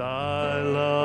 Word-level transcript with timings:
I 0.00 0.62
love 0.62 0.97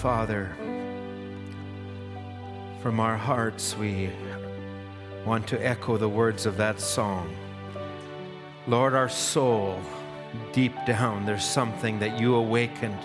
Father, 0.00 0.48
from 2.82 3.00
our 3.00 3.18
hearts 3.18 3.76
we 3.76 4.08
want 5.26 5.46
to 5.48 5.58
echo 5.58 5.98
the 5.98 6.08
words 6.08 6.46
of 6.46 6.56
that 6.56 6.80
song. 6.80 7.36
Lord, 8.66 8.94
our 8.94 9.10
soul, 9.10 9.78
deep 10.54 10.72
down, 10.86 11.26
there's 11.26 11.44
something 11.44 11.98
that 11.98 12.18
you 12.18 12.34
awakened. 12.36 12.98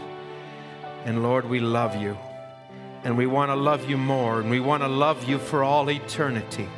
And 1.04 1.22
Lord, 1.22 1.44
we 1.50 1.60
love 1.60 1.98
you. 1.98 2.18
And 3.04 3.18
we 3.18 3.26
want 3.26 3.52
to 3.52 3.56
love 3.56 3.90
you 3.90 3.98
more. 3.98 4.40
And 4.40 4.50
we 4.50 4.62
want 4.62 4.82
to 4.82 4.88
love 4.88 5.28
you 5.28 5.38
for 5.38 5.66
all 5.66 5.92
eternity. 5.92 6.70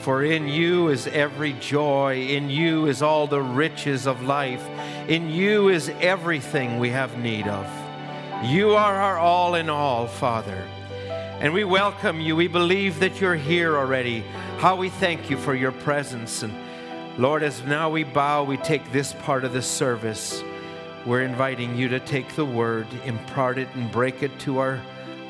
For 0.00 0.24
in 0.24 0.48
you 0.48 0.88
is 0.88 1.06
every 1.08 1.52
joy, 1.60 2.28
in 2.28 2.48
you 2.48 2.86
is 2.86 3.02
all 3.02 3.26
the 3.26 3.42
riches 3.42 4.06
of 4.06 4.22
life, 4.22 4.66
in 5.06 5.28
you 5.28 5.68
is 5.68 5.90
everything 6.00 6.78
we 6.78 6.88
have 6.88 7.18
need 7.18 7.46
of. 7.46 7.83
You 8.42 8.72
are 8.72 8.96
our 8.96 9.18
all 9.18 9.54
in 9.54 9.70
all, 9.70 10.06
Father. 10.06 10.66
And 11.40 11.52
we 11.52 11.64
welcome 11.64 12.20
you. 12.20 12.36
We 12.36 12.46
believe 12.48 13.00
that 13.00 13.20
you're 13.20 13.36
here 13.36 13.76
already. 13.76 14.20
How 14.58 14.76
we 14.76 14.90
thank 14.90 15.30
you 15.30 15.36
for 15.36 15.54
your 15.54 15.72
presence. 15.72 16.42
And 16.42 16.52
Lord, 17.18 17.42
as 17.42 17.62
now 17.64 17.90
we 17.90 18.04
bow, 18.04 18.44
we 18.44 18.56
take 18.58 18.92
this 18.92 19.14
part 19.14 19.44
of 19.44 19.52
the 19.52 19.62
service. 19.62 20.42
We're 21.06 21.22
inviting 21.22 21.76
you 21.76 21.88
to 21.88 22.00
take 22.00 22.34
the 22.34 22.44
word, 22.44 22.86
impart 23.04 23.56
it, 23.58 23.68
and 23.74 23.90
break 23.90 24.22
it 24.22 24.38
to 24.40 24.58
our 24.58 24.76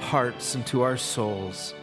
hearts 0.01 0.55
and 0.55 0.67
to 0.69 0.83
our 0.83 0.97
souls. 0.97 1.75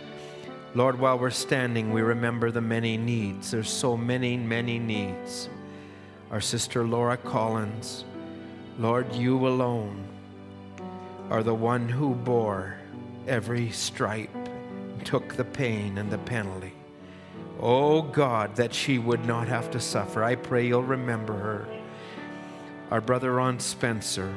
Lord, 0.75 0.99
while 0.99 1.17
we're 1.17 1.29
standing, 1.29 1.91
we 1.91 2.01
remember 2.01 2.51
the 2.51 2.61
many 2.61 2.97
needs. 2.97 3.51
There's 3.51 3.69
so 3.69 3.95
many, 3.95 4.37
many 4.37 4.79
needs. 4.79 5.49
Our 6.29 6.41
sister 6.41 6.85
Laura 6.85 7.17
Collins, 7.17 8.05
Lord, 8.77 9.13
you 9.13 9.47
alone 9.47 10.10
are 11.31 11.43
the 11.43 11.55
one 11.55 11.87
who 11.87 12.13
bore 12.13 12.75
every 13.25 13.69
stripe, 13.71 14.29
took 15.05 15.33
the 15.35 15.45
pain 15.45 15.97
and 15.97 16.11
the 16.11 16.17
penalty. 16.17 16.73
Oh 17.57 18.01
God, 18.01 18.57
that 18.57 18.73
she 18.73 18.97
would 18.97 19.25
not 19.25 19.47
have 19.47 19.71
to 19.71 19.79
suffer. 19.79 20.25
I 20.25 20.35
pray 20.35 20.67
you'll 20.67 20.83
remember 20.83 21.33
her. 21.33 21.67
Our 22.91 22.99
brother 22.99 23.35
Ron 23.35 23.61
Spencer, 23.61 24.35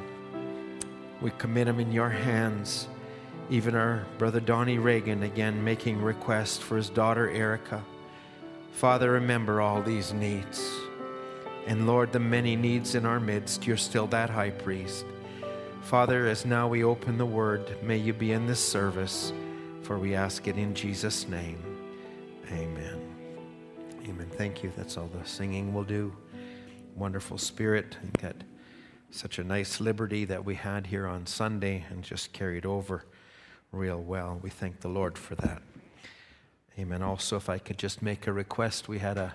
we 1.20 1.32
commit 1.32 1.66
him 1.66 1.80
in 1.80 1.90
your 1.90 2.10
hands. 2.10 2.86
Even 3.50 3.74
our 3.74 4.06
brother 4.16 4.38
Donnie 4.38 4.78
Reagan 4.78 5.24
again 5.24 5.64
making 5.64 6.00
request 6.00 6.62
for 6.62 6.76
his 6.76 6.90
daughter 6.90 7.28
Erica. 7.28 7.84
Father, 8.70 9.10
remember 9.10 9.60
all 9.60 9.82
these 9.82 10.12
needs. 10.12 10.72
And 11.66 11.88
Lord, 11.88 12.12
the 12.12 12.20
many 12.20 12.54
needs 12.54 12.94
in 12.94 13.04
our 13.04 13.18
midst, 13.18 13.66
you're 13.66 13.76
still 13.76 14.06
that 14.08 14.30
high 14.30 14.50
priest. 14.50 15.04
Father, 15.84 16.26
as 16.26 16.46
now 16.46 16.66
we 16.66 16.82
open 16.82 17.18
the 17.18 17.26
word, 17.26 17.76
may 17.82 17.98
you 17.98 18.14
be 18.14 18.32
in 18.32 18.46
this 18.46 18.58
service, 18.58 19.34
for 19.82 19.98
we 19.98 20.14
ask 20.14 20.48
it 20.48 20.56
in 20.56 20.74
Jesus' 20.74 21.28
name. 21.28 21.62
Amen. 22.50 23.14
Amen. 24.08 24.30
Thank 24.32 24.62
you. 24.62 24.72
That's 24.78 24.96
all 24.96 25.08
the 25.08 25.28
singing 25.28 25.74
will 25.74 25.84
do. 25.84 26.16
Wonderful 26.96 27.36
spirit. 27.36 27.98
And 28.00 28.12
got 28.14 28.34
such 29.10 29.38
a 29.38 29.44
nice 29.44 29.78
liberty 29.78 30.24
that 30.24 30.42
we 30.42 30.54
had 30.54 30.86
here 30.86 31.06
on 31.06 31.26
Sunday 31.26 31.84
and 31.90 32.02
just 32.02 32.32
carried 32.32 32.64
over 32.64 33.04
real 33.70 34.00
well. 34.00 34.40
We 34.42 34.48
thank 34.48 34.80
the 34.80 34.88
Lord 34.88 35.18
for 35.18 35.34
that. 35.34 35.60
Amen. 36.78 37.02
Also, 37.02 37.36
if 37.36 37.50
I 37.50 37.58
could 37.58 37.78
just 37.78 38.00
make 38.00 38.26
a 38.26 38.32
request, 38.32 38.88
we 38.88 39.00
had 39.00 39.18
a 39.18 39.34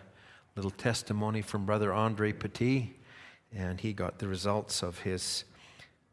little 0.55 0.71
testimony 0.71 1.43
from 1.43 1.67
Brother 1.67 1.93
Andre 1.93 2.33
Petit, 2.33 2.97
and 3.55 3.79
he 3.79 3.93
got 3.93 4.17
the 4.17 4.27
results 4.27 4.81
of 4.81 4.99
his 4.99 5.43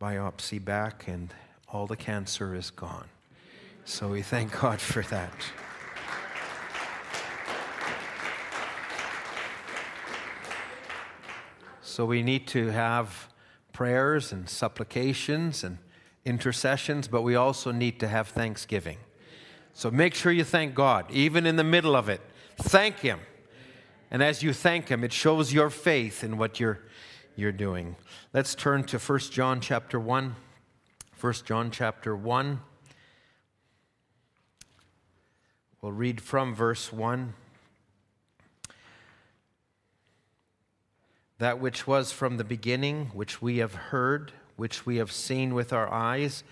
biopsy 0.01 0.65
back, 0.65 1.09
and 1.09 1.33
all 1.69 1.87
the 1.87 1.97
cancer 1.97 2.55
is 2.55 2.71
gone. 2.71 3.09
So 3.85 4.09
we 4.09 4.23
thank 4.23 4.61
God 4.61 4.81
for 4.81 5.03
that. 5.03 5.33
So 11.83 12.05
we 12.05 12.23
need 12.23 12.47
to 12.49 12.69
have 12.69 13.29
prayers 13.73 14.31
and 14.31 14.49
supplications 14.51 15.65
and 15.65 15.79
intercessions, 16.27 17.09
but 17.09 17.23
we 17.23 17.37
also 17.37 17.73
need 17.73 17.99
to 18.01 18.09
have 18.09 18.29
thanksgiving. 18.29 18.99
So 19.73 19.91
make 19.91 20.15
sure 20.15 20.33
you 20.33 20.45
thank 20.45 20.75
God, 20.75 21.11
even 21.11 21.47
in 21.47 21.57
the 21.57 21.65
middle 21.65 21.95
of 21.97 22.09
it. 22.09 22.21
Thank 22.59 22.99
Him. 22.99 23.21
And 24.11 24.23
as 24.23 24.43
you 24.43 24.53
thank 24.53 24.89
Him, 24.89 25.05
it 25.05 25.13
shows 25.13 25.53
your 25.53 25.71
faith 25.71 26.25
in 26.25 26.37
what 26.37 26.59
you're, 26.61 26.81
you're 27.37 27.53
doing. 27.53 27.97
Let's 28.33 28.55
turn 28.55 28.85
to 28.85 28.99
1 28.99 29.19
John 29.31 29.61
chapter 29.61 30.01
1. 30.01 30.35
1 31.21 31.33
John 31.45 31.71
chapter 31.71 32.17
1. 32.17 32.61
We'll 35.83 35.93
read 35.93 36.21
from 36.21 36.55
verse 36.55 36.93
1. 36.93 37.35
That 41.39 41.61
which 41.61 41.87
was 41.87 42.11
from 42.11 42.39
the 42.39 42.45
beginning, 42.45 43.11
which 43.13 43.43
we 43.43 43.59
have 43.59 43.75
heard, 43.75 44.33
which 44.57 44.87
we 44.87 44.97
have 44.97 45.13
seen 45.13 45.55
with 45.55 45.73
our 45.73 45.93
eyes, 45.93 46.43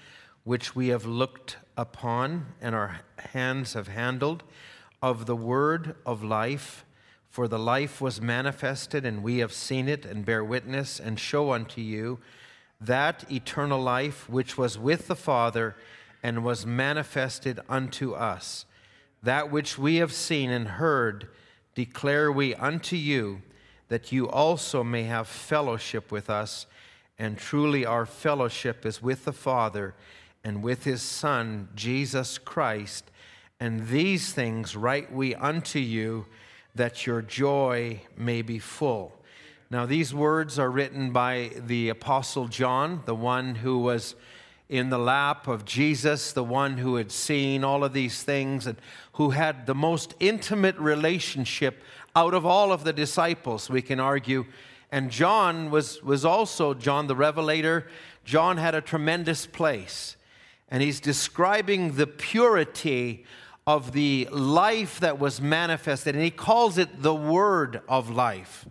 which 0.45 0.77
we 0.77 0.89
have 0.89 1.07
looked 1.07 1.57
upon, 1.79 2.47
and 2.61 2.75
our 2.75 3.01
hands 3.33 3.73
have 3.73 3.89
handled, 3.89 4.43
of 5.01 5.25
the 5.25 5.37
word 5.37 5.97
of 6.05 6.23
life. 6.23 6.85
For 7.35 7.49
the 7.49 7.59
life 7.59 8.01
was 8.01 8.21
manifested, 8.21 9.05
and 9.05 9.21
we 9.21 9.39
have 9.39 9.53
seen 9.53 9.89
it, 9.89 10.05
and 10.05 10.25
bear 10.25 10.45
witness, 10.45 11.01
and 11.01 11.19
show 11.19 11.51
unto 11.51 11.81
you 11.81 12.21
that 12.81 13.29
eternal 13.29 13.83
life 13.83 14.29
which 14.29 14.57
was 14.57 14.79
with 14.79 15.09
the 15.09 15.17
Father 15.17 15.75
and 16.23 16.45
was 16.45 16.65
manifested 16.65 17.59
unto 17.69 18.13
us. 18.13 18.67
That 19.21 19.51
which 19.51 19.77
we 19.77 19.97
have 19.97 20.13
seen 20.13 20.51
and 20.51 20.69
heard 20.69 21.27
declare 21.75 22.31
we 22.31 22.55
unto 22.55 22.95
you, 22.95 23.43
that 23.89 24.13
you 24.13 24.31
also 24.31 24.85
may 24.85 25.03
have 25.03 25.27
fellowship 25.27 26.13
with 26.13 26.31
us. 26.31 26.67
And 27.19 27.37
truly, 27.37 27.85
our 27.85 28.07
fellowship 28.07 28.87
is 28.87 29.03
with 29.03 29.25
the 29.25 29.33
Father 29.33 29.97
and 30.45 30.63
with 30.63 30.85
his 30.85 31.03
Son, 31.03 31.69
Jesus 31.75 32.39
Christ. 32.39 33.11
And 33.59 33.89
these 33.89 34.33
things 34.33 34.77
write 34.77 35.13
we 35.13 35.35
unto 35.35 35.81
you, 35.81 36.27
that 36.75 37.07
your 37.07 37.23
joy 37.23 38.01
may 38.17 38.43
be 38.43 38.59
full. 38.59 39.13
Now, 39.71 39.87
these 39.87 40.15
words 40.15 40.59
are 40.59 40.71
written 40.71 41.11
by 41.11 41.51
the 41.67 41.89
Apostle 41.89 42.49
John, 42.49 43.03
the 43.07 43.15
one 43.15 43.57
who 43.57 43.79
was 43.79 44.15
in 44.69 44.91
the 44.91 44.99
lap 44.99 45.47
of 45.47 45.65
Jesus, 45.65 46.33
the 46.33 46.45
one 46.45 46.79
who 46.79 46.97
had 46.97 47.13
seen 47.13 47.65
all 47.65 47.85
of 47.85 47.93
these 47.93 48.23
things 48.23 48.67
and 48.67 48.79
who 49.15 49.31
had 49.31 49.67
the 49.67 49.75
most 49.75 50.15
intimate 50.21 50.77
relationship 50.79 51.83
out 52.17 52.35
of 52.35 52.47
all 52.47 52.73
of 52.73 52.85
the 52.85 52.93
disciples, 52.93 53.69
we 53.69 53.83
can 53.83 54.01
argue. 54.01 54.47
And 54.91 55.11
John 55.11 55.71
was, 55.71 56.03
was 56.03 56.25
also, 56.25 56.73
John 56.75 57.07
the 57.07 57.17
Revelator, 57.17 57.89
John 58.25 58.57
had 58.57 58.75
a 58.75 58.81
tremendous 58.81 59.47
place. 59.47 60.17
And 60.71 60.83
he's 60.83 61.01
describing 61.01 61.97
the 61.97 62.07
purity 62.07 63.25
of 63.67 63.93
the 63.93 64.29
life 64.31 65.01
that 65.01 65.19
was 65.19 65.41
manifested. 65.41 66.15
And 66.15 66.25
he 66.25 66.31
calls 66.31 66.79
it 66.79 67.03
the 67.03 67.15
word 67.15 67.81
of 67.89 68.11
life. 68.11 68.67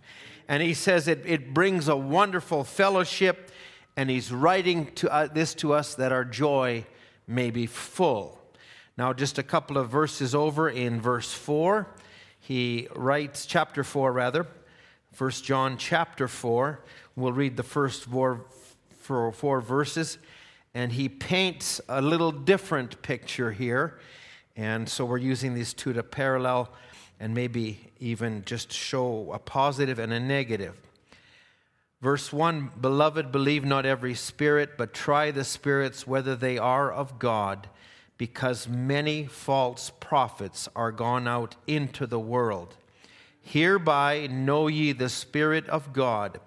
And 0.48 0.62
he 0.62 0.74
says 0.74 1.08
it, 1.08 1.22
it 1.24 1.54
brings 1.54 1.88
a 1.88 1.96
wonderful 1.96 2.64
fellowship 2.64 3.50
and 3.96 4.10
he's 4.10 4.32
writing 4.32 4.92
to, 4.96 5.12
uh, 5.12 5.26
this 5.26 5.54
to 5.54 5.72
us 5.72 5.94
that 5.94 6.12
our 6.12 6.24
joy 6.24 6.84
may 7.26 7.50
be 7.50 7.66
full. 7.66 8.40
Now, 8.96 9.12
just 9.12 9.38
a 9.38 9.42
couple 9.42 9.78
of 9.78 9.88
verses 9.88 10.34
over 10.34 10.68
in 10.68 11.00
verse 11.00 11.32
4, 11.32 11.86
he 12.40 12.88
writes, 12.94 13.46
chapter 13.46 13.82
4 13.84 14.12
rather, 14.12 14.46
1 15.16 15.30
John 15.30 15.76
chapter 15.78 16.28
4. 16.28 16.84
We'll 17.16 17.32
read 17.32 17.56
the 17.56 17.62
first 17.62 18.04
four, 18.04 18.44
four, 18.98 19.30
four 19.32 19.60
verses, 19.60 20.18
and 20.74 20.92
he 20.92 21.08
paints 21.08 21.80
a 21.88 22.02
little 22.02 22.32
different 22.32 23.00
picture 23.02 23.52
here. 23.52 24.00
And 24.56 24.88
so 24.88 25.04
we're 25.04 25.18
using 25.18 25.54
these 25.54 25.74
two 25.74 25.92
to 25.92 26.02
parallel 26.02 26.70
and 27.18 27.34
maybe 27.34 27.90
even 28.00 28.44
just 28.44 28.72
show 28.72 29.30
a 29.32 29.38
positive 29.38 29.98
and 29.98 30.12
a 30.12 30.20
negative. 30.20 30.80
Verse 32.00 32.32
1 32.32 32.72
Beloved, 32.80 33.32
believe 33.32 33.64
not 33.64 33.86
every 33.86 34.14
spirit, 34.14 34.76
but 34.76 34.92
try 34.92 35.30
the 35.30 35.44
spirits 35.44 36.06
whether 36.06 36.36
they 36.36 36.58
are 36.58 36.92
of 36.92 37.18
God, 37.18 37.68
because 38.18 38.68
many 38.68 39.24
false 39.24 39.90
prophets 40.00 40.68
are 40.76 40.92
gone 40.92 41.26
out 41.26 41.56
into 41.66 42.06
the 42.06 42.20
world. 42.20 42.76
Hereby 43.40 44.26
know 44.26 44.68
ye 44.68 44.92
the 44.92 45.08
Spirit 45.08 45.68
of 45.68 45.92
God. 45.92 46.40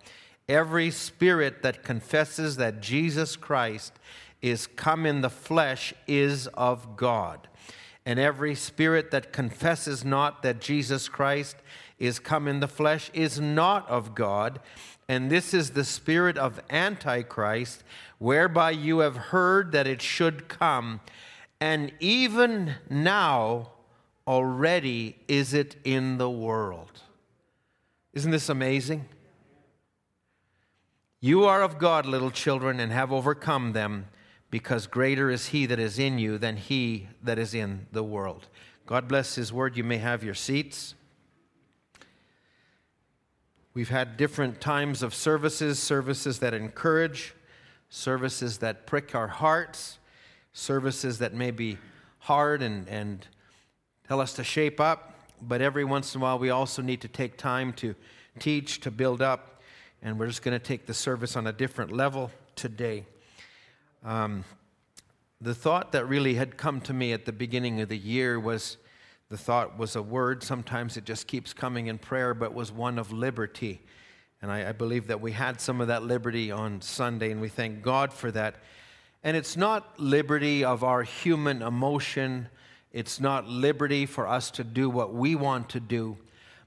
Every 0.49 0.91
spirit 0.91 1.61
that 1.61 1.83
confesses 1.83 2.57
that 2.57 2.81
Jesus 2.81 3.35
Christ 3.35 3.93
is 4.41 4.65
come 4.65 5.05
in 5.05 5.21
the 5.21 5.29
flesh 5.29 5.93
is 6.07 6.47
of 6.53 6.95
God. 6.95 7.47
And 8.07 8.21
every 8.21 8.55
spirit 8.55 9.11
that 9.11 9.33
confesses 9.33 10.05
not 10.05 10.41
that 10.41 10.61
Jesus 10.61 11.09
Christ 11.09 11.57
is 11.99 12.19
come 12.19 12.47
in 12.47 12.61
the 12.61 12.67
flesh 12.67 13.11
is 13.13 13.37
not 13.37 13.85
of 13.89 14.15
God. 14.15 14.61
And 15.09 15.29
this 15.29 15.53
is 15.53 15.71
the 15.71 15.83
spirit 15.83 16.37
of 16.37 16.61
Antichrist, 16.69 17.83
whereby 18.17 18.71
you 18.71 18.99
have 18.99 19.17
heard 19.17 19.73
that 19.73 19.87
it 19.87 20.01
should 20.01 20.47
come. 20.47 21.01
And 21.59 21.91
even 21.99 22.75
now, 22.89 23.71
already 24.25 25.17
is 25.27 25.53
it 25.53 25.75
in 25.83 26.17
the 26.17 26.29
world. 26.29 27.01
Isn't 28.13 28.31
this 28.31 28.47
amazing? 28.47 29.03
You 31.19 31.43
are 31.43 31.61
of 31.61 31.77
God, 31.77 32.05
little 32.05 32.31
children, 32.31 32.79
and 32.79 32.93
have 32.93 33.11
overcome 33.11 33.73
them, 33.73 34.05
because 34.49 34.87
greater 34.87 35.29
is 35.29 35.47
He 35.47 35.65
that 35.65 35.79
is 35.79 35.99
in 35.99 36.19
you 36.19 36.37
than 36.37 36.57
He 36.57 37.07
that 37.21 37.37
is 37.37 37.53
in 37.53 37.87
the 37.91 38.03
world. 38.03 38.47
God 38.85 39.07
bless 39.07 39.35
His 39.35 39.51
word. 39.51 39.75
You 39.75 39.83
may 39.83 39.97
have 39.97 40.23
your 40.23 40.33
seats. 40.33 40.95
We've 43.73 43.89
had 43.89 44.17
different 44.17 44.59
times 44.59 45.03
of 45.03 45.13
services 45.13 45.77
services 45.77 46.39
that 46.39 46.53
encourage, 46.53 47.35
services 47.89 48.57
that 48.59 48.87
prick 48.87 49.13
our 49.13 49.27
hearts, 49.27 49.99
services 50.53 51.19
that 51.19 51.33
may 51.33 51.51
be 51.51 51.77
hard 52.19 52.61
and, 52.61 52.87
and 52.89 53.27
tell 54.07 54.19
us 54.19 54.33
to 54.33 54.43
shape 54.43 54.79
up. 54.79 55.13
But 55.41 55.61
every 55.61 55.85
once 55.85 56.15
in 56.15 56.21
a 56.21 56.23
while, 56.23 56.39
we 56.39 56.49
also 56.49 56.81
need 56.81 57.01
to 57.01 57.07
take 57.07 57.37
time 57.37 57.73
to 57.73 57.93
teach, 58.39 58.79
to 58.81 58.89
build 58.89 59.21
up. 59.21 59.61
And 60.01 60.17
we're 60.17 60.27
just 60.27 60.41
going 60.41 60.57
to 60.57 60.65
take 60.65 60.85
the 60.87 60.93
service 60.93 61.35
on 61.35 61.45
a 61.45 61.53
different 61.53 61.91
level 61.91 62.31
today. 62.55 63.05
Um, 64.03 64.43
the 65.39 65.53
thought 65.53 65.91
that 65.91 66.05
really 66.07 66.35
had 66.35 66.57
come 66.57 66.81
to 66.81 66.93
me 66.93 67.13
at 67.13 67.25
the 67.25 67.31
beginning 67.31 67.81
of 67.81 67.89
the 67.89 67.97
year 67.97 68.39
was 68.39 68.77
the 69.29 69.37
thought 69.37 69.77
was 69.77 69.95
a 69.95 70.01
word. 70.01 70.41
Sometimes 70.41 70.97
it 70.97 71.05
just 71.05 71.27
keeps 71.27 71.53
coming 71.53 71.87
in 71.87 71.97
prayer, 71.97 72.33
but 72.33 72.53
was 72.53 72.71
one 72.71 72.97
of 72.97 73.11
liberty. 73.11 73.81
And 74.41 74.51
I, 74.51 74.69
I, 74.69 74.71
believe 74.71 75.07
that 75.07 75.19
we 75.19 75.31
had 75.31 75.59
some 75.59 75.81
of 75.81 75.87
that 75.87 76.03
liberty 76.03 76.51
on 76.51 76.81
Sunday, 76.81 77.31
and 77.31 77.41
we 77.41 77.49
thank 77.49 77.81
God 77.81 78.13
for 78.13 78.31
that. 78.31 78.55
And 79.23 79.35
it's 79.35 79.57
not 79.57 79.99
liberty 79.99 80.63
of 80.63 80.83
our 80.83 81.03
human 81.03 81.61
emotion, 81.61 82.47
it's 82.91 83.19
not 83.19 83.47
liberty 83.47 84.05
for 84.05 84.27
us 84.27 84.49
to 84.51 84.63
do 84.63 84.89
what 84.89 85.13
we 85.13 85.35
want 85.35 85.69
to 85.69 85.79
do, 85.79 86.17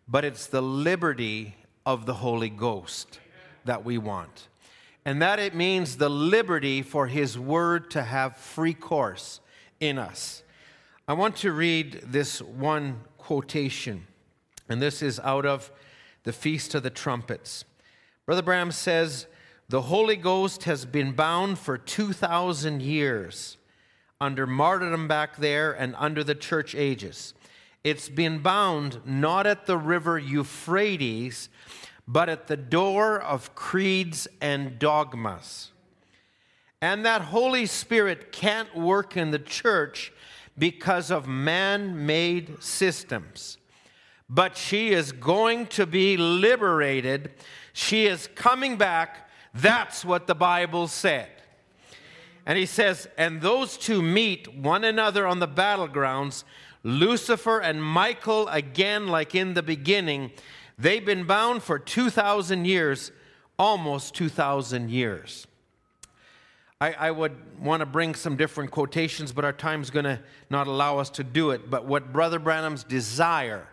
but 0.06 0.24
it's 0.24 0.46
the 0.46 0.60
liberty 0.60 1.56
of 1.86 2.06
the 2.06 2.14
Holy 2.14 2.50
Ghost 2.50 3.18
that 3.64 3.84
we 3.84 3.98
want. 3.98 4.48
And 5.05 5.20
that 5.23 5.38
it 5.38 5.55
means 5.55 5.97
the 5.97 6.11
liberty 6.11 6.82
for 6.82 7.06
His 7.06 7.38
Word 7.38 7.91
to 7.93 8.02
have 8.02 8.37
free 8.37 8.75
course 8.75 9.41
in 9.81 9.99
us. 9.99 10.43
I 11.08 11.14
want 11.14 11.37
to 11.37 11.52
read 11.52 12.02
this 12.05 12.41
one 12.43 13.00
quotation, 13.19 14.06
and 14.69 14.81
this 14.81 15.02
is 15.02 15.19
out 15.20 15.47
of 15.47 15.73
the 16.25 16.32
Feast 16.32 16.75
of 16.75 16.82
the 16.82 16.91
Trumpets. 16.91 17.64
Brother 18.26 18.43
Branham 18.43 18.73
says, 18.73 19.26
The 19.69 19.82
Holy 19.82 20.17
Ghost 20.17 20.64
has 20.64 20.85
been 20.85 21.12
bound 21.12 21.58
for 21.58 21.79
2,000 21.79 22.82
years 22.82 23.56
under 24.20 24.47
martyrdom 24.47 25.08
back 25.08 25.37
there 25.38 25.73
and 25.73 25.94
under 25.99 26.23
the 26.23 26.35
church 26.35 26.75
ages. 26.75 27.32
It's 27.82 28.11
been 28.11 28.41
bound 28.41 29.00
not 29.06 29.47
at 29.47 29.64
the 29.64 29.79
river 29.79 30.19
Euphrates, 30.19 31.49
but 32.12 32.29
at 32.29 32.49
the 32.49 32.57
door 32.57 33.21
of 33.21 33.55
creeds 33.55 34.26
and 34.40 34.81
dogmas. 34.81 35.71
And 36.83 37.07
that 37.07 37.23
Holy 37.23 37.67
Spirit 37.67 38.33
can't 38.33 38.75
work 38.76 39.17
in 39.17 39.31
the 39.31 39.38
church 39.38 40.12
because 40.59 41.12
of 41.12 41.29
man 41.29 42.07
made 42.07 42.61
systems. 42.61 43.59
But 44.29 44.57
she 44.57 44.90
is 44.90 45.12
going 45.12 45.67
to 45.69 45.87
be 45.87 46.17
liberated. 46.17 47.31
She 47.73 48.07
is 48.07 48.29
coming 48.35 48.76
back. 48.76 49.31
That's 49.55 50.05
what 50.05 50.26
the 50.26 50.35
Bible 50.35 50.88
said. 50.88 51.29
And 52.45 52.59
he 52.59 52.67
says, 52.67 53.09
and 53.19 53.40
those 53.40 53.76
two 53.76 54.02
meet 54.02 54.52
one 54.52 54.83
another 54.83 55.29
on 55.29 55.38
the 55.38 55.47
battlegrounds, 55.47 56.43
Lucifer 56.83 57.61
and 57.61 57.81
Michael, 57.81 58.49
again, 58.49 59.07
like 59.07 59.37
in 59.37 59.55
the 59.55 59.62
beginning. 59.62 60.33
They've 60.80 61.04
been 61.04 61.25
bound 61.25 61.62
for 61.62 61.78
2,000 61.78 62.64
years, 62.64 63.12
almost 63.58 64.14
2,000 64.14 64.88
years. 64.90 65.46
I, 66.80 66.92
I 66.94 67.10
would 67.10 67.60
want 67.60 67.80
to 67.80 67.87
bring 67.87 68.14
some 68.14 68.34
different 68.34 68.70
quotations, 68.70 69.30
but 69.30 69.44
our 69.44 69.52
time's 69.52 69.90
going 69.90 70.06
to 70.06 70.20
not 70.49 70.66
allow 70.66 70.96
us 70.96 71.10
to 71.10 71.25
do 71.25 71.50
it. 71.50 71.68
But 71.68 71.84
what 71.84 72.14
Brother 72.14 72.38
Branham's 72.38 72.82
desire, 72.82 73.68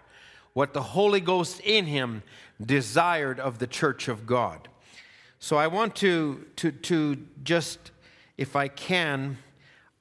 what 0.52 0.74
the 0.74 0.82
Holy 0.82 1.22
Ghost 1.22 1.62
in 1.62 1.86
him 1.86 2.24
desired 2.62 3.40
of 3.40 3.60
the 3.60 3.68
church 3.68 4.10
of 4.10 4.28
God. 4.28 4.68
So 5.40 5.56
I 5.56 5.68
want 5.68 5.96
to, 5.98 6.46
to, 6.58 6.72
to 6.72 7.18
just, 7.46 7.92
if 8.38 8.58
I 8.58 8.68
can, 8.68 9.38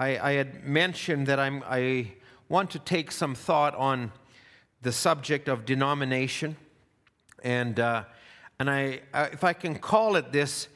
I, 0.00 0.18
I 0.18 0.32
had 0.32 0.64
mentioned 0.64 1.28
that 1.28 1.38
I'm, 1.38 1.62
I 1.68 2.14
want 2.48 2.72
to 2.72 2.80
take 2.80 3.12
some 3.12 3.36
thought 3.36 3.76
on 3.76 4.10
the 4.82 4.90
subject 4.90 5.48
of 5.48 5.64
denomination. 5.64 6.56
And, 7.42 7.78
uh, 7.78 8.04
and 8.58 8.70
I, 8.70 9.00
if 9.14 9.44
I 9.44 9.52
can 9.52 9.76
call 9.76 10.16
it 10.16 10.32
this, 10.32 10.68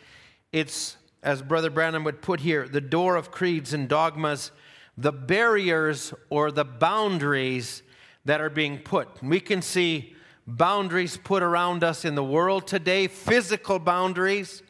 it's 0.53 0.97
as 1.23 1.43
Brother 1.43 1.71
Branham 1.71 2.05
would 2.05 2.23
put 2.23 2.41
here, 2.41 2.67
the 2.67 2.81
door 2.81 3.17
of 3.17 3.31
creeds 3.31 3.73
and 3.75 3.89
dogmas, 3.89 4.53
the 4.97 5.13
barriers 5.13 6.15
or 6.31 6.51
the 6.51 6.65
boundaries 6.65 7.83
that 8.25 8.41
are 8.41 8.51
being 8.51 8.79
put. 8.79 9.23
We 9.23 9.41
can 9.41 9.63
see 9.63 10.15
boundaries 10.47 11.17
put 11.17 11.43
around 11.43 11.85
us 11.85 12.05
in 12.05 12.15
the 12.15 12.25
world 12.25 12.67
today, 12.67 13.07
physical 13.07 13.79
boundaries. 13.79 14.63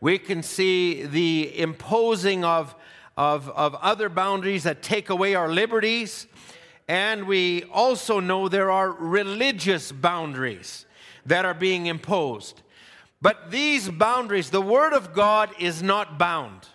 We 0.00 0.18
can 0.18 0.42
see 0.42 1.04
the 1.04 1.58
imposing 1.58 2.44
of, 2.44 2.74
of, 3.16 3.48
of 3.50 3.74
other 3.76 4.08
boundaries 4.08 4.64
that 4.64 4.82
take 4.82 5.10
away 5.10 5.34
our 5.34 5.50
liberties. 5.50 6.26
And 6.88 7.26
we 7.26 7.64
also 7.64 8.20
know 8.20 8.48
there 8.48 8.70
are 8.70 8.90
religious 8.90 9.92
boundaries 9.92 10.86
that 11.26 11.44
are 11.44 11.54
being 11.54 11.86
imposed. 11.86 12.62
But 13.22 13.50
these 13.50 13.88
boundaries, 13.88 14.50
the 14.50 14.62
Word 14.62 14.92
of 14.92 15.12
God 15.12 15.50
is 15.58 15.82
not 15.82 16.18
bound. 16.18 16.68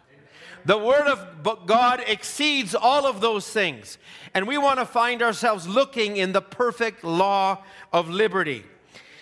The 0.66 0.78
Word 0.78 1.08
of 1.08 1.66
God 1.66 2.04
exceeds 2.08 2.74
all 2.74 3.06
of 3.06 3.22
those 3.22 3.50
things. 3.50 3.98
And 4.34 4.48
we 4.48 4.58
want 4.58 4.80
to 4.80 4.86
find 4.86 5.22
ourselves 5.22 5.68
looking 5.68 6.18
in 6.18 6.34
the 6.34 6.42
perfect 6.42 7.04
law 7.04 7.64
of 7.94 8.10
liberty. 8.10 8.64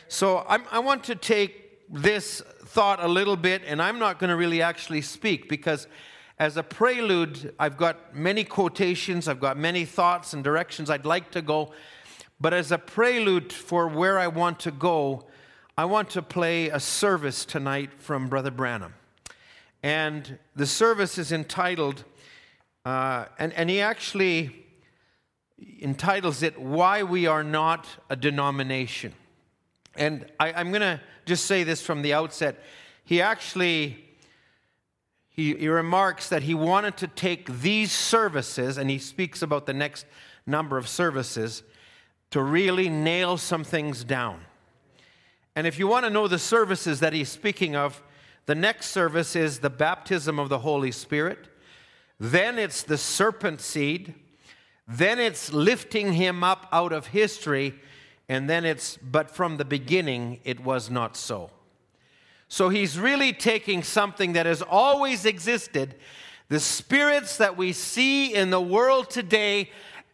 So 0.08 0.46
I'm, 0.48 0.64
i 0.72 0.80
want 0.80 1.04
to 1.06 1.16
take 1.16 1.62
this 1.90 2.42
thought 2.66 3.04
a 3.04 3.08
little 3.08 3.36
bit, 3.36 3.62
and 3.66 3.82
I'm 3.82 4.00
not 4.00 4.20
going 4.20 4.30
to 4.30 4.36
really 4.36 4.62
actually 4.62 5.02
speak 5.02 5.48
because 5.48 5.88
as 6.40 6.58
a 6.58 6.64
prelude, 6.64 7.54
I've 7.60 7.78
got 7.78 8.16
many 8.16 8.44
quotations, 8.44 9.28
I've 9.28 9.40
got 9.40 9.58
many 9.58 9.86
thoughts 9.86 10.34
and 10.34 10.44
directions 10.44 10.90
I'd 10.90 11.06
like 11.06 11.32
to 11.32 11.42
go. 11.42 11.72
But 12.44 12.54
as 12.54 12.74
a 12.74 12.78
prelude 12.78 13.54
for 13.54 13.88
where 13.88 14.20
I 14.20 14.28
want 14.28 14.60
to 14.60 14.72
go, 14.72 15.24
I 15.78 15.86
want 15.86 16.10
to 16.10 16.22
play 16.22 16.68
a 16.68 16.78
service 16.78 17.46
tonight 17.46 17.92
from 18.00 18.28
Brother 18.28 18.52
Branham. 18.52 18.96
And 19.82 20.38
the 20.54 20.66
service 20.66 21.18
is 21.18 21.32
entitled, 21.32 22.04
uh, 22.84 23.28
and, 23.40 23.54
and 23.54 23.70
he 23.70 23.80
actually 23.80 24.66
entitles 25.80 26.44
it, 26.44 26.60
Why 26.60 27.04
We 27.04 27.28
Are 27.28 27.46
Not 27.46 27.88
a 28.10 28.18
Denomination. 28.18 29.14
And 29.96 30.30
I, 30.38 30.52
I'm 30.52 30.68
going 30.72 30.82
to 30.82 31.00
just 31.26 31.46
say 31.46 31.64
this 31.64 31.82
from 31.82 32.02
the 32.02 32.12
outset. 32.12 32.62
He 33.06 33.22
actually 33.22 34.04
he, 35.30 35.56
he, 35.56 35.70
remarks 35.70 36.28
that 36.28 36.44
he 36.44 36.56
wanted 36.56 36.98
to 36.98 37.08
take 37.08 37.62
these 37.62 37.94
services, 37.94 38.78
and 38.78 38.90
he 38.90 39.00
speaks 39.00 39.42
about 39.42 39.66
the 39.66 39.74
next 39.74 40.06
number 40.46 40.78
of 40.78 40.90
services, 40.90 41.64
to 42.34 42.42
really 42.42 42.90
nail 42.90 43.38
some 43.38 43.64
things 43.64 44.04
down. 44.04 44.40
And 45.56 45.68
if 45.68 45.78
you 45.78 45.88
want 45.88 46.06
to 46.06 46.10
know 46.10 46.28
the 46.28 46.40
services 46.40 47.00
that 47.00 47.14
he's 47.14 47.30
speaking 47.30 47.76
of, 47.76 48.02
the 48.48 48.56
next 48.56 48.88
service 48.88 49.36
is 49.36 49.60
the 49.60 49.70
baptism 49.70 50.40
of 50.40 50.50
the 50.50 50.58
Holy 50.58 50.92
Spirit. 50.92 51.48
Then 52.20 52.58
it's 52.58 52.82
the 52.82 52.98
serpent 52.98 53.62
seed. 53.62 54.16
Then 54.88 55.20
it's 55.20 55.54
lifting 55.54 56.14
him 56.14 56.44
up 56.44 56.68
out 56.72 56.92
of 56.92 57.06
history. 57.06 57.76
And 58.28 58.50
then 58.50 58.66
it's, 58.66 58.98
but 58.98 59.30
from 59.30 59.58
the 59.58 59.66
beginning, 59.66 60.40
it 60.44 60.60
was 60.60 60.90
not 60.90 61.16
so. 61.16 61.52
So 62.48 62.70
he's 62.70 62.98
really 62.98 63.32
taking 63.32 63.84
something 63.84 64.34
that 64.34 64.48
has 64.48 64.64
always 64.64 65.26
existed. 65.26 65.94
The 66.50 66.60
spirits 66.60 67.38
that 67.38 67.58
we 67.58 67.74
see 67.74 68.34
in 68.34 68.50
the 68.50 68.60
world 68.60 69.12
today 69.12 69.70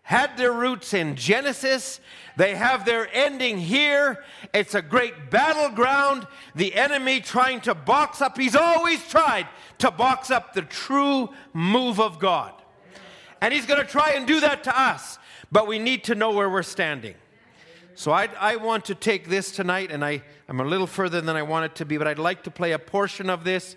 had 0.09 0.37
their 0.37 0.51
roots 0.51 0.95
in 0.95 1.15
Genesis. 1.15 1.99
They 2.35 2.55
have 2.55 2.83
their 2.83 3.07
ending 3.13 3.59
here. 3.59 4.23
It's 4.55 4.73
a 4.73 4.81
great 4.81 5.29
battleground. 5.29 6.25
The 6.55 6.73
enemy 6.73 7.19
trying 7.19 7.61
to 7.61 7.75
box 7.75 8.19
up, 8.19 8.35
he's 8.35 8.55
always 8.55 9.07
tried 9.07 9.45
to 9.77 9.91
box 9.91 10.31
up 10.31 10.55
the 10.55 10.63
true 10.63 11.29
move 11.53 11.99
of 11.99 12.17
God. 12.17 12.53
And 13.39 13.53
he's 13.53 13.67
going 13.67 13.79
to 13.79 13.87
try 13.87 14.13
and 14.13 14.25
do 14.25 14.39
that 14.39 14.63
to 14.63 14.75
us, 14.75 15.19
but 15.51 15.67
we 15.67 15.77
need 15.77 16.05
to 16.05 16.15
know 16.15 16.31
where 16.31 16.49
we're 16.49 16.63
standing. 16.63 17.13
So 17.93 18.11
I, 18.11 18.29
I 18.39 18.55
want 18.55 18.85
to 18.85 18.95
take 18.95 19.29
this 19.29 19.51
tonight, 19.51 19.91
and 19.91 20.03
I, 20.03 20.23
I'm 20.47 20.59
a 20.59 20.65
little 20.65 20.87
further 20.87 21.21
than 21.21 21.35
I 21.35 21.43
want 21.43 21.65
it 21.65 21.75
to 21.75 21.85
be, 21.85 21.99
but 21.99 22.07
I'd 22.07 22.17
like 22.17 22.41
to 22.45 22.51
play 22.51 22.71
a 22.71 22.79
portion 22.79 23.29
of 23.29 23.43
this, 23.43 23.75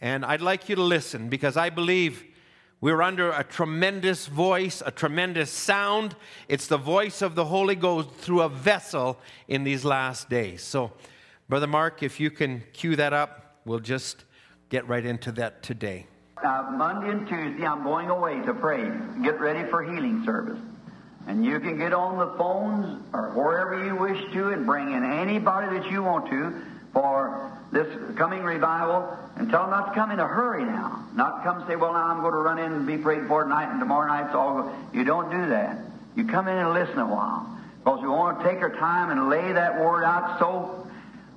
and 0.00 0.24
I'd 0.24 0.42
like 0.42 0.68
you 0.68 0.74
to 0.74 0.82
listen 0.82 1.28
because 1.28 1.56
I 1.56 1.70
believe 1.70 2.24
we're 2.80 3.02
under 3.02 3.32
a 3.32 3.42
tremendous 3.42 4.26
voice, 4.26 4.82
a 4.86 4.92
tremendous 4.92 5.50
sound. 5.50 6.14
It's 6.46 6.68
the 6.68 6.76
voice 6.76 7.22
of 7.22 7.34
the 7.34 7.44
Holy 7.44 7.74
Ghost 7.74 8.10
through 8.10 8.42
a 8.42 8.48
vessel 8.48 9.18
in 9.48 9.64
these 9.64 9.84
last 9.84 10.30
days. 10.30 10.62
So, 10.62 10.92
Brother 11.48 11.66
Mark, 11.66 12.02
if 12.02 12.20
you 12.20 12.30
can 12.30 12.62
cue 12.72 12.94
that 12.94 13.12
up, 13.12 13.56
we'll 13.64 13.80
just 13.80 14.24
get 14.68 14.86
right 14.86 15.04
into 15.04 15.32
that 15.32 15.62
today. 15.62 16.06
Monday 16.42 17.10
and 17.10 17.26
Tuesday, 17.26 17.66
I'm 17.66 17.82
going 17.82 18.10
away 18.10 18.40
to 18.42 18.54
pray, 18.54 18.88
get 19.24 19.40
ready 19.40 19.68
for 19.68 19.82
healing 19.82 20.22
service. 20.24 20.60
And 21.26 21.44
you 21.44 21.58
can 21.58 21.78
get 21.78 21.92
on 21.92 22.16
the 22.16 22.38
phones 22.38 23.02
or 23.12 23.30
wherever 23.30 23.84
you 23.84 23.96
wish 23.96 24.32
to 24.32 24.50
and 24.50 24.64
bring 24.64 24.92
in 24.92 25.04
anybody 25.04 25.78
that 25.78 25.90
you 25.90 26.04
want 26.04 26.30
to 26.30 26.62
for 26.92 27.57
this 27.70 27.86
coming 28.16 28.42
revival 28.42 29.16
and 29.36 29.50
tell 29.50 29.62
them 29.62 29.70
not 29.70 29.88
to 29.88 29.94
come 29.94 30.10
in 30.10 30.20
a 30.20 30.26
hurry 30.26 30.64
now. 30.64 31.04
Not 31.14 31.44
come 31.44 31.64
say, 31.66 31.76
well, 31.76 31.92
now 31.92 32.06
I'm 32.06 32.20
going 32.20 32.32
to 32.32 32.38
run 32.38 32.58
in 32.58 32.72
and 32.72 32.86
be 32.86 32.96
prayed 32.96 33.26
for 33.28 33.44
tonight 33.44 33.70
and 33.70 33.80
tomorrow 33.80 34.08
night's 34.08 34.34
all. 34.34 34.74
You 34.92 35.04
don't 35.04 35.30
do 35.30 35.50
that. 35.50 35.78
You 36.16 36.24
come 36.24 36.48
in 36.48 36.56
and 36.56 36.72
listen 36.72 36.98
a 36.98 37.06
while. 37.06 37.46
Because 37.78 38.00
we 38.02 38.08
want 38.08 38.40
to 38.40 38.44
take 38.44 38.58
our 38.58 38.74
time 38.76 39.10
and 39.10 39.28
lay 39.28 39.52
that 39.52 39.80
word 39.80 40.04
out 40.04 40.38
so 40.38 40.86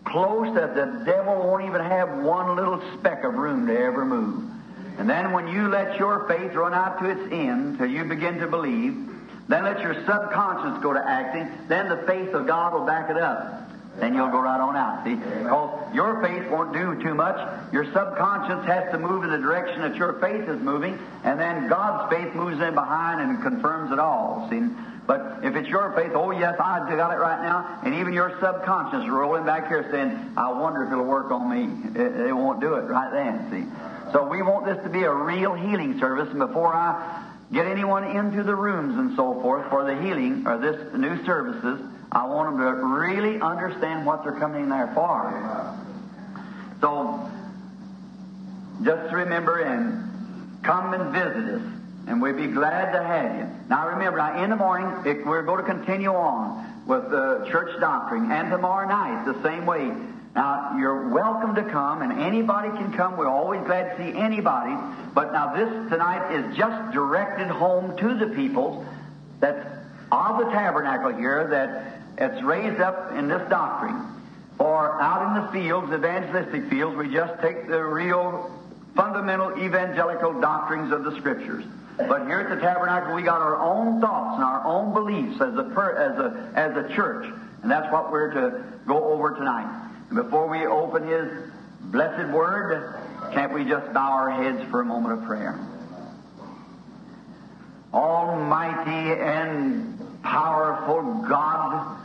close 0.05 0.53
that 0.55 0.75
the 0.75 1.03
devil 1.05 1.35
won't 1.35 1.65
even 1.65 1.81
have 1.81 2.23
one 2.23 2.55
little 2.55 2.81
speck 2.97 3.23
of 3.23 3.35
room 3.35 3.67
to 3.67 3.77
ever 3.77 4.05
move. 4.05 4.50
And 4.97 5.09
then 5.09 5.31
when 5.31 5.47
you 5.47 5.67
let 5.67 5.97
your 6.00 6.27
faith 6.27 6.53
run 6.53 6.73
out 6.73 7.00
to 7.00 7.09
its 7.09 7.31
end 7.31 7.77
till 7.77 7.88
you 7.88 8.03
begin 8.03 8.39
to 8.39 8.47
believe, 8.47 9.09
then 9.47 9.63
let 9.63 9.81
your 9.81 9.93
subconscious 10.05 10.81
go 10.81 10.93
to 10.93 11.00
acting, 11.00 11.50
then 11.67 11.89
the 11.89 11.97
faith 12.07 12.33
of 12.33 12.47
God 12.47 12.73
will 12.73 12.85
back 12.85 13.09
it 13.09 13.17
up. 13.17 13.70
Then 13.98 14.15
you'll 14.15 14.31
go 14.31 14.39
right 14.39 14.60
on 14.60 14.75
out. 14.75 15.03
See, 15.03 15.15
because 15.15 15.93
your 15.93 16.21
faith 16.21 16.50
won't 16.50 16.74
do 16.74 17.01
too 17.03 17.13
much. 17.13 17.38
Your 17.74 17.86
subconscious 17.91 18.65
has 18.65 18.89
to 18.91 18.98
move 18.98 19.24
in 19.24 19.29
the 19.29 19.38
direction 19.38 19.81
that 19.81 19.95
your 19.95 20.13
faith 20.13 20.48
is 20.48 20.62
moving, 20.62 20.98
and 21.24 21.39
then 21.39 21.67
God's 21.67 22.13
faith 22.13 22.33
moves 22.33 22.62
in 22.62 22.74
behind 22.74 23.19
and 23.19 23.41
confirms 23.41 23.91
it 23.91 24.00
all. 24.00 24.48
See, 24.50 24.62
but 25.07 25.39
if 25.43 25.55
it's 25.55 25.67
your 25.67 25.91
faith, 25.91 26.12
oh 26.15 26.31
yes, 26.31 26.55
I 26.57 26.79
got 26.95 27.12
it 27.12 27.19
right 27.19 27.41
now, 27.41 27.79
and 27.83 27.95
even 27.95 28.13
your 28.13 28.38
subconscious 28.39 29.10
rolling 29.10 29.45
back 29.45 29.67
here 29.67 29.86
saying, 29.91 30.33
"I 30.38 30.51
wonder 30.53 30.83
if 30.83 30.91
it'll 30.91 31.03
work 31.03 31.29
on 31.31 31.50
me." 31.50 32.01
It, 32.01 32.27
it 32.27 32.33
won't 32.33 32.62
do 32.62 32.75
it 32.75 32.83
right 32.83 33.12
then. 33.12 33.51
See, 33.51 34.12
so 34.13 34.25
we 34.25 34.41
want 34.41 34.65
this 34.65 34.81
to 34.83 34.89
be 34.89 35.03
a 35.03 35.13
real 35.13 35.53
healing 35.53 36.00
service, 36.00 36.29
and 36.29 36.39
before 36.39 36.74
I 36.74 37.27
get 37.51 37.67
anyone 37.67 38.05
into 38.05 38.43
the 38.43 38.55
rooms 38.55 38.98
and 38.98 39.17
so 39.17 39.41
forth 39.41 39.69
for 39.69 39.83
the 39.83 40.01
healing 40.01 40.48
or 40.48 40.57
this 40.57 40.93
new 40.93 41.24
services. 41.25 41.81
I 42.12 42.25
want 42.25 42.58
them 42.58 42.65
to 42.65 42.86
really 42.86 43.39
understand 43.39 44.06
what 44.06 44.24
they're 44.24 44.34
coming 44.34 44.63
in 44.63 44.70
there 44.70 44.91
for. 44.94 45.77
So, 46.82 47.32
just 48.84 49.13
remember 49.13 49.60
and 49.60 50.62
come 50.62 50.94
and 50.94 51.13
visit 51.13 51.56
us, 51.56 51.62
and 52.08 52.22
we'd 52.22 52.36
be 52.36 52.48
glad 52.48 52.91
to 52.91 53.01
have 53.01 53.38
you. 53.38 53.48
Now, 53.70 53.88
remember, 53.88 54.18
now 54.18 54.44
in 54.44 54.50
the 54.50 54.58
morning, 54.58 55.24
we're 55.25 55.44
going 55.44 55.63
to 55.63 55.72
continue 55.72 56.13
on 56.13 56.84
with 56.86 57.10
the 57.12 57.48
church 57.50 57.80
doctrine, 57.80 58.30
and 58.30 58.50
tomorrow 58.50 58.89
night, 58.89 59.25
the 59.25 59.41
same 59.44 59.65
way. 59.65 59.91
Now, 60.36 60.75
you're 60.77 61.10
welcome 61.10 61.56
to 61.56 61.63
come, 61.63 62.01
and 62.01 62.20
anybody 62.20 62.70
can 62.70 62.91
come. 62.94 63.15
We're 63.15 63.27
always 63.27 63.62
glad 63.62 63.96
to 63.96 64.03
see 64.03 64.18
anybody. 64.18 64.75
But 65.13 65.32
now, 65.32 65.53
this 65.53 65.70
tonight 65.89 66.34
is 66.34 66.58
just 66.58 66.94
directed 66.94 67.48
home 67.48 67.96
to 67.98 68.15
the 68.15 68.27
people 68.27 68.86
that's 69.39 69.65
of 70.12 70.39
the 70.39 70.51
tabernacle 70.51 71.13
here 71.13 71.48
that 71.48 72.00
it's 72.18 72.41
raised 72.44 72.82
up 72.82 73.13
in 73.13 73.27
this 73.27 73.48
doctrine. 73.50 74.08
Or 74.60 75.01
out 75.01 75.27
in 75.27 75.46
the 75.46 75.51
fields, 75.51 75.91
evangelistic 75.91 76.70
fields, 76.70 76.96
we 76.96 77.12
just 77.12 77.41
take 77.41 77.68
the 77.68 77.84
real 77.84 78.51
fundamental 78.96 79.58
evangelical 79.58 80.39
doctrines 80.39 80.91
of 80.91 81.03
the 81.03 81.15
Scriptures. 81.18 81.63
But 81.98 82.27
here 82.27 82.39
at 82.39 82.50
the 82.50 82.62
tabernacle, 82.62 83.15
we 83.15 83.24
got 83.24 83.41
our 83.41 83.60
own 83.60 84.01
thoughts 84.01 84.36
and 84.36 84.44
our 84.44 84.65
own 84.65 84.94
beliefs 84.94 85.41
as 85.41 85.56
a, 85.56 85.65
as 85.65 86.18
a, 86.20 86.51
as 86.56 86.77
a 86.77 86.96
church. 86.96 87.25
And 87.62 87.72
that's 87.72 87.91
what 87.91 88.12
we're 88.12 88.34
to 88.34 88.63
go 88.88 89.03
over 89.03 89.36
tonight. 89.36 89.89
And 90.10 90.18
before 90.18 90.48
we 90.48 90.65
open 90.65 91.08
His 91.08 91.27
blessed 91.91 92.32
word, 92.32 93.00
can't 93.34 93.53
we 93.53 93.65
just 93.65 93.94
bow 93.94 94.12
our 94.12 94.32
heads 94.32 94.70
for 94.70 94.82
a 94.82 94.86
moment 94.86 95.20
of 95.20 95.25
prayer? 95.25 95.60
Almighty 97.94 99.22
and 99.22 100.22
powerful 100.24 101.25
God, 101.27 101.98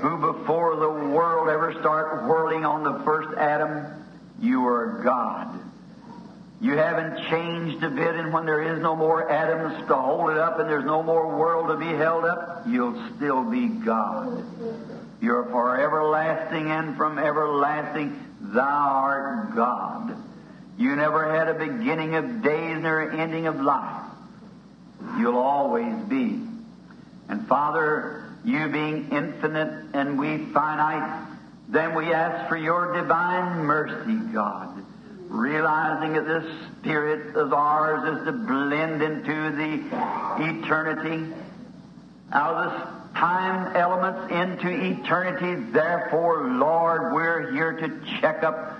who 0.00 0.32
before 0.32 0.76
the 0.76 0.90
world 0.90 1.48
ever 1.48 1.72
started 1.80 2.26
whirling 2.26 2.64
on 2.64 2.84
the 2.84 3.04
first 3.04 3.36
atom, 3.38 3.86
you 4.40 4.66
are 4.66 5.00
God. 5.04 5.60
You 6.60 6.76
haven't 6.76 7.28
changed 7.28 7.82
a 7.82 7.90
bit, 7.90 8.14
and 8.14 8.32
when 8.32 8.46
there 8.46 8.74
is 8.74 8.80
no 8.80 8.96
more 8.96 9.30
atoms 9.30 9.86
to 9.88 9.94
hold 9.94 10.30
it 10.30 10.38
up 10.38 10.58
and 10.58 10.68
there's 10.68 10.84
no 10.84 11.02
more 11.02 11.36
world 11.36 11.68
to 11.68 11.76
be 11.76 11.92
held 11.96 12.24
up, 12.24 12.64
you'll 12.66 13.10
still 13.16 13.44
be 13.44 13.66
God. 13.66 14.44
You're 15.20 15.44
for 15.44 15.80
everlasting, 15.80 16.70
and 16.70 16.96
from 16.96 17.18
everlasting 17.18 18.18
thou 18.40 18.62
art 18.62 19.54
God. 19.54 20.16
You 20.78 20.96
never 20.96 21.34
had 21.36 21.48
a 21.48 21.54
beginning 21.54 22.14
of 22.14 22.42
days 22.42 22.78
nor 22.80 23.10
ending 23.10 23.46
of 23.46 23.60
life. 23.60 24.02
You'll 25.18 25.38
always 25.38 25.94
be. 26.08 26.40
And 27.28 27.46
Father, 27.46 28.23
you 28.44 28.68
being 28.68 29.10
infinite 29.10 29.86
and 29.94 30.18
we 30.18 30.46
finite, 30.52 31.28
then 31.68 31.94
we 31.94 32.12
ask 32.12 32.48
for 32.48 32.56
your 32.56 32.92
divine 32.92 33.64
mercy, 33.64 34.16
God, 34.32 34.84
realizing 35.28 36.12
that 36.12 36.26
this 36.26 36.44
spirit 36.78 37.34
of 37.36 37.52
ours 37.52 38.18
is 38.18 38.26
to 38.26 38.32
blend 38.32 39.02
into 39.02 39.50
the 39.50 39.82
eternity 40.44 41.32
out 42.32 42.54
of 42.54 42.72
this 42.72 42.94
time 43.14 43.76
elements 43.76 44.32
into 44.32 44.68
eternity. 44.68 45.70
Therefore, 45.72 46.48
Lord, 46.48 47.14
we're 47.14 47.52
here 47.52 47.72
to 47.72 48.20
check 48.20 48.42
up 48.42 48.76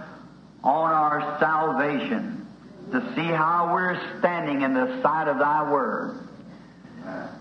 on 0.63 0.91
our 0.91 1.39
salvation, 1.39 2.47
to 2.91 3.01
see 3.15 3.27
how 3.27 3.73
we're 3.73 3.99
standing 4.19 4.63
in 4.63 4.75
the 4.75 5.01
sight 5.03 5.29
of 5.29 5.39
Thy 5.39 5.71
Word, 5.71 6.29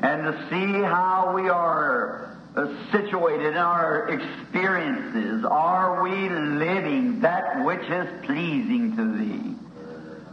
and 0.02 0.24
to 0.24 0.50
see 0.50 0.82
how 0.82 1.32
we 1.36 1.50
are 1.50 2.38
uh, 2.56 2.68
situated 2.92 3.48
in 3.48 3.58
our 3.58 4.10
experiences. 4.10 5.44
Are 5.46 6.04
we 6.04 6.30
living 6.30 7.22
that 7.22 7.64
which 7.66 7.82
is 7.82 8.08
pleasing 8.26 8.96
to 8.96 9.18
Thee? 9.18 9.56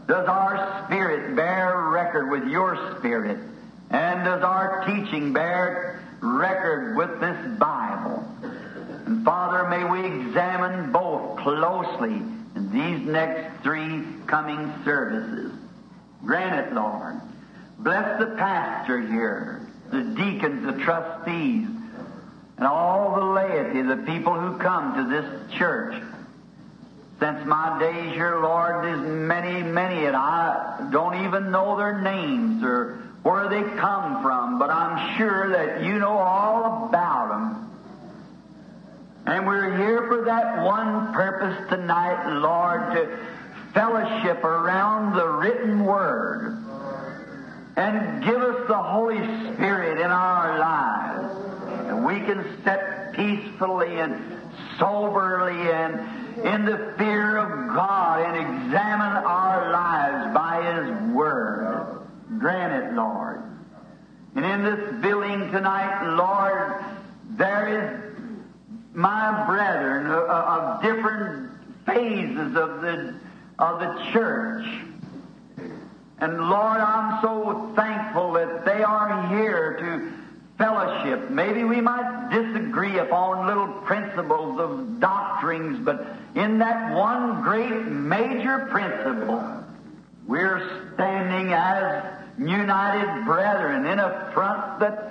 Does 0.07 0.29
our 0.29 0.85
spirit 0.87 1.37
bear 1.37 1.89
record 1.89 2.31
with 2.31 2.49
your 2.49 2.97
spirit? 2.99 3.39
And 3.91 4.25
does 4.25 4.43
our 4.43 4.85
teaching 4.87 5.33
bear 5.33 6.03
record 6.21 6.97
with 6.97 7.21
this 7.21 7.59
Bible? 7.59 8.25
And 9.07 9.25
Father, 9.25 9.69
may 9.69 9.85
we 9.85 10.07
examine 10.07 10.93
both 10.93 11.39
closely 11.39 12.23
in 12.57 12.71
these 12.73 13.07
next 13.07 13.63
three 13.63 14.05
coming 14.27 14.73
services. 14.85 15.53
Grant 16.25 16.67
it, 16.67 16.75
Lord. 16.75 17.21
Bless 17.83 18.21
the 18.21 18.27
pastor 18.37 19.01
here, 19.01 19.67
the 19.91 20.03
deacons, 20.03 20.67
the 20.67 20.85
trustees, 20.85 21.67
and 22.59 22.67
all 22.67 23.15
the 23.15 23.25
laity, 23.25 23.81
the 23.81 23.97
people 23.97 24.39
who 24.39 24.59
come 24.59 24.97
to 24.97 25.09
this 25.09 25.57
church. 25.57 25.95
Since 27.21 27.47
my 27.47 27.79
days 27.79 28.13
here, 28.13 28.39
Lord, 28.39 28.85
there's 28.85 29.01
many, 29.01 29.63
many, 29.63 30.05
and 30.05 30.15
I 30.15 30.89
don't 30.93 31.25
even 31.25 31.51
know 31.51 31.79
their 31.79 32.03
names 32.03 32.63
or 32.63 32.99
where 33.23 33.49
they 33.49 33.63
come 33.79 34.23
from, 34.23 34.59
but 34.59 34.69
I'm 34.69 35.17
sure 35.17 35.49
that 35.49 35.83
you 35.83 35.99
know 35.99 36.19
all 36.19 36.87
about 36.87 37.29
them. 37.31 37.71
And 39.25 39.47
we're 39.47 39.75
here 39.79 40.07
for 40.07 40.25
that 40.27 40.67
one 40.67 41.15
purpose 41.15 41.57
tonight, 41.71 42.41
Lord, 42.41 42.93
to 42.93 43.19
fellowship 43.73 44.45
around 44.45 45.17
the 45.17 45.27
written 45.27 45.83
word 45.85 46.63
and 47.81 48.23
give 48.23 48.43
us 48.43 48.69
the 48.69 48.77
Holy 48.77 49.19
Spirit 49.55 50.01
in 50.01 50.11
our 50.11 50.59
lives. 50.59 51.35
And 51.89 52.05
we 52.05 52.21
can 52.21 52.45
sit 52.63 53.15
peacefully 53.15 53.99
and 53.99 54.39
soberly 54.79 55.71
and 55.71 56.45
in 56.45 56.65
the 56.65 56.95
fear 56.99 57.39
of 57.39 57.75
God 57.75 58.21
and 58.21 58.37
examine 58.37 59.25
our 59.25 59.71
lives 59.73 60.35
by 60.35 60.63
His 60.63 61.15
Word. 61.15 62.01
Grant 62.39 62.85
it, 62.85 62.95
Lord. 62.95 63.43
And 64.37 64.45
in 64.45 64.63
this 64.63 65.03
building 65.03 65.51
tonight, 65.51 66.15
Lord, 66.17 66.85
there 67.31 67.67
is 67.69 68.11
my 68.93 69.47
brethren 69.47 70.07
of, 70.07 70.23
of 70.29 70.83
different 70.83 71.51
phases 71.87 72.57
of 72.57 72.83
the 72.83 73.15
of 73.59 73.81
the 73.81 74.11
church. 74.13 74.67
And 76.21 76.51
Lord, 76.51 76.81
I'm 76.81 77.23
so 77.23 77.73
thankful 77.75 78.33
that 78.35 78.65
they 78.65 78.83
are 78.83 79.29
here 79.29 79.77
to 79.81 80.13
fellowship. 80.59 81.31
Maybe 81.31 81.65
we 81.65 81.81
might 81.81 82.29
disagree 82.31 82.99
upon 82.99 83.47
little 83.47 83.69
principles 83.83 84.61
of 84.61 85.01
doctrines, 85.01 85.79
but 85.85 86.07
in 86.35 86.59
that 86.59 86.95
one 86.95 87.43
great 87.43 87.87
major 87.87 88.67
principle, 88.71 89.65
we're 90.27 90.93
standing 90.95 91.55
as 91.55 92.05
united 92.39 93.25
brethren 93.25 93.87
in 93.87 93.99
a 93.99 94.31
front 94.35 94.81
that 94.81 95.11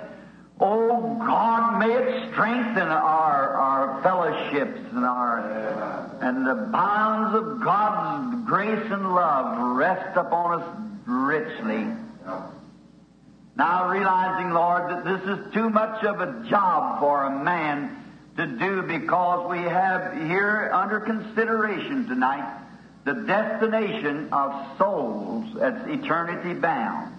Oh 0.62 1.16
God, 1.18 1.78
may 1.78 1.90
it 1.90 2.30
strengthen 2.32 2.88
our, 2.88 3.48
our 3.54 4.02
fellowships 4.02 4.78
and 4.92 5.06
our 5.06 5.38
and 6.20 6.46
the 6.46 6.54
bonds 6.54 7.34
of 7.34 7.62
God's 7.62 8.46
grace 8.46 8.84
and 8.90 9.14
love 9.14 9.74
rest 9.74 10.18
upon 10.18 10.60
us 10.60 10.68
richly. 11.10 11.86
Now 13.56 13.90
realizing, 13.90 14.52
Lord, 14.52 14.90
that 14.90 15.04
this 15.04 15.38
is 15.38 15.52
too 15.52 15.68
much 15.68 16.04
of 16.04 16.20
a 16.20 16.48
job 16.48 17.00
for 17.00 17.24
a 17.24 17.44
man 17.44 17.96
to 18.36 18.46
do 18.46 18.82
because 18.82 19.50
we 19.50 19.58
have 19.58 20.14
here 20.14 20.70
under 20.72 21.00
consideration 21.00 22.06
tonight 22.08 22.58
the 23.04 23.14
destination 23.14 24.28
of 24.32 24.78
souls 24.78 25.54
that's 25.54 25.86
eternity 25.88 26.54
bound. 26.54 27.14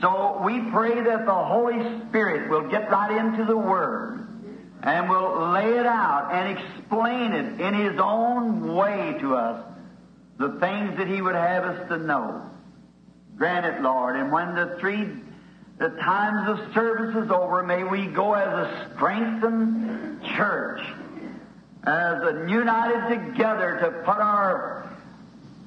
So 0.00 0.42
we 0.44 0.60
pray 0.70 0.94
that 0.94 1.26
the 1.26 1.34
Holy 1.34 2.00
Spirit 2.08 2.50
will 2.50 2.68
get 2.68 2.90
right 2.90 3.24
into 3.24 3.44
the 3.44 3.56
Word 3.56 4.26
and 4.82 5.08
will 5.08 5.50
lay 5.50 5.78
it 5.78 5.86
out 5.86 6.30
and 6.32 6.58
explain 6.58 7.32
it 7.32 7.60
in 7.60 7.74
His 7.74 8.00
own 8.00 8.74
way 8.74 9.16
to 9.20 9.36
us, 9.36 9.64
the 10.38 10.58
things 10.58 10.96
that 10.98 11.06
He 11.06 11.22
would 11.22 11.34
have 11.34 11.64
us 11.64 11.88
to 11.88 11.98
know. 11.98 12.50
Grant 13.36 13.66
it, 13.66 13.82
Lord. 13.82 14.16
And 14.16 14.30
when 14.30 14.54
the 14.54 14.76
three 14.78 15.08
the 15.78 15.88
times 15.88 16.48
of 16.48 16.74
service 16.74 17.24
is 17.24 17.30
over, 17.30 17.62
may 17.64 17.82
we 17.82 18.06
go 18.06 18.34
as 18.34 18.46
a 18.46 18.90
strengthened 18.94 20.22
church, 20.36 20.80
as 21.82 22.22
a 22.22 22.46
united 22.48 23.18
together 23.18 23.78
to 23.80 23.90
put 24.04 24.18
our 24.18 24.88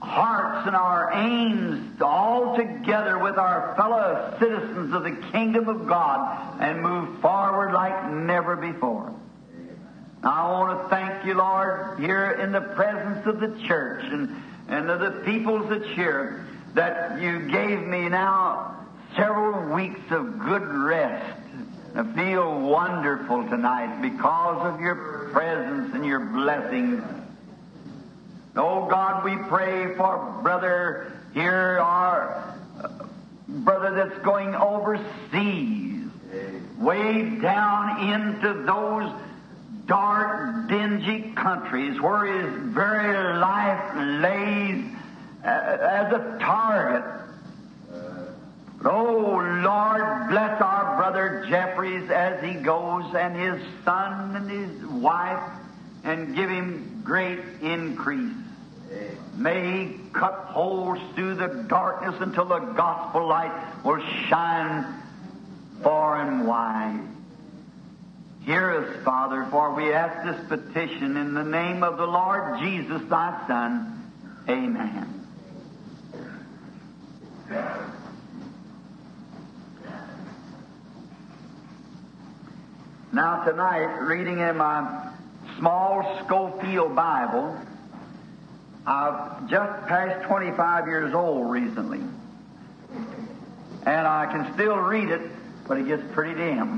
hearts 0.01 0.67
and 0.67 0.75
our 0.75 1.11
aims 1.13 2.01
all 2.01 2.55
together 2.55 3.17
with 3.17 3.37
our 3.37 3.75
fellow 3.75 4.35
citizens 4.39 4.93
of 4.93 5.03
the 5.03 5.17
kingdom 5.31 5.67
of 5.67 5.87
God 5.87 6.61
and 6.61 6.81
move 6.81 7.19
forward 7.19 7.73
like 7.73 8.09
never 8.11 8.55
before. 8.55 9.13
Now, 10.23 10.31
I 10.31 10.51
want 10.51 10.81
to 10.81 10.89
thank 10.89 11.25
you, 11.25 11.33
Lord, 11.33 11.99
here 11.99 12.31
in 12.31 12.51
the 12.51 12.61
presence 12.61 13.25
of 13.27 13.39
the 13.39 13.59
church 13.67 14.05
and, 14.05 14.41
and 14.69 14.89
of 14.89 14.99
the 14.99 15.21
peoples 15.25 15.69
that's 15.69 15.89
here, 15.89 16.45
that 16.75 17.21
you 17.21 17.39
gave 17.39 17.79
me 17.87 18.09
now 18.09 18.85
several 19.15 19.73
weeks 19.73 20.11
of 20.11 20.39
good 20.39 20.67
rest. 20.67 21.39
I 21.95 22.03
feel 22.13 22.59
wonderful 22.59 23.47
tonight 23.47 24.01
because 24.01 24.73
of 24.73 24.81
your 24.81 25.29
presence 25.31 25.95
and 25.95 26.05
your 26.05 26.19
blessings. 26.19 27.01
Oh 28.57 28.87
God, 28.87 29.23
we 29.23 29.37
pray 29.47 29.95
for 29.95 30.39
brother 30.43 31.13
here, 31.33 31.79
our 31.79 32.57
uh, 32.83 32.89
brother 33.47 33.91
that's 33.95 34.21
going 34.25 34.53
overseas, 34.53 36.09
way 36.77 37.37
down 37.41 38.13
into 38.13 38.63
those 38.63 39.09
dark, 39.85 40.67
dingy 40.67 41.31
countries 41.35 42.01
where 42.01 42.25
his 42.25 42.73
very 42.73 43.37
life 43.37 43.95
lays 44.21 44.94
Uh, 45.45 45.77
as 45.79 46.11
a 46.11 46.37
target. 46.39 47.03
Oh 48.83 49.37
Lord, 49.63 50.29
bless 50.29 50.59
our 50.59 50.97
brother 50.97 51.45
Jeffries 51.47 52.09
as 52.09 52.43
he 52.43 52.55
goes 52.55 53.13
and 53.13 53.35
his 53.35 53.61
son 53.83 54.35
and 54.35 54.49
his 54.49 54.85
wife 54.87 55.43
and 56.03 56.35
give 56.35 56.49
him 56.49 57.01
great 57.03 57.39
increase. 57.61 58.33
May 59.35 59.85
he 59.85 59.99
cut 60.13 60.33
holes 60.49 60.97
through 61.13 61.35
the 61.35 61.65
darkness 61.67 62.15
until 62.19 62.45
the 62.45 62.59
gospel 62.59 63.27
light 63.27 63.83
will 63.83 64.03
shine 64.27 64.95
far 65.83 66.21
and 66.21 66.47
wide. 66.47 67.01
Hear 68.45 68.71
us, 68.71 69.03
Father, 69.03 69.45
for 69.51 69.75
we 69.75 69.93
ask 69.93 70.25
this 70.25 70.47
petition 70.47 71.17
in 71.17 71.35
the 71.35 71.43
name 71.43 71.83
of 71.83 71.97
the 71.97 72.07
Lord 72.07 72.59
Jesus, 72.61 73.01
thy 73.09 73.45
Son. 73.47 74.11
Amen. 74.49 75.24
Now, 83.15 83.45
tonight, 83.45 84.01
reading 84.01 84.39
in 84.39 84.57
my 84.57 85.09
small 85.57 86.19
Scofield 86.25 86.97
Bible, 86.97 87.57
I've 88.85 89.49
just 89.49 89.87
passed 89.87 90.27
25 90.27 90.87
years 90.87 91.13
old 91.13 91.49
recently. 91.49 92.01
And 93.85 94.05
I 94.05 94.25
can 94.25 94.53
still 94.55 94.75
read 94.75 95.07
it, 95.07 95.21
but 95.65 95.77
it 95.77 95.87
gets 95.87 96.03
pretty 96.11 96.35
dim. 96.35 96.77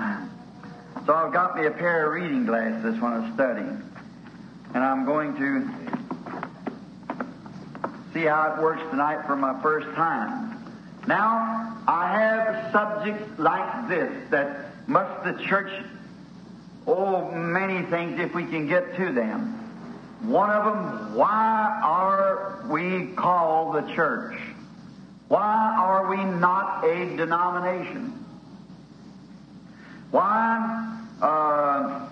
So 1.07 1.15
I've 1.15 1.33
got 1.33 1.57
me 1.57 1.65
a 1.65 1.71
pair 1.71 2.05
of 2.05 2.13
reading 2.13 2.45
glasses 2.45 3.01
when 3.01 3.13
I'm 3.13 3.33
studying. 3.33 3.81
And 4.75 4.83
I'm 4.83 5.05
going 5.05 5.35
to 5.37 5.67
see 8.13 8.25
how 8.25 8.53
it 8.53 8.61
works 8.61 8.83
tonight 8.91 9.25
for 9.25 9.35
my 9.35 9.59
first 9.63 9.87
time. 9.95 10.55
Now, 11.07 11.75
I 11.87 12.11
have 12.11 12.71
subjects 12.71 13.39
like 13.39 13.89
this 13.89 14.11
that 14.29 14.87
must 14.87 15.23
the 15.23 15.43
church, 15.43 15.71
oh, 16.87 17.29
many 17.31 17.85
things 17.87 18.19
if 18.19 18.33
we 18.33 18.45
can 18.45 18.67
get 18.67 18.95
to 18.95 19.11
them. 19.11 19.53
One 20.21 20.49
of 20.49 20.65
them, 20.65 21.15
why 21.15 21.79
are 21.83 22.65
we 22.69 23.07
called 23.07 23.75
the 23.75 23.93
church? 23.93 24.39
Why 25.27 25.75
are 25.77 26.07
we 26.07 26.23
not 26.23 26.83
a 26.85 27.15
denomination? 27.15 28.25
Why, 30.09 30.99
uh, 31.21 32.07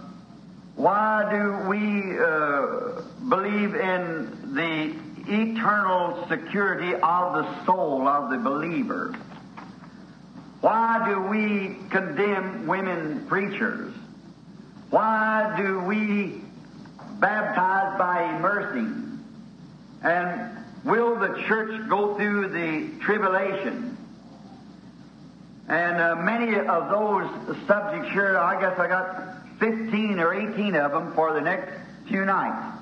why 0.75 1.27
do 1.31 1.69
we 1.69 2.19
uh, 2.19 3.01
believe 3.29 3.73
in 3.73 4.53
the 4.53 4.93
eternal 5.27 6.27
security 6.27 6.93
of 6.93 7.33
the 7.33 7.65
soul 7.65 8.07
of 8.07 8.29
the 8.29 8.37
believer? 8.37 9.15
Why 10.61 11.03
do 11.07 11.21
we 11.21 11.77
condemn 11.89 12.67
women 12.67 13.25
preachers? 13.27 13.93
Why 14.89 15.53
do 15.57 15.79
we 15.81 16.41
baptize 17.19 17.97
by 17.97 18.35
immersing? 18.35 19.23
And 20.03 20.57
will 20.83 21.15
the 21.17 21.41
church 21.47 21.89
go 21.89 22.15
through 22.15 22.49
the 22.49 23.03
tribulation? 23.03 23.97
And 25.67 25.97
uh, 25.97 26.15
many 26.17 26.55
of 26.55 26.89
those 26.89 27.57
subjects 27.65 28.11
here, 28.11 28.37
I 28.37 28.59
guess 28.61 28.77
I 28.77 28.87
got 28.87 29.35
15 29.59 30.19
or 30.19 30.33
18 30.33 30.75
of 30.75 30.91
them 30.91 31.13
for 31.13 31.33
the 31.33 31.41
next 31.41 31.71
few 32.07 32.23
nights. 32.25 32.77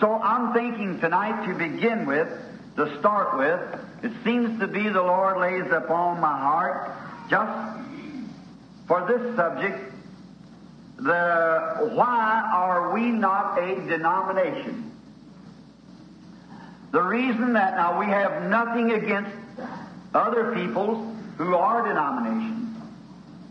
So 0.00 0.14
I'm 0.14 0.52
thinking 0.52 1.00
tonight 1.00 1.46
to 1.46 1.54
begin 1.54 2.06
with, 2.06 2.28
to 2.76 2.98
start 2.98 3.36
with, 3.36 3.60
it 4.02 4.12
seems 4.24 4.58
to 4.60 4.66
be 4.66 4.88
the 4.88 5.02
Lord 5.02 5.38
lays 5.38 5.70
upon 5.70 6.20
my 6.20 6.36
heart 6.36 6.90
just 7.28 7.78
for 8.86 9.06
this 9.06 9.36
subject, 9.36 9.87
the 10.98 11.90
why 11.94 12.50
are 12.52 12.92
we 12.92 13.10
not 13.10 13.58
a 13.58 13.74
denomination? 13.86 14.90
The 16.90 17.02
reason 17.02 17.52
that 17.52 17.76
now 17.76 17.98
we 17.98 18.06
have 18.06 18.48
nothing 18.50 18.92
against 18.92 19.30
other 20.14 20.54
peoples 20.54 21.16
who 21.36 21.54
are 21.54 21.86
denominations. 21.86 22.76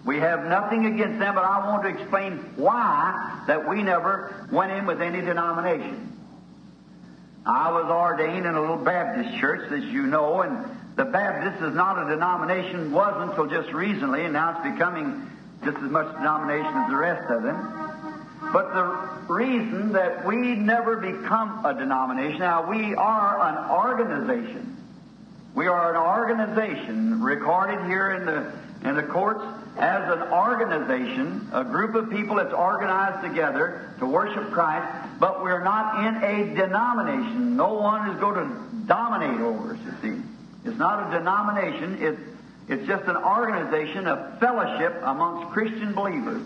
We 0.06 0.18
have 0.18 0.46
nothing 0.46 0.86
against 0.86 1.20
them, 1.20 1.36
but 1.36 1.44
I 1.44 1.70
want 1.70 1.84
to 1.84 1.90
explain 1.90 2.38
why 2.56 3.44
that 3.48 3.68
we 3.68 3.84
never 3.84 4.48
went 4.52 4.72
in 4.72 4.86
with 4.86 5.02
any 5.02 5.22
denomination. 5.22 6.14
I 7.46 7.72
was 7.72 7.86
ordained 7.86 8.46
in 8.46 8.56
a 8.56 8.60
little 8.60 8.78
Baptist 8.78 9.38
church, 9.40 9.72
as 9.72 9.84
you 9.86 10.08
know, 10.08 10.42
and 10.42 10.66
the 10.98 11.06
Baptist 11.06 11.64
is 11.64 11.76
not 11.76 12.06
a 12.06 12.10
denomination, 12.10 12.92
wasn't 12.92 13.32
until 13.32 13.48
just 13.48 13.72
recently, 13.72 14.24
and 14.24 14.34
now 14.34 14.58
it's 14.58 14.74
becoming 14.74 15.30
just 15.63 15.78
as 15.78 15.91
much 15.91 16.13
denomination 16.15 16.74
as 16.74 16.89
the 16.89 16.96
rest 16.96 17.32
of 17.32 17.43
them. 17.43 17.74
But 18.54 18.74
the 18.74 19.34
reason 19.34 19.93
that 19.93 20.26
we 20.26 20.56
never 20.56 20.98
become 20.98 21.65
a 21.65 21.74
denomination, 21.74 22.39
now 22.39 22.70
we 22.70 22.96
are 22.96 23.41
an 23.41 23.72
organization. 23.72 24.78
We 25.56 25.67
are 25.67 25.91
an 25.91 25.98
organization 25.98 27.22
recorded 27.22 27.86
here 27.86 28.12
in 28.12 28.26
the 28.26 28.52
in 28.88 28.96
the 28.96 29.04
courts 29.04 29.43
as 29.78 30.12
an 30.12 30.22
organization, 30.32 31.50
a 31.52 31.63
group 31.63 31.96
of 31.96 32.10
people 32.10 32.36
that's 32.36 32.54
organized 32.54 33.28
together 33.28 33.93
to 34.00 34.06
worship 34.06 34.52
Christ, 34.52 34.88
but 35.20 35.43
we're 35.43 35.63
not 35.63 36.06
in 36.06 36.24
a 36.24 36.56
denomination. 36.56 37.56
No 37.56 37.74
one 37.74 38.10
is 38.10 38.20
going 38.20 38.36
to 38.36 38.86
dominate 38.86 39.39
over 39.41 39.74
us, 39.74 39.80
you 39.86 39.93
see. 40.02 40.22
It's 40.65 40.78
not 40.78 41.08
a 41.08 41.17
denomination, 41.17 41.98
it's, 42.02 42.20
it's 42.68 42.86
just 42.86 43.06
an 43.06 43.16
organization, 43.16 44.08
of 44.08 44.40
fellowship 44.40 44.96
amongst 45.04 45.54
Christian 45.54 45.94
believers. 45.94 46.44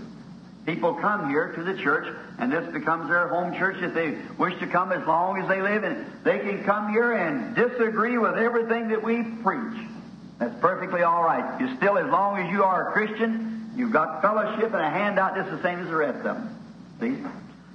People 0.66 0.94
come 0.94 1.30
here 1.30 1.52
to 1.54 1.64
the 1.64 1.74
church, 1.82 2.16
and 2.38 2.52
this 2.52 2.72
becomes 2.72 3.10
their 3.10 3.28
home 3.30 3.56
church 3.56 3.78
if 3.82 3.96
they 3.96 4.18
wish 4.38 4.58
to 4.60 4.68
come 4.68 4.92
as 4.92 5.06
long 5.08 5.42
as 5.42 5.48
they 5.48 5.62
live, 5.62 5.84
and 5.84 6.06
they 6.24 6.38
can 6.38 6.64
come 6.64 6.92
here 6.92 7.14
and 7.14 7.56
disagree 7.56 8.20
with 8.20 8.36
everything 8.36 8.90
that 8.90 9.02
we 9.02 9.24
preach. 9.24 9.88
That's 10.38 10.60
perfectly 10.60 11.02
all 11.02 11.24
right. 11.24 11.60
You 11.60 11.76
still, 11.78 11.98
as 11.98 12.10
long 12.12 12.40
as 12.40 12.52
you 12.52 12.64
are 12.64 12.90
a 12.90 12.92
Christian, 12.92 13.72
you've 13.76 13.92
got 13.92 14.22
fellowship 14.22 14.74
and 14.74 14.82
a 14.82 14.90
handout 14.90 15.36
just 15.36 15.50
the 15.50 15.62
same 15.64 15.80
as 15.80 15.88
the 15.88 15.96
rest 15.96 16.18
of 16.18 16.24
them. 16.24 16.58
See? 17.00 17.18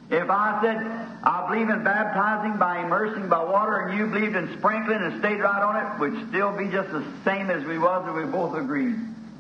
If 0.09 0.31
I 0.31 0.61
said, 0.63 0.77
I 1.25 1.49
believe 1.49 1.69
in 1.69 1.83
baptizing 1.83 2.59
by 2.59 2.85
immersing 2.85 3.29
by 3.29 3.43
water, 3.43 3.81
and 3.81 3.99
you 3.99 4.07
believed 4.07 4.37
in 4.37 4.57
sprinkling 4.59 5.03
and 5.03 5.19
stayed 5.19 5.41
right 5.41 5.63
on 5.63 5.77
it, 5.77 5.99
would 5.99 6.29
still 6.29 6.57
be 6.57 6.69
just 6.69 6.91
the 6.93 7.05
same 7.25 7.51
as 7.51 7.65
we 7.65 7.79
was 7.79 8.07
if 8.09 8.15
we 8.15 8.31
both 8.31 8.57
agreed. 8.57 8.95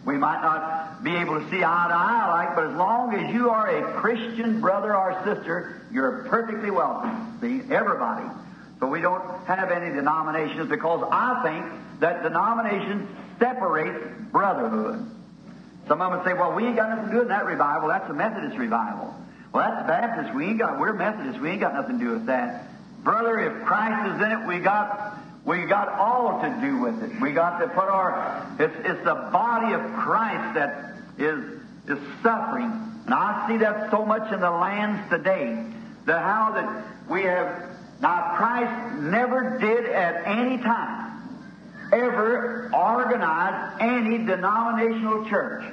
We 0.05 0.17
might 0.17 0.41
not 0.43 1.05
be 1.05 1.15
able 1.17 1.41
to 1.41 1.51
see 1.51 1.59
eye 1.59 1.87
to 1.89 1.95
eye 1.95 2.29
like, 2.31 2.57
but 2.57 2.67
as 2.67 2.77
long 2.77 3.15
as 3.15 3.33
you 3.33 3.51
are 3.51 3.69
a 3.69 4.01
Christian 4.01 4.61
brother 4.61 4.97
or 4.97 5.13
sister, 5.25 5.83
you're 5.93 6.25
perfectly 6.29 6.71
welcome. 6.71 7.39
See, 7.41 7.63
everybody. 7.73 8.27
So 8.81 8.89
we 8.89 9.01
don't 9.01 9.23
have 9.47 9.71
any 9.71 9.95
denominations 9.95 10.69
because 10.69 11.07
I 11.11 11.43
think 11.45 12.01
that 12.01 12.23
denominations 12.23 13.09
separate 13.39 14.33
brotherhood. 14.33 15.11
Some 15.87 16.01
of 16.01 16.13
them 16.13 16.25
say, 16.25 16.35
well, 16.35 16.53
we 16.53 16.67
ain't 16.67 16.77
got 16.77 16.89
nothing 16.91 17.07
to 17.07 17.13
do 17.13 17.19
with 17.19 17.29
that 17.29 17.47
revival. 17.47 17.89
That's 17.89 18.11
a 18.11 18.15
Methodist 18.15 18.59
revival. 18.59 19.15
Well, 19.57 19.71
that's 19.71 19.87
Baptist. 19.87 20.35
We 20.35 20.49
ain't 20.49 20.59
got, 20.59 20.79
we're 20.79 20.93
Methodists. 20.93 21.41
We 21.41 21.49
ain't 21.49 21.61
got 21.61 21.73
nothing 21.73 21.99
to 21.99 22.05
do 22.05 22.11
with 22.11 22.27
that. 22.27 22.69
Brother, 23.03 23.39
if 23.39 23.65
Christ 23.65 24.15
is 24.15 24.23
in 24.23 24.31
it, 24.33 24.47
we 24.47 24.59
got, 24.59 25.17
we 25.47 25.65
got 25.65 25.89
all 25.89 26.43
to 26.43 26.61
do 26.61 26.79
with 26.79 27.03
it. 27.03 27.19
We 27.23 27.33
got 27.33 27.61
to 27.61 27.69
put 27.69 27.85
our, 27.85 28.55
it's, 28.61 28.75
it's 28.81 29.03
the 29.03 29.15
body 29.15 29.73
of 29.73 29.81
Christ 29.95 30.57
that 30.57 30.93
is, 31.17 31.43
is 31.89 31.99
suffering. 32.23 32.71
And 33.07 33.15
I 33.15 33.47
see 33.49 33.57
that 33.57 33.91
so 33.91 34.05
much 34.05 34.31
in 34.31 34.41
the 34.41 34.51
lands 34.51 35.09
today. 35.09 35.65
The 36.05 36.21
how 36.21 36.53
that 36.53 37.09
we 37.09 37.23
have, 37.23 37.71
now 38.03 38.35
Christ 38.37 39.01
never 39.01 39.59
did 39.59 39.87
at 39.87 40.27
any 40.27 40.59
time 40.59 41.07
ever 41.95 42.71
organize 42.75 43.77
any 43.81 44.19
denominational 44.19 45.25
church. 45.31 45.65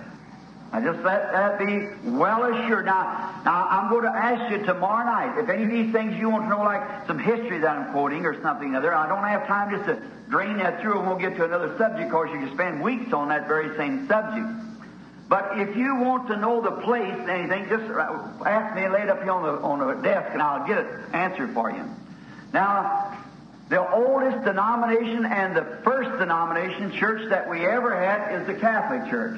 I 0.74 0.82
just 0.82 1.04
let 1.04 1.32
that 1.32 1.60
be 1.60 1.88
well 2.10 2.46
assured. 2.46 2.88
Now, 2.88 3.42
now 3.46 3.68
I'm 3.70 3.92
going 3.92 4.06
to 4.06 4.10
ask 4.10 4.52
you 4.52 4.66
tomorrow 4.66 5.06
night 5.06 5.38
if 5.38 5.48
any 5.48 5.66
of 5.66 5.70
these 5.70 5.94
things 5.94 6.18
you 6.18 6.32
want 6.32 6.46
to 6.46 6.50
know, 6.50 6.64
like 6.64 7.06
some 7.06 7.20
history 7.20 7.60
that 7.60 7.70
I'm 7.70 7.92
quoting 7.92 8.26
or 8.26 8.42
something 8.42 8.76
other. 8.76 8.92
I 8.92 9.08
don't 9.08 9.24
have 9.24 9.46
time 9.46 9.70
just 9.70 9.86
to 9.86 10.02
drain 10.30 10.58
that 10.58 10.82
through, 10.82 10.98
and 10.98 11.08
we'll 11.08 11.20
get 11.20 11.36
to 11.38 11.46
another 11.46 11.78
subject. 11.78 12.08
Of 12.08 12.12
course, 12.12 12.32
you 12.34 12.40
can 12.40 12.52
spend 12.56 12.82
weeks 12.82 13.14
on 13.14 13.28
that 13.28 13.48
very 13.48 13.78
same 13.78 14.08
subject. 14.08 14.48
But 15.30 15.60
if 15.60 15.78
you 15.78 15.96
want 15.96 16.28
to 16.30 16.38
know 16.38 16.60
the 16.60 16.72
place, 16.72 17.18
anything, 17.30 17.70
just 17.70 17.84
uh, 17.84 18.44
ask 18.44 18.76
me 18.76 18.84
and 18.84 18.94
lay 18.94 19.04
it 19.04 19.10
up 19.10 19.22
here 19.22 19.32
on 19.32 19.44
the 19.44 19.62
on 19.62 19.78
the 19.78 19.94
desk, 20.02 20.30
and 20.34 20.42
I'll 20.42 20.68
get 20.68 20.80
it 20.80 20.88
answered 21.14 21.54
for 21.54 21.70
you. 21.70 21.86
Now, 22.52 23.16
the 23.70 23.88
oldest 23.94 24.44
denomination 24.44 25.24
and 25.26 25.56
the 25.56 25.82
first 25.84 26.18
denomination 26.18 26.92
church 26.94 27.30
that 27.30 27.48
we 27.48 27.64
ever 27.64 27.96
had 27.96 28.42
is 28.42 28.48
the 28.48 28.56
Catholic 28.56 29.12
Church. 29.12 29.38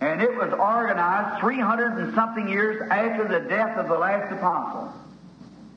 And 0.00 0.20
it 0.20 0.34
was 0.34 0.52
organized 0.52 1.40
300 1.40 1.98
and 1.98 2.14
something 2.14 2.48
years 2.48 2.82
after 2.90 3.26
the 3.26 3.48
death 3.48 3.78
of 3.78 3.88
the 3.88 3.96
last 3.96 4.30
apostle. 4.32 4.92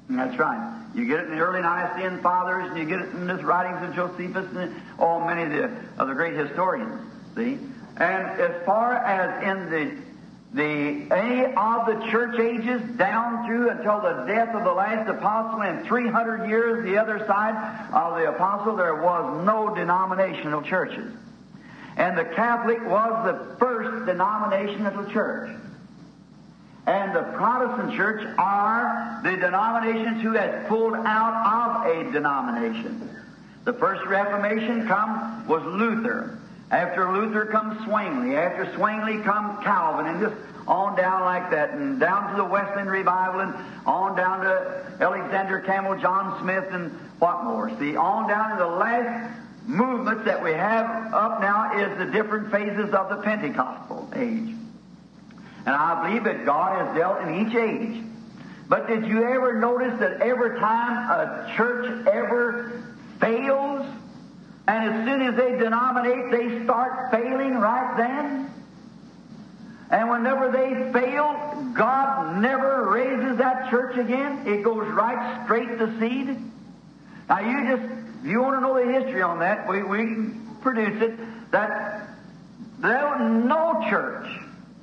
And 0.10 0.20
that's 0.20 0.38
right. 0.38 0.76
You 0.94 1.06
get 1.06 1.20
it 1.22 1.26
in 1.30 1.36
the 1.36 1.42
early 1.42 1.62
Nicene 1.62 2.20
Fathers, 2.22 2.70
and 2.70 2.78
you 2.78 2.86
get 2.86 3.00
it 3.00 3.10
in 3.12 3.28
the 3.28 3.36
writings 3.36 3.88
of 3.88 3.96
Josephus 3.96 4.46
and 4.56 4.82
all 4.98 5.24
many 5.26 5.44
of 5.44 5.50
the, 5.52 6.02
of 6.02 6.08
the 6.08 6.16
great 6.16 6.34
historians. 6.34 7.02
See? 7.36 7.60
And 7.98 8.42
as 8.42 8.66
far 8.66 8.96
as 8.96 9.44
in 9.44 9.70
the 9.70 10.10
the 10.52 11.06
any 11.12 11.46
of 11.54 11.86
the 11.86 12.08
church 12.10 12.40
ages 12.40 12.82
down 12.98 13.46
through 13.46 13.70
until 13.70 14.02
the 14.02 14.26
death 14.26 14.56
of 14.56 14.64
the 14.64 14.72
last 14.72 15.08
apostle 15.08 15.62
in 15.62 15.86
300 15.86 16.50
years 16.50 16.84
the 16.84 16.98
other 16.98 17.20
side 17.28 17.54
of 17.94 18.18
the 18.18 18.28
apostle 18.30 18.76
there 18.76 18.96
was 18.96 19.46
no 19.46 19.76
denominational 19.76 20.64
churches 20.64 21.14
and 22.00 22.18
the 22.18 22.26
catholic 22.26 22.84
was 22.86 23.26
the 23.26 23.56
first 23.58 24.08
denomination 24.08 24.88
of 24.88 25.06
the 25.06 25.12
church 25.14 25.56
and 26.88 27.16
the 27.16 27.22
protestant 27.38 27.96
church 27.96 28.26
are 28.40 29.22
the 29.24 29.38
denominations 29.38 30.24
who 30.24 30.32
has 30.32 30.68
pulled 30.68 30.96
out 30.96 31.86
of 31.86 31.96
a 31.96 32.12
denomination 32.12 33.10
the 33.66 33.74
first 33.74 34.04
reformation 34.08 34.88
come 34.88 35.48
was 35.48 35.62
luther 35.64 36.40
after 36.72 37.12
Luther 37.12 37.46
comes 37.46 37.84
Zwingli. 37.86 38.36
After 38.36 38.72
Zwingli 38.76 39.24
comes 39.24 39.64
Calvin, 39.64 40.06
and 40.06 40.20
just 40.22 40.36
on 40.68 40.96
down 40.96 41.22
like 41.22 41.50
that, 41.52 41.72
and 41.72 42.00
down 42.00 42.32
to 42.32 42.38
the 42.38 42.46
Wesleyan 42.46 42.88
revival, 42.88 43.42
and 43.42 43.54
on 43.88 44.16
down 44.16 44.42
to 44.42 44.86
Alexander 45.00 45.60
Campbell, 45.62 46.00
John 46.00 46.40
Smith, 46.42 46.66
and 46.72 46.92
what 47.18 47.44
more? 47.44 47.70
See, 47.80 47.96
on 47.96 48.28
down 48.28 48.52
to 48.52 48.64
the 48.64 48.70
last 48.70 49.34
movements 49.66 50.26
that 50.26 50.44
we 50.44 50.52
have 50.52 51.14
up 51.14 51.42
now 51.42 51.80
is 51.80 51.98
the 51.98 52.06
different 52.06 52.52
phases 52.52 52.94
of 52.94 53.10
the 53.10 53.18
Pentecostal 53.18 54.10
age. 54.16 54.56
And 55.66 55.76
I 55.76 56.08
believe 56.08 56.24
that 56.24 56.46
God 56.46 56.86
has 56.86 56.96
dealt 56.96 57.22
in 57.22 57.48
each 57.48 57.56
age. 57.56 58.04
But 58.68 58.88
did 58.88 59.08
you 59.08 59.24
ever 59.24 59.60
notice 59.60 60.00
that 60.00 60.22
every 60.22 60.60
time 60.60 61.10
a 61.10 61.54
church 61.56 62.08
ever 62.08 62.84
fails, 63.20 63.86
and 64.68 64.94
as 64.94 65.06
soon 65.06 65.22
as 65.24 65.36
they 65.36 65.58
denominate, 65.58 66.32
they 66.32 66.64
start 66.64 67.12
failing 67.12 67.56
right 67.56 67.98
then. 67.98 68.52
And 69.90 70.10
whenever 70.12 70.52
they 70.52 70.92
fail, 70.94 71.72
God 71.74 72.40
never 72.40 72.88
raises 72.90 73.38
that 73.40 73.72
church 73.72 73.98
again. 73.98 74.48
It 74.48 74.62
goes 74.62 74.88
right 74.90 75.44
straight 75.46 75.80
to 75.80 76.00
seed. 76.00 76.38
Now 77.28 77.40
you 77.40 77.78
just, 77.78 77.94
you 78.24 78.42
want 78.42 78.58
to 78.58 78.62
know 78.62 78.74
the 78.74 78.92
history 78.92 79.22
on 79.22 79.40
that, 79.40 79.68
we, 79.68 79.84
we 79.84 79.98
can 79.98 80.58
produce 80.62 81.02
it, 81.02 81.52
that 81.52 82.08
there 82.80 83.20
no 83.20 83.86
church 83.90 84.28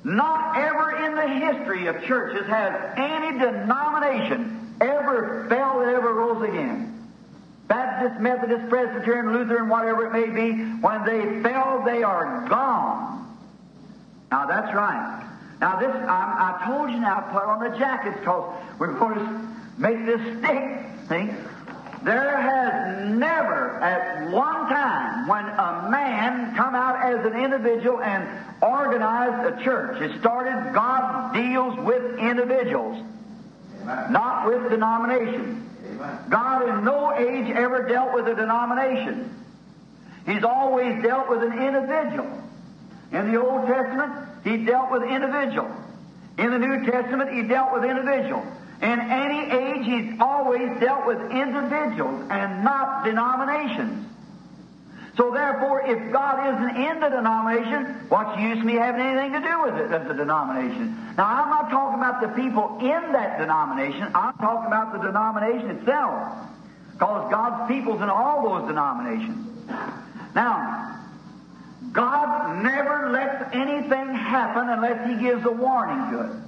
Not 0.05 0.57
ever 0.57 1.05
in 1.05 1.14
the 1.14 1.29
history 1.29 1.87
of 1.87 2.03
churches 2.05 2.46
has 2.46 2.94
any 2.96 3.38
denomination 3.38 4.77
ever 4.81 5.46
fell 5.49 5.81
that 5.81 5.88
ever 5.88 6.12
rose 6.12 6.49
again. 6.49 6.92
Baptist, 7.66 8.20
Methodist, 8.20 8.68
Presbyterian, 8.68 9.33
Lutheran, 9.33 9.68
whatever 9.68 10.07
it 10.07 10.12
may 10.12 10.31
be, 10.31 10.62
when 10.81 11.05
they 11.05 11.42
fell, 11.42 11.83
they 11.85 12.03
are 12.03 12.46
gone. 12.49 13.37
Now 14.31 14.46
that's 14.46 14.72
right. 14.75 15.25
Now 15.61 15.81
this, 15.81 15.90
I, 15.90 16.61
I 16.62 16.66
told 16.66 16.90
you 16.90 17.01
now, 17.01 17.20
put 17.33 17.42
on 17.42 17.68
the 17.68 17.77
jackets 17.77 18.18
because 18.20 18.55
we're 18.79 18.92
going 18.99 19.14
to 19.14 19.49
make 19.79 20.07
this 20.07 20.20
stick. 20.38 20.87
See? 21.09 21.56
There 22.07 22.40
has 22.40 23.11
never, 23.11 23.81
at 23.83 24.31
one 24.31 24.69
time, 24.69 25.27
when 25.27 25.45
a 25.45 25.88
man 25.90 26.55
come 26.55 26.77
out 26.77 27.03
as 27.05 27.27
an 27.27 27.35
individual 27.35 28.01
and 28.01 28.29
organized 28.62 29.61
a 29.61 29.64
church, 29.64 30.01
it 30.01 30.21
started, 30.21 30.73
God 30.73 31.35
deals 31.35 31.77
with 31.81 32.21
individuals, 32.21 33.05
not 33.85 34.47
with 34.47 34.71
denominations. 34.71 35.64
God 36.29 36.69
in 36.69 36.85
no 36.85 37.12
age 37.12 37.51
ever 37.51 37.88
dealt 37.88 38.14
with 38.14 38.29
a 38.29 38.37
denomination. 38.37 39.45
He's 40.27 40.45
always 40.45 41.03
dealt 41.03 41.29
with 41.29 41.42
an 41.42 41.59
individual. 41.59 42.40
In 43.11 43.33
the 43.33 43.42
Old 43.42 43.66
Testament, 43.66 44.12
he 44.45 44.64
dealt 44.64 44.92
with 44.92 45.03
individual. 45.03 45.75
In 46.38 46.53
the 46.53 46.59
New 46.61 46.87
Testament, 46.87 47.33
he 47.33 47.42
dealt 47.42 47.73
with 47.73 47.83
individual. 47.83 48.47
In 48.83 49.01
any 49.01 49.51
age, 49.51 49.87
he's 49.87 50.21
always 50.21 50.69
dealt 50.81 51.07
with 51.07 51.31
individuals 51.31 52.27
and 52.31 52.62
not 52.62 53.05
denominations. 53.05 54.07
So 55.17 55.31
therefore, 55.31 55.81
if 55.87 56.12
God 56.12 56.55
isn't 56.55 56.77
in 56.77 57.01
the 57.01 57.09
denomination, 57.09 58.07
what's 58.11 58.37
the 58.37 58.43
use 58.43 58.62
me 58.62 58.75
having 58.75 59.01
anything 59.01 59.33
to 59.33 59.41
do 59.41 59.62
with 59.62 59.75
it 59.77 59.91
as 59.91 60.11
a 60.11 60.15
denomination? 60.15 60.95
Now, 61.17 61.25
I'm 61.25 61.49
not 61.49 61.71
talking 61.71 61.99
about 61.99 62.21
the 62.21 62.29
people 62.29 62.77
in 62.81 63.12
that 63.12 63.39
denomination. 63.39 64.11
I'm 64.15 64.35
talking 64.35 64.67
about 64.67 64.93
the 64.93 65.07
denomination 65.07 65.71
itself. 65.71 66.37
Because 66.93 67.31
God's 67.31 67.73
people's 67.73 68.03
in 68.03 68.11
all 68.11 68.43
those 68.43 68.69
denominations. 68.69 69.69
Now, 70.35 71.01
God 71.93 72.62
never 72.62 73.11
lets 73.11 73.55
anything 73.55 74.15
happen 74.15 74.69
unless 74.69 75.09
He 75.09 75.17
gives 75.25 75.47
a 75.47 75.51
warning 75.51 76.11
to 76.11 76.21
it. 76.27 76.43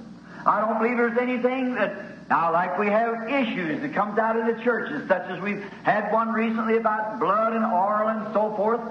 I 0.45 0.61
don't 0.61 0.77
believe 0.77 0.97
there's 0.97 1.17
anything 1.17 1.73
that 1.75 2.08
now, 2.29 2.53
like 2.53 2.77
we 2.77 2.87
have 2.87 3.27
issues 3.27 3.81
that 3.81 3.93
comes 3.93 4.19
out 4.19 4.35
of 4.35 4.55
the 4.55 4.63
churches, 4.63 5.07
such 5.07 5.27
as 5.29 5.41
we've 5.41 5.63
had 5.81 6.13
one 6.13 6.31
recently 6.31 6.77
about 6.77 7.19
blood 7.19 7.53
and 7.53 7.65
oil 7.65 8.07
and 8.07 8.33
so 8.33 8.53
forth, 8.55 8.81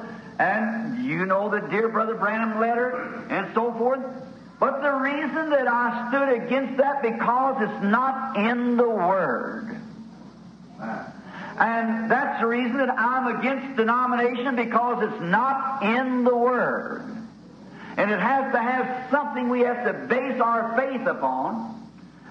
and 0.40 1.05
you 1.05 1.24
know 1.24 1.48
the 1.48 1.61
dear 1.61 1.88
brother 1.88 2.16
Branham 2.16 2.61
letter 2.61 3.24
and 3.31 3.48
so 3.55 3.72
forth. 3.74 4.01
But 4.59 4.83
the 4.83 4.90
reason 4.90 5.51
that 5.51 5.68
I 5.68 6.09
stood 6.09 6.42
against 6.42 6.79
that 6.79 7.01
because 7.01 7.62
it's 7.62 7.85
not 7.85 8.37
in 8.37 8.77
the 8.77 8.88
Word. 8.88 9.81
And 11.61 12.11
that's 12.11 12.40
the 12.40 12.46
reason 12.46 12.77
that 12.79 12.90
I'm 12.90 13.38
against 13.38 13.77
denomination 13.77 14.57
because 14.57 15.09
it's 15.09 15.22
not 15.22 15.85
in 15.85 16.24
the 16.24 16.37
Word. 16.37 17.05
And 17.96 18.11
it 18.11 18.18
has 18.18 18.53
to 18.53 18.61
have 18.61 19.11
something 19.12 19.48
we 19.48 19.61
have 19.61 19.85
to 19.85 19.92
base 19.92 20.40
our 20.40 20.77
faith 20.77 21.07
upon. 21.07 21.78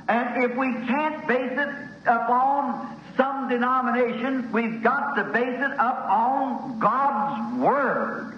And 0.08 0.44
if 0.44 0.56
we 0.58 0.72
can't 0.88 1.28
base 1.28 1.52
it 1.52 1.70
upon 2.06 2.98
some 3.18 3.50
denomination, 3.50 4.52
we've 4.52 4.82
got 4.82 5.16
to 5.16 5.24
base 5.26 5.60
it 5.60 5.74
upon 5.74 6.80
God's 6.80 7.62
Word. 7.62 8.38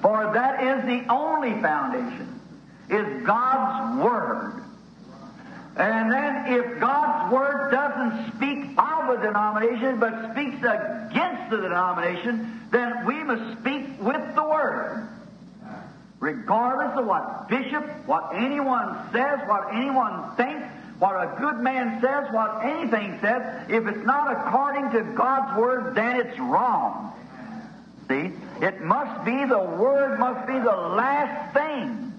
For 0.00 0.32
that 0.32 0.62
is 0.62 0.84
the 0.84 1.12
only 1.12 1.60
foundation, 1.60 2.40
is 2.88 3.26
God's 3.26 4.02
Word. 4.02 4.62
And 5.76 6.10
then 6.10 6.52
if 6.52 6.78
God's 6.78 7.32
Word 7.32 7.70
doesn't 7.70 8.36
speak 8.36 8.78
of 8.78 9.10
a 9.10 9.22
denomination, 9.22 9.98
but 9.98 10.32
speaks 10.32 10.58
against 10.58 11.50
the 11.50 11.58
denomination, 11.58 12.60
then 12.70 13.04
we 13.04 13.24
must 13.24 13.60
speak 13.60 14.00
with 14.00 14.34
the 14.34 14.44
Word 14.44 15.08
regardless 16.20 16.98
of 16.98 17.06
what 17.06 17.48
bishop, 17.48 17.84
what 18.06 18.30
anyone 18.34 18.96
says, 19.12 19.40
what 19.46 19.74
anyone 19.74 20.34
thinks, 20.36 20.66
what 20.98 21.14
a 21.14 21.36
good 21.38 21.60
man 21.60 22.00
says, 22.00 22.32
what 22.32 22.64
anything 22.64 23.18
says, 23.20 23.66
if 23.68 23.86
it's 23.86 24.06
not 24.06 24.32
according 24.32 24.90
to 24.92 25.12
God's 25.14 25.58
word, 25.58 25.94
then 25.94 26.20
it's 26.20 26.38
wrong. 26.38 27.12
See? 28.08 28.32
It 28.64 28.80
must 28.80 29.24
be 29.24 29.44
the 29.44 29.58
word 29.58 30.18
must 30.18 30.46
be 30.46 30.54
the 30.54 30.76
last 30.76 31.52
thing. 31.52 32.14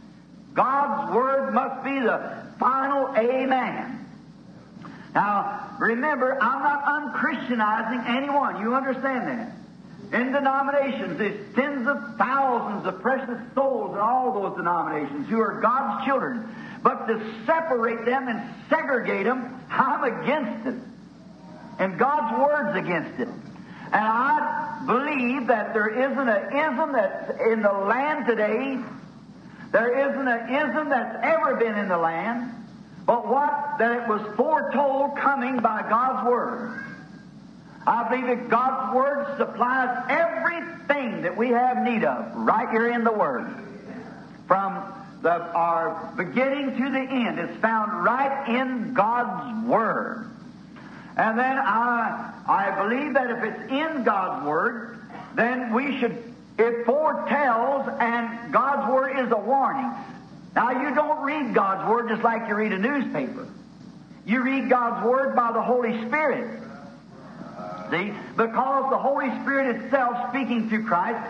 God's 0.54 1.14
word 1.14 1.54
must 1.54 1.84
be 1.84 2.00
the 2.00 2.44
final 2.60 3.16
amen. 3.16 4.06
Now, 5.16 5.76
remember, 5.80 6.38
I'm 6.40 6.62
not 6.62 6.84
unchristianizing 6.86 8.08
anyone. 8.08 8.62
You 8.62 8.76
understand 8.76 9.28
that? 9.28 9.57
In 10.14 10.32
denominations, 10.32 11.18
there's 11.18 11.56
tens 11.56 11.86
of 11.86 12.18
thousands 12.18 12.88
of 12.88 13.02
precious 13.02 13.40
souls 13.54 13.94
in 13.94 14.00
all 14.00 14.32
those 14.34 14.56
denominations 14.56 15.28
who 15.28 15.40
are 15.40 15.60
God's 15.60 16.06
children. 16.06 16.48
But 16.82 17.08
to 17.08 17.20
separate 17.46 18.06
them 18.06 18.30
and 18.30 18.42
segregate 18.70 19.26
them, 19.26 19.66
I'm 19.70 20.04
against 20.04 20.68
it. 20.68 20.76
And 21.80 22.00
God's 22.00 22.40
Word's 22.40 22.78
against 22.78 23.20
it. 23.20 23.28
And 23.28 23.96
I 23.96 24.84
believe 24.86 25.48
that 25.48 25.74
there 25.74 25.90
isn't 25.90 26.30
an 26.30 26.56
ism 26.56 26.94
that's 26.94 27.42
in 27.42 27.62
the 27.62 27.72
land 27.72 28.26
today, 28.26 28.80
there 29.72 30.10
isn't 30.10 30.28
an 30.28 30.56
ism 30.56 30.90
that's 30.90 31.18
ever 31.22 31.56
been 31.56 31.78
in 31.78 31.90
the 31.90 31.98
land, 31.98 32.54
but 33.06 33.28
what? 33.28 33.78
That 33.80 34.04
it 34.04 34.08
was 34.08 34.22
foretold 34.36 35.18
coming 35.18 35.60
by 35.60 35.82
God's 35.90 36.28
Word. 36.28 36.87
I 37.88 38.10
believe 38.10 38.28
that 38.28 38.50
God's 38.50 38.94
Word 38.94 39.38
supplies 39.38 40.06
everything 40.10 41.22
that 41.22 41.38
we 41.38 41.48
have 41.50 41.82
need 41.84 42.04
of 42.04 42.36
right 42.36 42.70
here 42.70 42.92
in 42.92 43.06
the 43.06 43.14
Word. 43.14 43.48
From 44.46 44.84
the, 45.22 45.32
our 45.32 46.14
beginning 46.18 46.78
to 46.78 46.92
the 46.92 47.00
end 47.00 47.40
is 47.40 47.56
found 47.62 48.04
right 48.04 48.50
in 48.50 48.94
God's 48.94 49.66
Word. 49.66 50.30
And 51.16 51.40
then 51.40 51.58
I, 51.58 52.34
I 52.46 52.84
believe 52.84 53.14
that 53.14 53.32
if 53.32 53.44
it's 53.44 53.72
in 53.72 54.04
God's 54.04 54.46
Word, 54.46 55.00
then 55.36 55.74
we 55.74 55.98
should, 56.00 56.22
it 56.60 56.86
foretells 56.86 57.88
and 58.02 58.52
God's 58.52 58.92
Word 58.92 59.18
is 59.26 59.32
a 59.32 59.38
warning. 59.38 59.90
Now, 60.56 60.72
you 60.72 60.94
don't 60.94 61.24
read 61.24 61.56
God's 61.56 61.90
Word 61.90 62.10
just 62.10 62.22
like 62.22 62.50
you 62.50 62.56
read 62.56 62.74
a 62.74 62.80
newspaper. 62.80 63.48
You 64.26 64.44
read 64.44 64.70
God's 64.70 65.06
Word 65.06 65.38
by 65.38 65.54
the 65.54 65.62
Holy 65.62 66.06
Spirit. 66.06 66.67
See? 67.92 68.14
Because 68.36 68.90
the 68.90 68.98
Holy 68.98 69.30
Spirit 69.42 69.76
itself 69.76 70.30
speaking 70.30 70.70
through 70.70 70.86
Christ, 70.86 71.26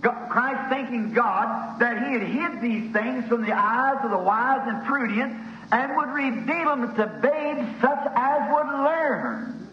Christ 0.00 0.70
thanking 0.70 1.12
God 1.12 1.80
that 1.80 2.06
He 2.06 2.12
had 2.12 2.22
hid 2.22 2.60
these 2.62 2.92
things 2.92 3.26
from 3.28 3.44
the 3.44 3.52
eyes 3.52 3.98
of 4.04 4.10
the 4.10 4.18
wise 4.18 4.66
and 4.66 4.84
prudent 4.84 5.36
and 5.72 5.96
would 5.96 6.08
reveal 6.08 6.76
them 6.76 6.94
to 6.94 7.06
babes 7.06 7.80
such 7.80 8.06
as 8.14 8.54
would 8.54 8.84
learn. 8.84 9.68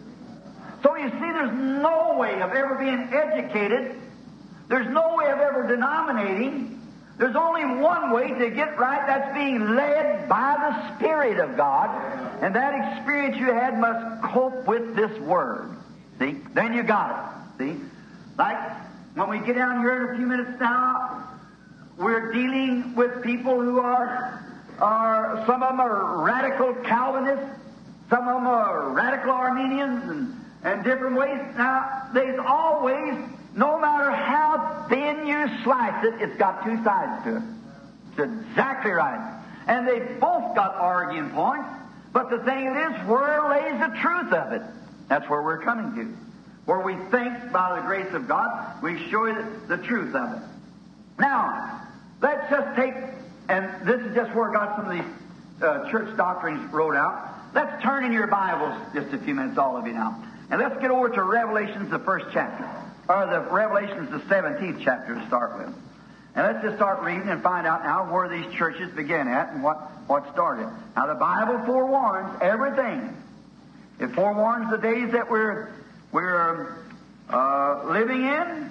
So 0.82 0.96
you 0.96 1.08
see, 1.08 1.18
there's 1.18 1.54
no 1.54 2.16
way 2.18 2.40
of 2.42 2.52
ever 2.52 2.74
being 2.74 3.08
educated. 3.12 3.96
There's 4.68 4.88
no 4.88 5.14
way 5.16 5.30
of 5.30 5.38
ever 5.38 5.66
denominating. 5.66 6.80
There's 7.16 7.36
only 7.36 7.64
one 7.80 8.12
way 8.12 8.28
to 8.28 8.50
get 8.50 8.76
right. 8.78 9.06
That's 9.06 9.34
being 9.34 9.76
led 9.76 10.28
by 10.28 10.56
the 10.58 10.96
Spirit 10.96 11.38
of 11.38 11.56
God. 11.56 12.42
And 12.42 12.54
that 12.56 12.96
experience 12.96 13.36
you 13.36 13.52
had 13.52 13.78
must 13.78 14.24
cope 14.24 14.66
with 14.66 14.96
this 14.96 15.16
Word. 15.20 15.76
See? 16.24 16.40
Then 16.54 16.72
you 16.72 16.82
got 16.82 17.34
it. 17.58 17.62
See? 17.62 17.80
Like 18.38 18.58
when 19.14 19.28
we 19.28 19.38
get 19.40 19.56
down 19.56 19.80
here 19.80 20.08
in 20.08 20.14
a 20.14 20.16
few 20.16 20.26
minutes 20.26 20.58
now, 20.58 21.28
we're 21.98 22.32
dealing 22.32 22.94
with 22.94 23.22
people 23.22 23.60
who 23.60 23.78
are, 23.78 24.42
are 24.80 25.44
some 25.46 25.62
of 25.62 25.70
them 25.70 25.80
are 25.80 26.22
radical 26.22 26.74
Calvinists, 26.82 27.60
some 28.10 28.26
of 28.26 28.34
them 28.34 28.46
are 28.46 28.90
radical 28.90 29.30
Arminians, 29.30 30.02
and, 30.10 30.34
and 30.64 30.84
different 30.84 31.16
ways. 31.16 31.40
Now, 31.56 32.08
there's 32.12 32.40
always, 32.44 33.14
no 33.54 33.78
matter 33.78 34.10
how 34.10 34.86
thin 34.88 35.26
you 35.26 35.48
slice 35.62 36.04
it, 36.04 36.14
it's 36.20 36.36
got 36.36 36.64
two 36.64 36.82
sides 36.82 37.24
to 37.24 37.36
it. 37.36 37.42
It's 38.10 38.50
exactly 38.50 38.92
right. 38.92 39.42
And 39.66 39.86
they've 39.86 40.18
both 40.20 40.54
got 40.54 40.74
arguing 40.74 41.30
points, 41.30 41.68
but 42.12 42.30
the 42.30 42.38
thing 42.38 42.66
is, 42.66 43.06
where 43.06 43.48
lays 43.48 43.78
the 43.78 43.96
truth 44.00 44.32
of 44.32 44.52
it? 44.52 44.62
That's 45.08 45.28
where 45.28 45.42
we're 45.42 45.62
coming 45.62 45.94
to. 45.96 46.16
Where 46.64 46.80
we 46.80 46.94
think, 47.10 47.52
by 47.52 47.78
the 47.78 47.86
grace 47.86 48.12
of 48.14 48.26
God, 48.26 48.82
we 48.82 49.10
show 49.10 49.26
the, 49.68 49.76
truth 49.78 50.14
of 50.14 50.32
it. 50.32 50.42
Now, 51.18 51.82
let's 52.22 52.48
just 52.50 52.76
take, 52.76 52.94
and 53.48 53.86
this 53.86 54.00
is 54.00 54.14
just 54.14 54.34
where 54.34 54.50
I 54.50 54.52
got 54.52 54.76
some 54.76 54.86
of 54.86 54.92
these 54.92 55.62
uh, 55.62 55.90
church 55.90 56.16
doctrines 56.16 56.72
wrote 56.72 56.96
out. 56.96 57.30
Let's 57.54 57.82
turn 57.82 58.04
in 58.04 58.12
your 58.12 58.26
Bibles 58.26 58.80
just 58.94 59.12
a 59.12 59.18
few 59.18 59.34
minutes, 59.34 59.58
all 59.58 59.76
of 59.76 59.86
you 59.86 59.92
now. 59.92 60.24
And 60.50 60.60
let's 60.60 60.80
get 60.80 60.90
over 60.90 61.08
to 61.10 61.22
Revelations, 61.22 61.90
the 61.90 61.98
first 61.98 62.26
chapter. 62.32 62.68
Or 63.08 63.26
the 63.26 63.40
Revelations, 63.40 64.10
the 64.10 64.18
17th 64.18 64.82
chapter 64.82 65.14
to 65.14 65.26
start 65.26 65.58
with. 65.58 65.74
And 66.34 66.46
let's 66.46 66.64
just 66.64 66.76
start 66.76 67.02
reading 67.02 67.28
and 67.28 67.42
find 67.42 67.66
out 67.66 67.84
now 67.84 68.12
where 68.12 68.28
these 68.28 68.52
churches 68.54 68.90
began 68.96 69.28
at 69.28 69.52
and 69.52 69.62
what, 69.62 69.76
what 70.08 70.32
started. 70.32 70.68
Now, 70.96 71.06
the 71.06 71.14
Bible 71.14 71.58
forewarns 71.64 72.40
everything. 72.40 73.16
It 74.00 74.08
forewarns 74.14 74.70
the 74.70 74.78
days 74.78 75.12
that 75.12 75.30
we're, 75.30 75.72
we're 76.12 76.76
uh, 77.30 77.84
living 77.86 78.24
in. 78.24 78.70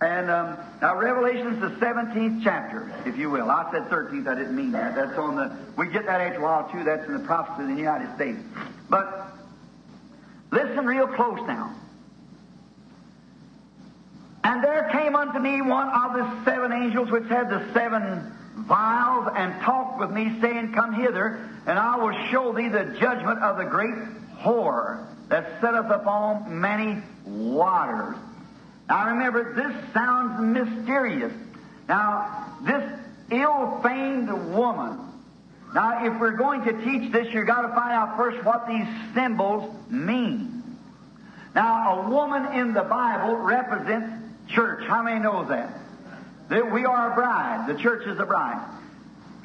And 0.00 0.30
um, 0.30 0.58
now, 0.82 0.96
Revelation's 0.96 1.60
the 1.60 1.70
17th 1.84 2.42
chapter, 2.42 2.92
if 3.06 3.16
you 3.16 3.30
will. 3.30 3.50
I 3.50 3.70
said 3.72 3.88
13th, 3.88 4.26
I 4.26 4.34
didn't 4.34 4.56
mean 4.56 4.72
that. 4.72 4.94
That's 4.94 5.16
on 5.16 5.36
the, 5.36 5.56
we 5.78 5.86
get 5.86 6.06
that 6.06 6.20
after 6.20 6.40
a 6.40 6.42
while, 6.42 6.68
too. 6.70 6.84
That's 6.84 7.06
in 7.06 7.14
the 7.14 7.24
prophecy 7.24 7.62
of 7.62 7.68
the 7.68 7.76
United 7.76 8.14
States. 8.16 8.38
But 8.90 9.32
listen 10.50 10.84
real 10.84 11.06
close 11.06 11.38
now. 11.46 11.74
And 14.42 14.62
there 14.62 14.90
came 14.92 15.16
unto 15.16 15.38
me 15.38 15.62
one 15.62 15.88
of 15.88 16.12
the 16.12 16.44
seven 16.44 16.72
angels 16.72 17.10
which 17.10 17.26
had 17.28 17.48
the 17.48 17.66
seven 17.72 18.30
vials, 18.56 19.28
and 19.34 19.60
talked 19.62 19.98
with 19.98 20.10
me, 20.10 20.38
saying, 20.40 20.72
Come 20.72 20.92
hither, 20.92 21.48
and 21.66 21.78
I 21.78 21.96
will 21.96 22.12
show 22.30 22.52
thee 22.52 22.68
the 22.68 22.96
judgment 23.00 23.42
of 23.42 23.56
the 23.56 23.64
great 23.64 23.94
whore 24.44 25.06
that 25.28 25.60
sitteth 25.60 25.90
upon 25.90 26.60
many 26.60 27.02
waters. 27.24 28.16
Now 28.88 29.08
remember, 29.08 29.54
this 29.54 29.92
sounds 29.94 30.40
mysterious. 30.40 31.32
Now, 31.88 32.56
this 32.62 33.00
ill-famed 33.30 34.30
woman. 34.54 35.00
Now, 35.74 36.06
if 36.06 36.20
we're 36.20 36.36
going 36.36 36.64
to 36.64 36.72
teach 36.84 37.12
this, 37.12 37.32
you've 37.32 37.46
got 37.46 37.62
to 37.62 37.68
find 37.68 37.92
out 37.92 38.16
first 38.16 38.44
what 38.44 38.68
these 38.68 38.86
symbols 39.14 39.74
mean. 39.90 40.62
Now, 41.54 42.02
a 42.02 42.10
woman 42.10 42.52
in 42.58 42.74
the 42.74 42.82
Bible 42.82 43.36
represents 43.36 44.22
church. 44.48 44.84
How 44.86 45.02
many 45.02 45.20
knows 45.20 45.48
that? 45.48 45.70
That 46.50 46.70
we 46.70 46.84
are 46.84 47.12
a 47.12 47.14
bride. 47.14 47.66
The 47.68 47.80
church 47.80 48.06
is 48.06 48.18
a 48.18 48.26
bride. 48.26 48.62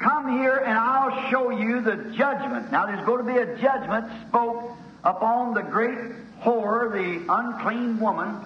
Come 0.00 0.38
here 0.38 0.56
and 0.56 0.78
I'll 0.78 1.30
show 1.30 1.50
you 1.50 1.82
the 1.82 2.14
judgment. 2.16 2.72
Now 2.72 2.86
there's 2.86 3.04
going 3.04 3.26
to 3.26 3.32
be 3.32 3.38
a 3.38 3.56
judgment 3.58 4.06
spoke 4.28 4.76
upon 5.04 5.54
the 5.54 5.62
great 5.62 5.98
whore, 6.42 6.92
the 6.92 7.32
unclean 7.32 7.98
woman, 8.00 8.36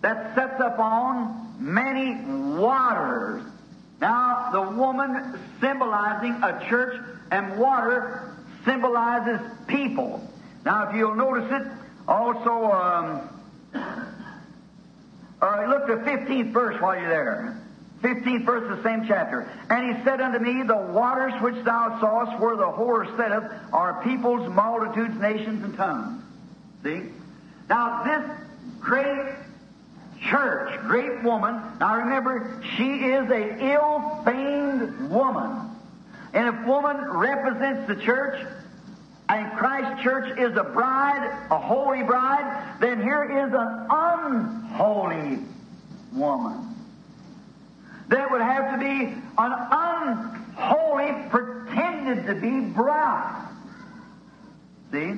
that 0.00 0.34
sets 0.34 0.60
upon 0.60 1.56
many 1.58 2.14
waters. 2.58 3.42
Now 4.00 4.50
the 4.52 4.62
woman 4.76 5.38
symbolizing 5.60 6.32
a 6.42 6.64
church 6.68 7.02
and 7.30 7.58
water 7.58 8.36
symbolizes 8.64 9.40
people. 9.66 10.26
Now 10.64 10.88
if 10.88 10.96
you'll 10.96 11.16
notice 11.16 11.50
it, 11.50 11.66
also 12.06 12.70
um, 12.70 13.28
right, 15.40 15.68
look 15.68 15.86
the 15.86 16.10
15th 16.10 16.52
verse 16.52 16.80
while 16.80 16.98
you're 16.98 17.08
there. 17.08 17.60
15th 18.02 18.44
verse 18.44 18.70
of 18.70 18.76
the 18.78 18.82
same 18.82 19.06
chapter. 19.06 19.48
And 19.70 19.96
he 19.96 20.04
said 20.04 20.20
unto 20.20 20.38
me, 20.38 20.62
The 20.62 20.76
waters 20.76 21.32
which 21.42 21.64
thou 21.64 21.98
sawest 22.00 22.40
where 22.40 22.56
the 22.56 22.64
whore 22.64 23.04
sitteth 23.16 23.50
are 23.72 24.02
peoples, 24.02 24.48
multitudes, 24.48 25.18
nations, 25.20 25.64
and 25.64 25.76
tongues. 25.76 26.22
See? 26.84 27.02
Now, 27.68 28.04
this 28.04 28.36
great 28.80 29.34
church, 30.22 30.80
great 30.82 31.22
woman, 31.22 31.60
now 31.80 31.96
remember, 31.96 32.62
she 32.76 32.84
is 32.84 33.30
a 33.30 33.72
ill-famed 33.74 35.10
woman. 35.10 35.70
And 36.34 36.54
if 36.54 36.66
woman 36.66 36.96
represents 37.10 37.88
the 37.88 37.96
church, 37.96 38.46
and 39.28 39.52
Christ's 39.58 40.02
church 40.02 40.38
is 40.38 40.56
a 40.56 40.64
bride, 40.64 41.48
a 41.50 41.58
holy 41.58 42.02
bride, 42.02 42.76
then 42.80 43.02
here 43.02 43.24
is 43.24 43.52
an 43.52 43.86
unholy 43.90 45.44
woman. 46.12 46.77
There 48.08 48.26
would 48.30 48.40
have 48.40 48.72
to 48.72 48.78
be 48.78 49.14
an 49.38 49.52
unholy, 49.70 51.28
pretended 51.28 52.26
to 52.26 52.34
be 52.34 52.60
bride. 52.60 53.48
See? 54.92 55.14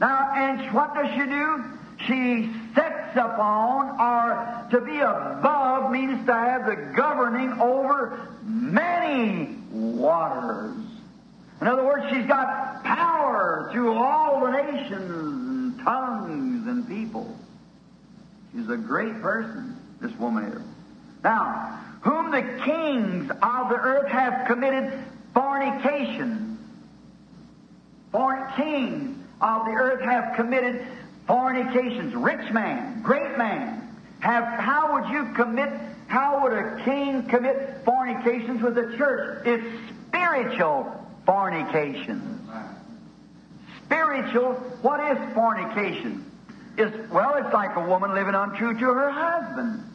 Now, 0.00 0.32
and 0.34 0.72
what 0.74 0.94
does 0.94 1.10
she 1.14 1.24
do? 1.24 1.64
She 2.06 2.50
sets 2.74 3.16
upon, 3.16 3.98
or 3.98 4.68
to 4.70 4.80
be 4.84 4.98
above 4.98 5.90
means 5.90 6.24
to 6.26 6.32
have 6.32 6.66
the 6.66 6.76
governing 6.94 7.52
over 7.60 8.28
many 8.44 9.56
waters. 9.72 10.76
In 11.60 11.66
other 11.66 11.84
words, 11.84 12.06
she's 12.10 12.26
got 12.26 12.84
power 12.84 13.70
through 13.72 13.94
all 13.94 14.40
the 14.40 14.50
nations 14.52 15.10
and 15.10 15.80
tongues 15.80 16.66
and 16.68 16.86
people. 16.86 17.36
She's 18.52 18.68
a 18.68 18.76
great 18.76 19.20
person, 19.20 19.76
this 20.00 20.12
woman 20.18 20.44
is. 20.44 20.62
Now, 21.22 21.80
whom 22.00 22.30
the 22.30 22.42
kings 22.64 23.30
of 23.30 23.68
the 23.68 23.76
earth 23.76 24.08
have 24.08 24.46
committed 24.46 24.92
fornication. 25.34 26.58
For 28.12 28.50
kings 28.56 29.18
of 29.40 29.66
the 29.66 29.72
earth 29.72 30.00
have 30.02 30.34
committed 30.36 30.86
fornications. 31.26 32.14
Rich 32.14 32.52
man, 32.52 33.02
great 33.02 33.36
man. 33.36 33.96
Have 34.20 34.44
how 34.44 34.94
would 34.94 35.12
you 35.12 35.32
commit 35.34 35.70
how 36.08 36.42
would 36.42 36.52
a 36.52 36.82
king 36.84 37.24
commit 37.24 37.84
fornications 37.84 38.62
with 38.62 38.74
the 38.74 38.96
church? 38.96 39.46
It's 39.46 39.64
spiritual 40.08 41.06
fornication. 41.26 42.48
Spiritual, 43.84 44.54
what 44.82 45.00
is 45.00 45.34
fornication? 45.34 46.24
Is 46.78 46.92
well, 47.10 47.34
it's 47.34 47.52
like 47.52 47.76
a 47.76 47.84
woman 47.86 48.14
living 48.14 48.34
untrue 48.34 48.72
to 48.72 48.84
her 48.86 49.10
husband. 49.10 49.87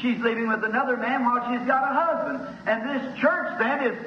She's 0.00 0.18
living 0.18 0.48
with 0.48 0.64
another 0.64 0.96
man 0.96 1.24
while 1.24 1.40
she's 1.50 1.66
got 1.66 1.90
a 1.90 1.94
husband. 1.94 2.58
And 2.66 2.88
this 2.88 3.20
church 3.20 3.58
then 3.58 3.86
is 3.86 4.06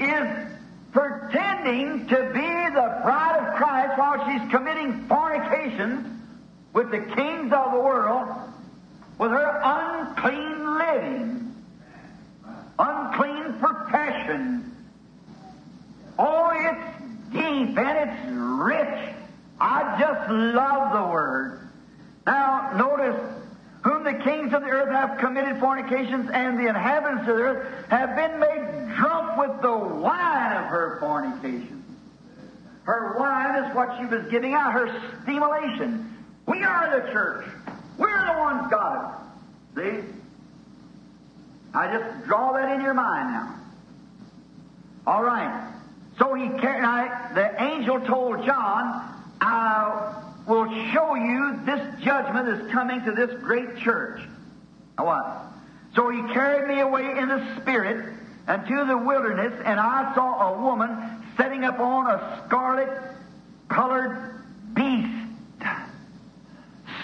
is 0.00 0.52
pretending 0.92 2.06
to 2.08 2.16
be 2.32 2.74
the 2.74 3.00
bride 3.02 3.46
of 3.46 3.54
Christ 3.56 3.98
while 3.98 4.24
she's 4.26 4.50
committing 4.50 5.06
fornication 5.08 6.22
with 6.72 6.90
the 6.90 7.00
kings 7.00 7.52
of 7.52 7.72
the 7.72 7.80
world 7.80 8.28
with 9.18 9.32
her 9.32 9.60
unclean 9.64 10.78
living, 10.78 11.54
unclean 12.78 13.54
profession, 13.58 14.68
Oh, 16.18 16.50
it's 16.52 17.32
deep 17.32 17.78
and 17.78 18.10
it's 18.10 18.32
rich. 18.32 19.14
I 19.60 19.96
just 20.00 20.30
love 20.30 20.92
the 20.92 21.12
word. 21.12 21.68
Now, 22.26 22.72
notice 22.76 23.20
whom 23.88 24.04
the 24.04 24.12
kings 24.12 24.52
of 24.52 24.60
the 24.60 24.68
earth 24.68 24.90
have 24.90 25.16
committed 25.18 25.58
fornications, 25.60 26.28
and 26.30 26.58
the 26.58 26.68
inhabitants 26.68 27.22
of 27.22 27.36
the 27.36 27.42
earth 27.42 27.88
have 27.88 28.14
been 28.14 28.38
made 28.38 28.94
drunk 28.96 29.38
with 29.38 29.62
the 29.62 29.72
wine 29.72 30.52
of 30.52 30.64
her 30.66 30.98
fornication. 31.00 31.82
Her 32.82 33.16
wine 33.18 33.64
is 33.64 33.74
what 33.74 33.96
she 33.98 34.04
was 34.04 34.30
giving 34.30 34.52
out, 34.52 34.74
her 34.74 34.88
stimulation. 35.22 36.14
We 36.46 36.62
are 36.64 37.00
the 37.00 37.10
church. 37.12 37.46
We're 37.96 38.26
the 38.26 38.38
ones 38.38 38.72
it. 39.78 40.04
See? 40.04 40.08
I 41.72 41.90
just 41.96 42.26
draw 42.26 42.52
that 42.52 42.70
in 42.74 42.82
your 42.82 42.94
mind 42.94 43.30
now. 43.30 43.54
All 45.06 45.22
right. 45.22 45.66
So 46.18 46.34
he 46.34 46.48
carried, 46.58 47.34
the 47.34 47.62
angel 47.62 48.00
told 48.00 48.44
John, 48.44 49.14
I 49.40 50.27
will 50.48 50.66
show 50.92 51.14
you 51.14 51.60
this 51.66 52.02
judgment 52.02 52.48
is 52.48 52.72
coming 52.72 53.04
to 53.04 53.12
this 53.12 53.30
great 53.42 53.76
church. 53.78 54.20
Now 54.96 55.06
what? 55.06 55.42
So 55.94 56.08
he 56.08 56.20
carried 56.32 56.74
me 56.74 56.80
away 56.80 57.18
in 57.18 57.28
the 57.28 57.56
spirit 57.60 58.14
unto 58.46 58.86
the 58.86 58.96
wilderness, 58.96 59.52
and 59.64 59.78
I 59.78 60.14
saw 60.14 60.54
a 60.54 60.62
woman 60.62 61.22
sitting 61.36 61.64
upon 61.64 62.06
a 62.06 62.42
scarlet 62.46 62.88
colored 63.68 64.42
beast. 64.74 65.08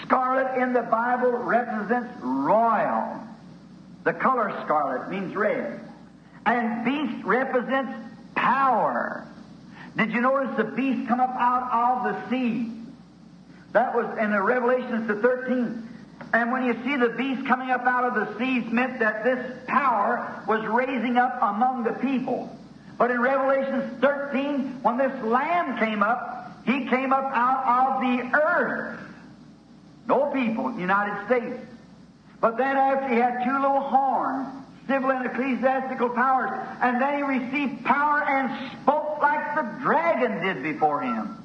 Scarlet 0.01 0.61
in 0.61 0.73
the 0.73 0.81
Bible 0.81 1.31
represents 1.31 2.11
royal. 2.21 3.21
The 4.03 4.13
color 4.13 4.51
scarlet 4.63 5.09
means 5.09 5.35
red. 5.35 5.79
And 6.45 6.85
beast 6.85 7.25
represents 7.25 7.91
power. 8.35 9.27
Did 9.97 10.11
you 10.11 10.21
notice 10.21 10.55
the 10.57 10.63
beast 10.63 11.07
come 11.07 11.19
up 11.19 11.35
out 11.35 12.05
of 12.05 12.13
the 12.13 12.29
sea? 12.29 12.74
That 13.75 13.93
was 13.93 14.05
in 14.17 14.31
the 14.31 14.41
Revelations 14.41 15.05
the 15.05 15.15
13th. 15.15 15.85
And 16.31 16.51
when 16.53 16.63
you 16.63 16.81
see 16.85 16.95
the 16.95 17.09
beast 17.09 17.45
coming 17.45 17.71
up 17.71 17.85
out 17.85 18.05
of 18.05 18.15
the 18.15 18.39
seas 18.39 18.71
meant 18.71 18.99
that 18.99 19.25
this 19.25 19.53
power 19.67 20.41
was 20.47 20.65
raising 20.65 21.17
up 21.17 21.37
among 21.41 21.83
the 21.83 21.91
people. 21.91 22.57
But 22.97 23.11
in 23.11 23.19
Revelation 23.19 23.97
13, 23.99 24.79
when 24.81 24.97
this 24.97 25.11
lamb 25.23 25.77
came 25.77 26.03
up, 26.03 26.53
he 26.65 26.85
came 26.85 27.11
up 27.11 27.25
out 27.35 27.67
of 27.67 28.01
the 28.01 28.39
earth. 28.39 28.97
No 30.07 30.31
people, 30.31 30.79
United 30.79 31.25
States. 31.25 31.59
But 32.39 32.55
then 32.55 32.77
after 32.77 33.09
he 33.09 33.19
had 33.19 33.43
two 33.43 33.59
little 33.59 33.81
horns, 33.81 34.47
civil 34.87 35.11
and 35.11 35.25
ecclesiastical 35.25 36.11
powers. 36.11 36.49
And 36.81 37.01
then 37.01 37.17
he 37.17 37.23
received 37.23 37.83
power 37.83 38.23
and 38.23 38.71
spoke 38.81 39.21
like 39.21 39.53
the 39.55 39.81
dragon 39.81 40.41
did 40.41 40.63
before 40.63 41.01
him. 41.01 41.43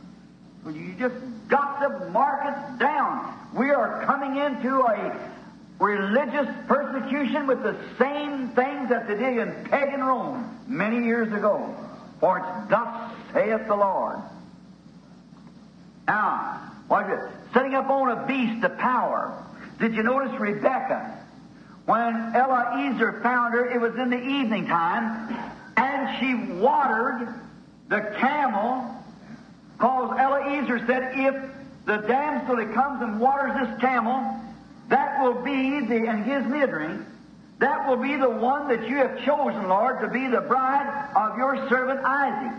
Well, 0.64 0.76
you 0.76 0.94
just 0.96 1.16
got 1.50 1.80
to 1.80 2.10
mark 2.10 2.78
down. 2.78 3.34
We 3.54 3.70
are 3.70 4.04
coming 4.04 4.36
into 4.36 4.80
a 4.80 5.30
religious 5.78 6.48
persecution 6.68 7.46
with 7.46 7.62
the 7.62 7.76
same 7.98 8.48
things 8.50 8.90
that 8.90 9.08
they 9.08 9.16
did 9.16 9.38
in 9.38 9.64
pagan 9.64 10.02
Rome 10.02 10.58
many 10.66 11.04
years 11.04 11.32
ago. 11.32 11.74
For 12.20 12.38
it's 12.38 12.70
thus 12.70 13.12
saith 13.32 13.66
the 13.66 13.76
Lord. 13.76 14.18
Now, 16.06 16.72
what 16.88 17.10
is 17.10 17.18
it? 17.18 17.30
Setting 17.54 17.74
up 17.74 17.88
on 17.88 18.10
a 18.10 18.26
beast 18.26 18.64
of 18.64 18.76
power. 18.78 19.46
Did 19.78 19.94
you 19.94 20.02
notice 20.02 20.38
Rebecca? 20.38 21.18
When 21.86 22.34
Eliezer 22.34 23.20
found 23.22 23.54
her, 23.54 23.70
it 23.70 23.80
was 23.80 23.94
in 23.96 24.10
the 24.10 24.22
evening 24.22 24.66
time, 24.66 25.34
and 25.76 26.20
she 26.20 26.60
watered 26.60 27.34
the 27.88 28.00
camel, 28.18 28.99
because 29.80 30.10
Eliezer 30.18 30.86
said, 30.86 31.12
if 31.16 31.34
the 31.86 32.06
damsel 32.06 32.56
that 32.56 32.74
comes 32.74 33.00
and 33.00 33.18
waters 33.18 33.66
this 33.66 33.80
camel, 33.80 34.38
that 34.90 35.22
will 35.22 35.40
be 35.42 35.80
the, 35.80 36.06
and 36.06 36.22
his 36.22 36.44
midring, 36.44 37.06
that 37.60 37.88
will 37.88 37.96
be 37.96 38.14
the 38.16 38.28
one 38.28 38.68
that 38.68 38.86
you 38.86 38.96
have 38.96 39.24
chosen, 39.24 39.68
Lord, 39.68 40.02
to 40.02 40.08
be 40.08 40.26
the 40.26 40.42
bride 40.42 41.08
of 41.16 41.38
your 41.38 41.66
servant 41.70 42.00
Isaac. 42.04 42.58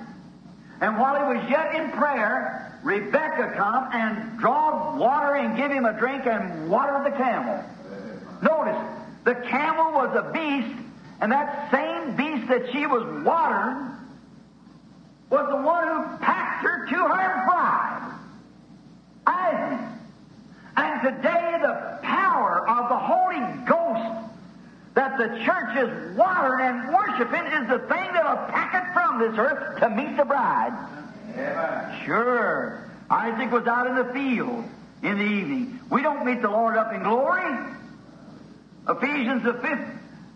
And 0.82 0.97
while 0.97 1.15
he 1.15 1.38
was 1.38 1.47
yet 1.47 1.76
in 1.76 1.91
prayer, 1.91 2.80
Rebecca 2.82 3.53
come 3.55 3.89
and 3.93 4.39
drawed 4.39 4.97
water 4.97 5.36
and 5.36 5.55
give 5.55 5.72
him 5.72 5.86
a 5.86 5.93
drink 5.93 6.26
and 6.26 6.72
watered 6.72 7.05
the 7.05 7.15
camel. 7.17 7.63
Notice, 8.41 8.82
the 9.26 9.36
camel 9.36 9.91
was 9.91 10.15
a 10.15 10.32
beast, 10.32 10.76
and 11.22 11.32
that 11.32 11.69
same 11.69 12.15
beast 12.15 12.47
that 12.47 12.72
she 12.72 12.88
was 12.88 13.03
watering 13.24 13.91
was 15.32 15.48
the 15.50 15.56
one 15.56 15.88
who 15.88 16.18
packed 16.18 16.64
her 16.64 16.86
to 16.88 16.96
her 16.96 17.46
bride, 17.48 18.14
Isaac. 19.26 19.88
And 20.76 21.02
today, 21.02 21.58
the 21.62 22.00
power 22.04 22.68
of 22.70 22.90
the 22.90 22.98
Holy 22.98 23.66
Ghost 23.66 24.28
that 24.94 25.18
the 25.18 25.28
church 25.46 25.78
is 25.78 26.18
watering 26.18 26.68
and 26.68 26.94
worshiping 26.94 27.46
is 27.46 27.70
the 27.70 27.80
thing 27.88 28.14
that'll 28.14 28.46
pack 28.52 28.74
it 28.76 28.94
from 28.94 29.20
this 29.20 29.40
earth 29.40 29.80
to 29.80 29.90
meet 29.90 30.18
the 30.18 30.26
bride. 30.26 30.74
Sure. 32.06 32.90
Isaac 33.10 33.52
was 33.52 33.66
out 33.68 33.88
in 33.88 33.96
the 33.96 34.14
field 34.14 34.66
in 35.02 35.18
the 35.18 35.24
evening. 35.24 35.80
We 35.90 36.02
don't 36.02 36.26
meet 36.26 36.42
the 36.42 36.50
Lord 36.50 36.78
up 36.78 36.94
in 36.94 37.04
glory. 37.04 37.56
Ephesians, 38.90 39.44
the 39.44 39.54
fifth 39.54 39.88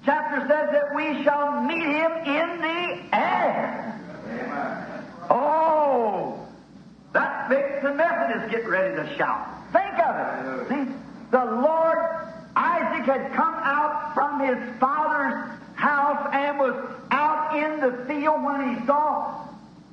chapter 0.05 0.39
says 0.47 0.69
that 0.71 0.95
we 0.95 1.23
shall 1.23 1.61
meet 1.63 1.83
him 1.83 2.11
in 2.11 2.61
the 2.61 3.15
air. 3.15 3.99
Oh, 5.29 6.47
that 7.13 7.49
makes 7.49 7.81
the 7.81 7.93
Methodists 7.93 8.51
get 8.51 8.67
ready 8.67 8.95
to 8.95 9.15
shout. 9.17 9.47
Think 9.71 9.99
of 9.99 10.15
it. 10.15 10.69
See, 10.69 10.93
the 11.31 11.45
Lord 11.45 11.97
Isaac 12.55 13.05
had 13.05 13.33
come 13.33 13.55
out 13.55 14.13
from 14.13 14.39
his 14.39 14.57
father's 14.79 15.51
house 15.75 16.29
and 16.31 16.57
was 16.57 16.75
out 17.11 17.55
in 17.55 17.79
the 17.81 18.05
field 18.05 18.43
when 18.43 18.75
he 18.75 18.85
saw 18.85 19.47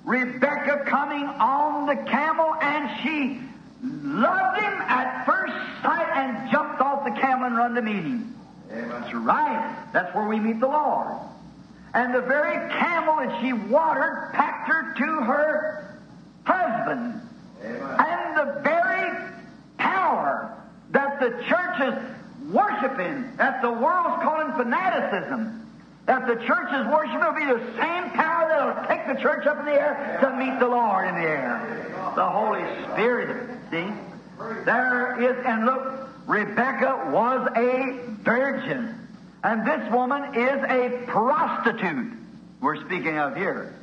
Rebecca 0.04 0.84
coming 0.86 1.24
on 1.24 1.86
the 1.86 1.96
camel, 2.10 2.54
and 2.60 2.90
she 3.02 3.40
loved 3.82 4.60
him 4.60 4.72
at 4.82 5.24
first 5.26 5.54
sight 5.82 6.08
and 6.14 6.50
jumped 6.50 6.80
off 6.80 7.04
the 7.04 7.20
camel 7.20 7.46
and 7.46 7.56
run 7.56 7.74
to 7.74 7.82
meet 7.82 8.02
him. 8.02 8.34
That's 8.68 9.12
right. 9.14 9.76
That's 9.92 10.14
where 10.14 10.26
we 10.26 10.38
meet 10.40 10.60
the 10.60 10.68
Lord. 10.68 11.18
And 11.94 12.14
the 12.14 12.22
very 12.22 12.70
camel 12.72 13.16
that 13.16 13.40
she 13.40 13.52
watered 13.52 14.32
packed 14.32 14.68
her 14.68 14.94
to 14.94 15.24
her 15.24 15.98
husband. 16.44 17.20
And 17.62 18.36
the 18.36 18.60
very 18.62 19.10
power 19.78 20.56
that 20.90 21.20
the 21.20 21.30
church 21.48 21.80
is 21.80 22.52
worshiping, 22.52 23.36
that 23.36 23.62
the 23.62 23.70
world's 23.70 24.22
calling 24.22 24.52
fanaticism, 24.52 25.58
that 26.06 26.26
the 26.26 26.34
church 26.46 26.72
is 26.72 26.86
worshiping 26.86 27.20
will 27.20 27.32
be 27.32 27.44
the 27.44 27.80
same 27.80 28.10
power 28.10 28.48
that'll 28.48 28.88
take 28.88 29.06
the 29.06 29.22
church 29.22 29.46
up 29.46 29.60
in 29.60 29.66
the 29.66 29.72
air 29.72 30.18
to 30.20 30.36
meet 30.36 30.58
the 30.58 30.66
Lord 30.66 31.06
in 31.06 31.14
the 31.14 31.20
air. 31.20 32.12
The 32.16 32.28
Holy 32.28 32.64
Spirit, 32.92 33.58
see? 33.70 33.86
There 34.64 35.22
is, 35.22 35.36
and 35.46 35.64
look, 35.64 36.08
Rebecca 36.26 37.10
was 37.12 37.48
a 37.56 38.00
virgin. 38.22 39.01
And 39.44 39.66
this 39.66 39.92
woman 39.92 40.34
is 40.34 40.62
a 40.62 41.04
prostitute 41.06 42.12
we're 42.62 42.80
speaking 42.84 43.18
of 43.18 43.36
here. 43.36 43.74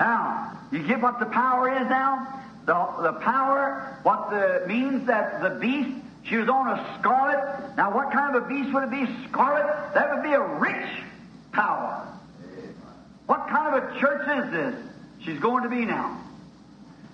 Now, 0.00 0.58
you 0.72 0.82
get 0.82 1.00
what 1.00 1.20
the 1.20 1.26
power 1.26 1.70
is 1.70 1.88
now? 1.88 2.42
The, 2.66 3.02
the 3.02 3.12
power, 3.20 3.96
what 4.02 4.30
the 4.30 4.64
means 4.66 5.06
that 5.06 5.40
the 5.40 5.50
beast, 5.50 5.96
she 6.24 6.36
was 6.36 6.48
on 6.48 6.68
a 6.68 6.98
scarlet. 6.98 7.76
Now, 7.76 7.94
what 7.94 8.10
kind 8.10 8.34
of 8.34 8.42
a 8.42 8.46
beast 8.48 8.74
would 8.74 8.84
it 8.84 8.90
be? 8.90 9.06
Scarlet? 9.28 9.94
That 9.94 10.14
would 10.14 10.24
be 10.24 10.32
a 10.32 10.42
rich 10.42 10.90
power. 11.52 12.08
What 13.26 13.46
kind 13.48 13.76
of 13.76 13.84
a 13.84 14.00
church 14.00 14.44
is 14.44 14.50
this? 14.50 14.74
She's 15.24 15.38
going 15.38 15.62
to 15.62 15.68
be 15.68 15.84
now. 15.84 16.20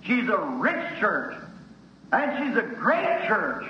She's 0.03 0.27
a 0.27 0.37
rich 0.37 0.99
church. 0.99 1.35
And 2.11 2.47
she's 2.47 2.57
a 2.57 2.63
great 2.63 3.27
church. 3.27 3.65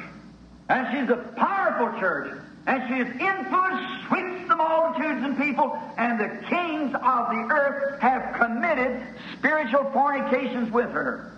And 0.70 0.88
she's 0.92 1.10
a 1.10 1.18
powerful 1.18 2.00
church. 2.00 2.42
And 2.68 2.84
she 2.88 2.94
has 2.96 3.08
influenced, 3.08 4.08
sweeps 4.08 4.48
the 4.48 4.56
multitudes 4.56 5.24
and 5.24 5.38
people, 5.38 5.78
and 5.98 6.20
the 6.20 6.30
kings 6.48 6.94
of 6.94 7.30
the 7.30 7.48
earth 7.50 8.00
have 8.00 8.36
committed 8.40 9.02
spiritual 9.38 9.90
fornications 9.92 10.72
with 10.72 10.90
her. 10.92 11.32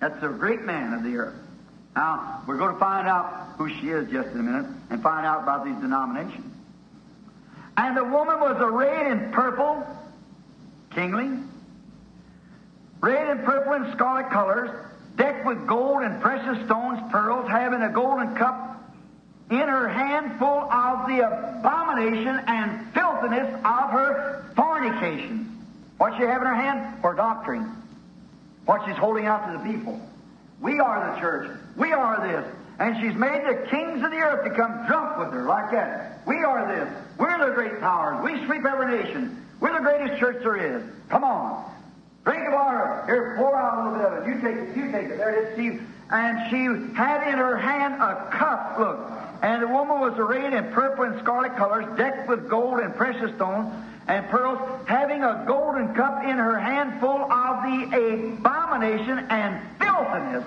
That's 0.00 0.22
a 0.22 0.28
great 0.28 0.62
man 0.62 0.92
of 0.92 1.04
the 1.04 1.16
earth. 1.16 1.36
Now, 1.96 2.42
we're 2.46 2.58
going 2.58 2.74
to 2.74 2.80
find 2.80 3.06
out 3.06 3.54
who 3.56 3.68
she 3.68 3.88
is 3.88 4.10
just 4.10 4.28
in 4.30 4.40
a 4.40 4.42
minute 4.42 4.66
and 4.90 5.02
find 5.02 5.24
out 5.24 5.42
about 5.42 5.64
these 5.64 5.76
denominations. 5.76 6.52
And 7.76 7.96
the 7.96 8.04
woman 8.04 8.40
was 8.40 8.56
arrayed 8.60 9.10
in 9.12 9.32
purple, 9.32 9.86
kingly, 10.94 11.38
red 13.00 13.28
and 13.28 13.44
purple 13.44 13.72
and 13.72 13.92
scarlet 13.94 14.30
colors, 14.30 14.70
decked 15.16 15.46
with 15.46 15.66
gold 15.66 16.02
and 16.02 16.20
precious 16.20 16.64
stones, 16.66 17.00
pearls, 17.10 17.48
having 17.48 17.82
a 17.82 17.90
golden 17.90 18.34
cup 18.36 18.61
in 19.52 19.68
her 19.68 19.88
hand 19.88 20.38
full 20.38 20.48
of 20.48 21.06
the 21.06 21.20
abomination 21.20 22.40
and 22.46 22.92
filthiness 22.94 23.52
of 23.64 23.90
her 23.90 24.44
fornication. 24.56 25.48
What 25.98 26.16
she 26.16 26.22
have 26.22 26.40
in 26.42 26.48
her 26.48 26.54
hand? 26.54 27.02
Her 27.02 27.14
doctrine. 27.14 27.70
What 28.64 28.82
she's 28.86 28.96
holding 28.96 29.26
out 29.26 29.46
to 29.46 29.58
the 29.58 29.72
people. 29.72 30.00
We 30.60 30.80
are 30.80 31.14
the 31.14 31.20
church. 31.20 31.50
We 31.76 31.92
are 31.92 32.26
this. 32.26 32.54
And 32.78 32.96
she's 33.00 33.14
made 33.14 33.42
the 33.46 33.66
kings 33.68 34.02
of 34.02 34.10
the 34.10 34.16
earth 34.16 34.44
become 34.44 34.86
drunk 34.86 35.18
with 35.18 35.32
her 35.32 35.44
like 35.44 35.70
that. 35.72 36.20
We 36.26 36.38
are 36.38 36.66
this. 36.74 36.88
We're 37.18 37.46
the 37.46 37.54
great 37.54 37.80
powers. 37.80 38.22
We 38.24 38.44
sweep 38.46 38.64
every 38.64 39.02
nation. 39.02 39.44
We're 39.60 39.74
the 39.74 39.80
greatest 39.80 40.18
church 40.18 40.42
there 40.42 40.56
is. 40.56 40.82
Come 41.08 41.24
on. 41.24 41.70
Drink 42.24 42.46
of 42.48 42.54
our, 42.54 43.04
here, 43.06 43.34
pour 43.36 43.56
out 43.56 43.78
a 43.78 43.90
little 43.90 43.98
bit 43.98 44.18
of 44.18 44.26
it. 44.26 44.34
You 44.34 44.40
take 44.40 44.56
it, 44.56 44.76
you 44.76 44.92
take 44.92 45.10
it. 45.10 45.18
There 45.18 45.30
it 45.30 45.48
is, 45.48 45.54
Steve. 45.54 45.82
And 46.10 46.50
she 46.50 46.94
had 46.96 47.26
in 47.28 47.38
her 47.38 47.56
hand 47.56 47.94
a 47.94 48.28
cup, 48.30 48.78
look. 48.78 49.21
And 49.42 49.60
the 49.60 49.66
woman 49.66 49.98
was 50.00 50.16
arrayed 50.18 50.52
in 50.52 50.72
purple 50.72 51.04
and 51.04 51.20
scarlet 51.20 51.56
colors, 51.56 51.84
decked 51.96 52.28
with 52.28 52.48
gold 52.48 52.78
and 52.78 52.94
precious 52.94 53.34
stones 53.34 53.74
and 54.06 54.28
pearls, 54.28 54.58
having 54.86 55.24
a 55.24 55.44
golden 55.46 55.94
cup 55.94 56.22
in 56.22 56.36
her 56.36 56.58
hand 56.58 57.00
full 57.00 57.30
of 57.30 57.62
the 57.64 58.36
abomination 58.38 59.18
and 59.18 59.60
filthiness 59.78 60.44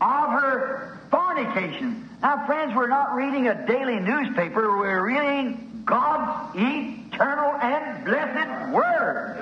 of 0.00 0.30
her 0.30 0.98
fornication. 1.10 2.08
Now, 2.22 2.46
friends, 2.46 2.74
we're 2.74 2.88
not 2.88 3.14
reading 3.14 3.48
a 3.48 3.66
daily 3.66 4.00
newspaper, 4.00 4.78
we're 4.78 5.06
reading 5.06 5.82
God's 5.84 6.56
eternal 6.56 7.54
and 7.60 8.04
blessed 8.04 8.72
Word. 8.72 9.36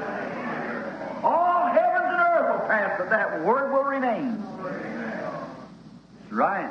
All 1.22 1.66
heavens 1.66 2.06
and 2.06 2.20
earth 2.20 2.60
will 2.60 2.68
pass, 2.68 2.98
but 2.98 3.10
that 3.10 3.44
Word 3.44 3.72
will 3.72 3.84
remain. 3.84 4.42
Right. 6.30 6.70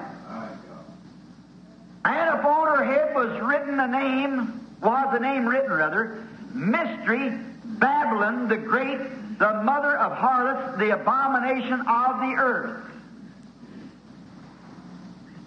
And 2.05 2.39
upon 2.39 2.78
her 2.78 2.84
head 2.84 3.14
was 3.14 3.41
written 3.41 3.80
a 3.80 3.88
name, 3.88 4.66
was 4.82 5.14
the 5.14 5.20
name 5.20 5.45
written 5.45 5.72
rather, 5.72 6.26
Mystery, 6.53 7.32
Babylon 7.66 8.47
the 8.47 8.57
Great, 8.57 8.99
the 9.38 9.62
mother 9.64 9.97
of 9.97 10.14
harlots, 10.14 10.80
the 10.80 10.91
abomination 10.91 11.82
of 11.82 12.20
the 12.22 12.36
earth. 12.38 12.86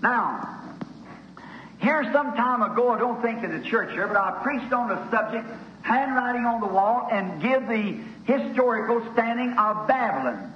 Now, 0.03 0.61
here 1.79 2.09
some 2.13 2.35
time 2.37 2.63
ago, 2.63 2.91
I 2.91 2.99
don't 2.99 3.21
think 3.23 3.43
in 3.43 3.61
the 3.61 3.67
church 3.67 3.93
here, 3.93 4.07
but 4.07 4.17
I 4.17 4.43
preached 4.43 4.73
on 4.73 4.89
the 4.89 5.11
subject, 5.11 5.47
handwriting 5.83 6.45
on 6.45 6.61
the 6.61 6.67
wall, 6.67 7.09
and 7.11 7.41
give 7.41 7.67
the 7.67 7.97
historical 8.25 9.03
standing 9.13 9.53
of 9.59 9.89
Babylon. 9.89 10.53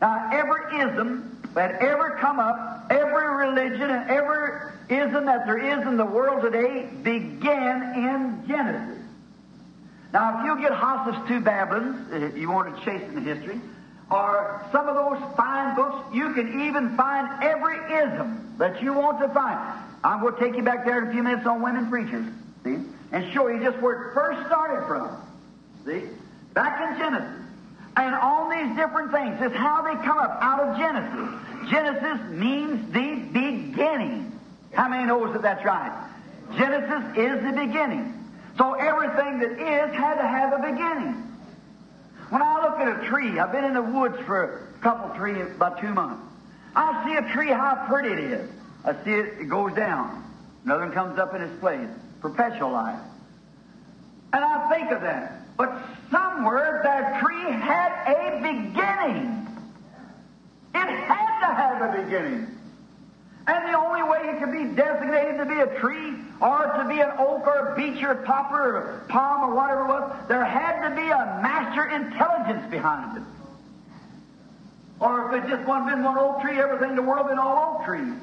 Now, 0.00 0.30
every 0.32 0.80
ism 0.80 1.37
that 1.54 1.80
ever 1.82 2.18
come 2.20 2.38
up, 2.38 2.86
every 2.90 3.46
religion 3.46 3.90
and 3.90 4.10
every 4.10 4.72
ism 4.88 5.26
that 5.26 5.46
there 5.46 5.58
is 5.58 5.86
in 5.86 5.96
the 5.96 6.04
world 6.04 6.42
today 6.42 6.88
began 7.02 7.94
in 7.94 8.44
Genesis. 8.46 9.02
Now, 10.12 10.40
if 10.40 10.46
you 10.46 10.60
get 10.60 10.72
Hislop's 10.72 11.28
Two 11.28 11.40
Babylons, 11.40 12.12
if 12.12 12.36
you 12.36 12.50
want 12.50 12.74
to 12.74 12.84
chase 12.84 13.02
in 13.02 13.14
the 13.14 13.20
history, 13.20 13.60
or 14.10 14.66
some 14.72 14.88
of 14.88 14.94
those 14.94 15.36
fine 15.36 15.76
books, 15.76 16.14
you 16.14 16.32
can 16.32 16.66
even 16.66 16.96
find 16.96 17.42
every 17.42 17.76
ism 17.94 18.54
that 18.58 18.82
you 18.82 18.94
want 18.94 19.20
to 19.20 19.28
find. 19.28 19.58
I'm 20.02 20.20
going 20.20 20.34
to 20.34 20.40
take 20.40 20.56
you 20.56 20.62
back 20.62 20.86
there 20.86 21.02
in 21.02 21.08
a 21.08 21.12
few 21.12 21.22
minutes 21.22 21.46
on 21.46 21.60
women 21.60 21.90
preachers, 21.90 22.24
see, 22.64 22.78
and 23.12 23.32
show 23.32 23.48
you 23.48 23.62
just 23.62 23.78
where 23.80 24.10
it 24.10 24.14
first 24.14 24.46
started 24.46 24.86
from. 24.86 25.14
See? 25.84 26.08
Back 26.54 26.90
in 26.90 26.98
Genesis. 26.98 27.47
And 27.98 28.14
on 28.14 28.48
these 28.48 28.76
different 28.76 29.10
things, 29.10 29.40
is 29.42 29.56
how 29.58 29.82
they 29.82 29.94
come 30.04 30.18
up 30.18 30.38
out 30.40 30.60
of 30.60 30.78
Genesis. 30.78 31.68
Genesis 31.68 32.30
means 32.30 32.92
the 32.92 33.16
beginning. 33.32 34.38
How 34.72 34.88
many 34.88 35.04
knows 35.04 35.32
that 35.32 35.42
that's 35.42 35.64
right? 35.64 35.90
Genesis 36.56 37.16
is 37.16 37.42
the 37.42 37.66
beginning. 37.66 38.14
So 38.56 38.74
everything 38.74 39.40
that 39.40 39.50
is 39.50 39.96
had 39.96 40.14
to 40.14 40.22
have 40.22 40.52
a 40.52 40.70
beginning. 40.70 41.14
When 42.30 42.40
I 42.40 42.62
look 42.62 42.78
at 42.78 43.02
a 43.02 43.08
tree, 43.08 43.36
I've 43.40 43.50
been 43.50 43.64
in 43.64 43.74
the 43.74 43.82
woods 43.82 44.16
for 44.26 44.68
a 44.78 44.82
couple 44.82 45.16
trees 45.16 45.46
about 45.56 45.80
two 45.80 45.92
months. 45.92 46.22
I 46.76 47.04
see 47.04 47.16
a 47.16 47.32
tree, 47.32 47.48
how 47.48 47.84
pretty 47.88 48.10
it 48.10 48.20
is. 48.20 48.50
I 48.84 48.92
see 49.04 49.10
it, 49.10 49.40
it 49.40 49.48
goes 49.48 49.74
down. 49.74 50.22
Another 50.64 50.84
one 50.84 50.92
comes 50.92 51.18
up 51.18 51.34
in 51.34 51.42
its 51.42 51.58
place. 51.58 51.88
Perpetual 52.20 52.70
life. 52.70 53.00
And 54.32 54.44
I 54.44 54.68
think 54.68 54.92
of 54.92 55.00
that. 55.00 55.47
But 55.58 55.76
somewhere 56.10 56.80
that 56.84 57.20
tree 57.20 57.50
had 57.50 57.90
a 58.06 58.40
beginning. 58.40 59.46
It 60.72 60.88
had 60.88 61.40
to 61.40 61.54
have 61.54 61.82
a 61.82 62.02
beginning. 62.04 62.46
And 63.48 63.68
the 63.68 63.76
only 63.76 64.02
way 64.04 64.20
it 64.28 64.38
could 64.38 64.52
be 64.52 64.76
designated 64.76 65.38
to 65.38 65.46
be 65.46 65.58
a 65.58 65.80
tree 65.80 66.14
or 66.40 66.72
to 66.78 66.86
be 66.88 67.00
an 67.00 67.10
oak 67.18 67.46
or 67.46 67.72
a 67.72 67.76
beech 67.76 68.02
or 68.02 68.12
a 68.12 68.22
poplar 68.22 68.62
or 68.62 69.02
a 69.04 69.08
palm 69.08 69.50
or 69.50 69.54
whatever 69.54 69.82
it 69.82 69.88
was, 69.88 70.28
there 70.28 70.44
had 70.44 70.88
to 70.88 70.94
be 70.94 71.08
a 71.08 71.40
master 71.42 71.86
intelligence 71.86 72.70
behind 72.70 73.16
it. 73.16 73.22
Or 75.00 75.34
if 75.34 75.44
it 75.44 75.48
just 75.48 75.66
wasn't 75.66 75.90
been 75.90 76.04
one 76.04 76.18
oak 76.18 76.40
tree, 76.40 76.58
everything 76.60 76.90
in 76.90 76.96
the 76.96 77.02
world 77.02 77.26
been 77.26 77.38
all 77.38 77.78
oak 77.78 77.86
trees. 77.86 78.14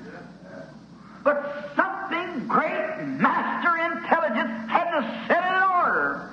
But 1.24 1.74
something 1.76 2.48
great, 2.48 3.00
master 3.20 3.76
intelligence, 3.76 4.70
had 4.70 4.92
to 4.92 5.26
set 5.28 5.44
it 5.44 5.58
in 5.58 5.64
order. 5.64 6.30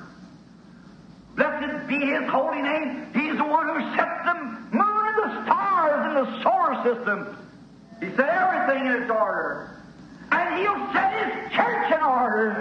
Blessed 1.43 1.89
be 1.89 1.99
His 1.99 2.29
holy 2.31 2.63
name. 2.63 3.09
He's 3.15 3.37
the 3.37 3.45
one 3.45 3.67
who 3.67 3.97
set 3.97 4.25
the 4.25 4.35
moon 4.71 5.03
and 5.09 5.19
the 5.25 5.45
stars 5.45 6.07
in 6.07 6.15
the 6.15 6.43
solar 6.43 6.75
system. 6.85 7.37
He 7.99 8.15
set 8.15 8.29
everything 8.29 8.87
in 8.87 9.03
its 9.03 9.11
order. 9.11 9.83
And 10.31 10.61
He'll 10.61 10.93
set 10.93 11.11
His 11.19 11.53
church 11.53 11.91
in 11.91 12.01
order. 12.01 12.55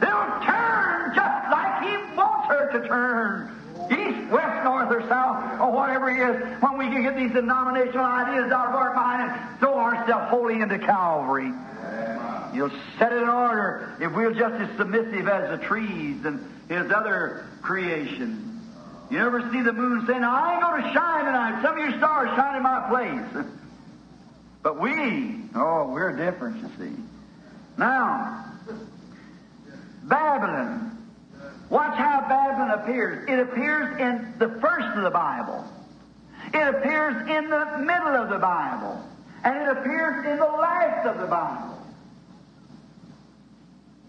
They'll 0.00 0.42
turn 0.42 1.14
just 1.14 1.52
like 1.52 1.82
He 1.84 2.16
wants 2.16 2.48
her 2.48 2.80
to 2.80 2.88
turn. 2.88 3.60
East, 3.92 4.32
west, 4.32 4.64
north, 4.64 4.90
or 4.90 5.06
south, 5.08 5.60
or 5.60 5.70
whatever 5.70 6.10
it 6.10 6.18
is, 6.18 6.62
when 6.62 6.78
we 6.78 6.86
can 6.86 7.02
get 7.02 7.16
these 7.16 7.30
denominational 7.30 8.04
ideas 8.04 8.50
out 8.50 8.70
of 8.70 8.74
our 8.74 8.92
mind 8.92 9.30
and 9.30 9.60
throw 9.60 9.78
ourselves 9.78 10.30
wholly 10.30 10.60
into 10.60 10.78
Calvary. 10.80 11.52
You'll 12.54 12.70
set 12.98 13.12
it 13.12 13.22
in 13.22 13.28
order 13.28 13.96
if 14.00 14.12
we're 14.12 14.32
just 14.32 14.54
as 14.54 14.76
submissive 14.76 15.28
as 15.28 15.58
the 15.58 15.64
trees 15.66 16.24
and 16.24 16.44
His 16.68 16.90
other 16.92 17.46
creation. 17.62 18.60
You 19.10 19.18
never 19.18 19.40
see 19.52 19.60
the 19.60 19.72
moon 19.72 20.06
saying, 20.06 20.24
I 20.24 20.54
ain't 20.54 20.62
going 20.62 20.82
to 20.82 20.92
shine 20.92 21.24
tonight. 21.24 21.62
Some 21.62 21.78
of 21.78 21.78
your 21.78 21.98
stars 21.98 22.28
shine 22.36 22.56
in 22.56 22.62
my 22.62 22.88
place. 22.88 23.46
But 24.62 24.80
we, 24.80 25.42
oh, 25.54 25.90
we're 25.92 26.16
different, 26.16 26.56
you 26.62 26.70
see. 26.78 26.96
Now, 27.76 28.46
Babylon. 30.04 30.90
Watch 31.68 31.96
how 31.98 32.24
Babylon 32.28 32.70
appears. 32.80 33.28
It 33.28 33.40
appears 33.40 34.00
in 34.00 34.34
the 34.38 34.48
first 34.60 34.86
of 34.96 35.02
the 35.02 35.10
Bible. 35.10 35.66
It 36.52 36.74
appears 36.74 37.28
in 37.28 37.50
the 37.50 37.78
middle 37.78 38.16
of 38.16 38.30
the 38.30 38.38
Bible. 38.38 39.04
And 39.44 39.62
it 39.62 39.68
appears 39.68 40.24
in 40.24 40.38
the 40.38 40.44
last 40.44 41.06
of 41.06 41.18
the 41.18 41.26
Bible. 41.26 41.73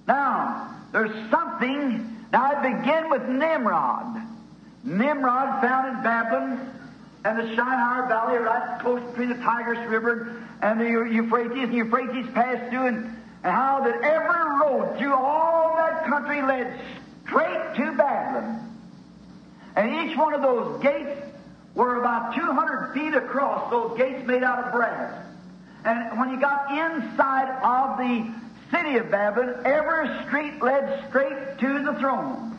Now, 0.08 0.76
there's 0.92 1.12
something. 1.30 2.26
Now, 2.32 2.44
I 2.44 2.62
begin 2.62 3.10
with 3.10 3.28
Nimrod. 3.28 4.22
Nimrod 4.84 5.62
founded 5.62 6.04
Babylon 6.04 6.72
and 7.26 7.40
the 7.40 7.56
Shinar 7.56 8.08
Valley, 8.08 8.38
right 8.38 8.80
close 8.80 9.02
between 9.10 9.30
the 9.30 9.36
Tigris 9.36 9.90
River 9.90 10.44
and 10.62 10.80
the 10.80 10.86
Euphrates, 10.86 11.64
and 11.64 11.74
Euphrates 11.74 12.28
passed 12.34 12.70
through, 12.70 12.86
and, 12.86 12.98
and 13.44 13.54
how 13.54 13.82
that 13.84 13.96
every 14.04 14.60
road 14.62 14.98
through 14.98 15.14
all 15.14 15.76
that 15.76 16.06
country 16.06 16.42
led 16.44 16.80
straight 17.24 17.76
to 17.78 17.92
Babylon. 17.98 18.62
And 19.76 20.10
each 20.10 20.18
one 20.18 20.34
of 20.34 20.42
those 20.42 20.82
gates 20.84 21.20
were 21.74 22.00
about 22.00 22.36
200 22.36 22.94
feet 22.94 23.14
across, 23.16 23.70
those 23.72 23.98
gates 23.98 24.26
made 24.26 24.44
out 24.44 24.66
of 24.66 24.72
brass. 24.72 25.14
And 25.84 26.18
when 26.20 26.30
you 26.30 26.40
got 26.40 26.72
inside 26.72 27.50
of 27.64 27.98
the 27.98 28.45
city 28.72 28.98
of 28.98 29.12
Babylon, 29.12 29.62
every 29.66 30.26
street 30.26 30.62
led 30.62 31.08
straight 31.10 31.60
to 31.60 31.84
the 31.84 31.94
throne. 32.00 32.52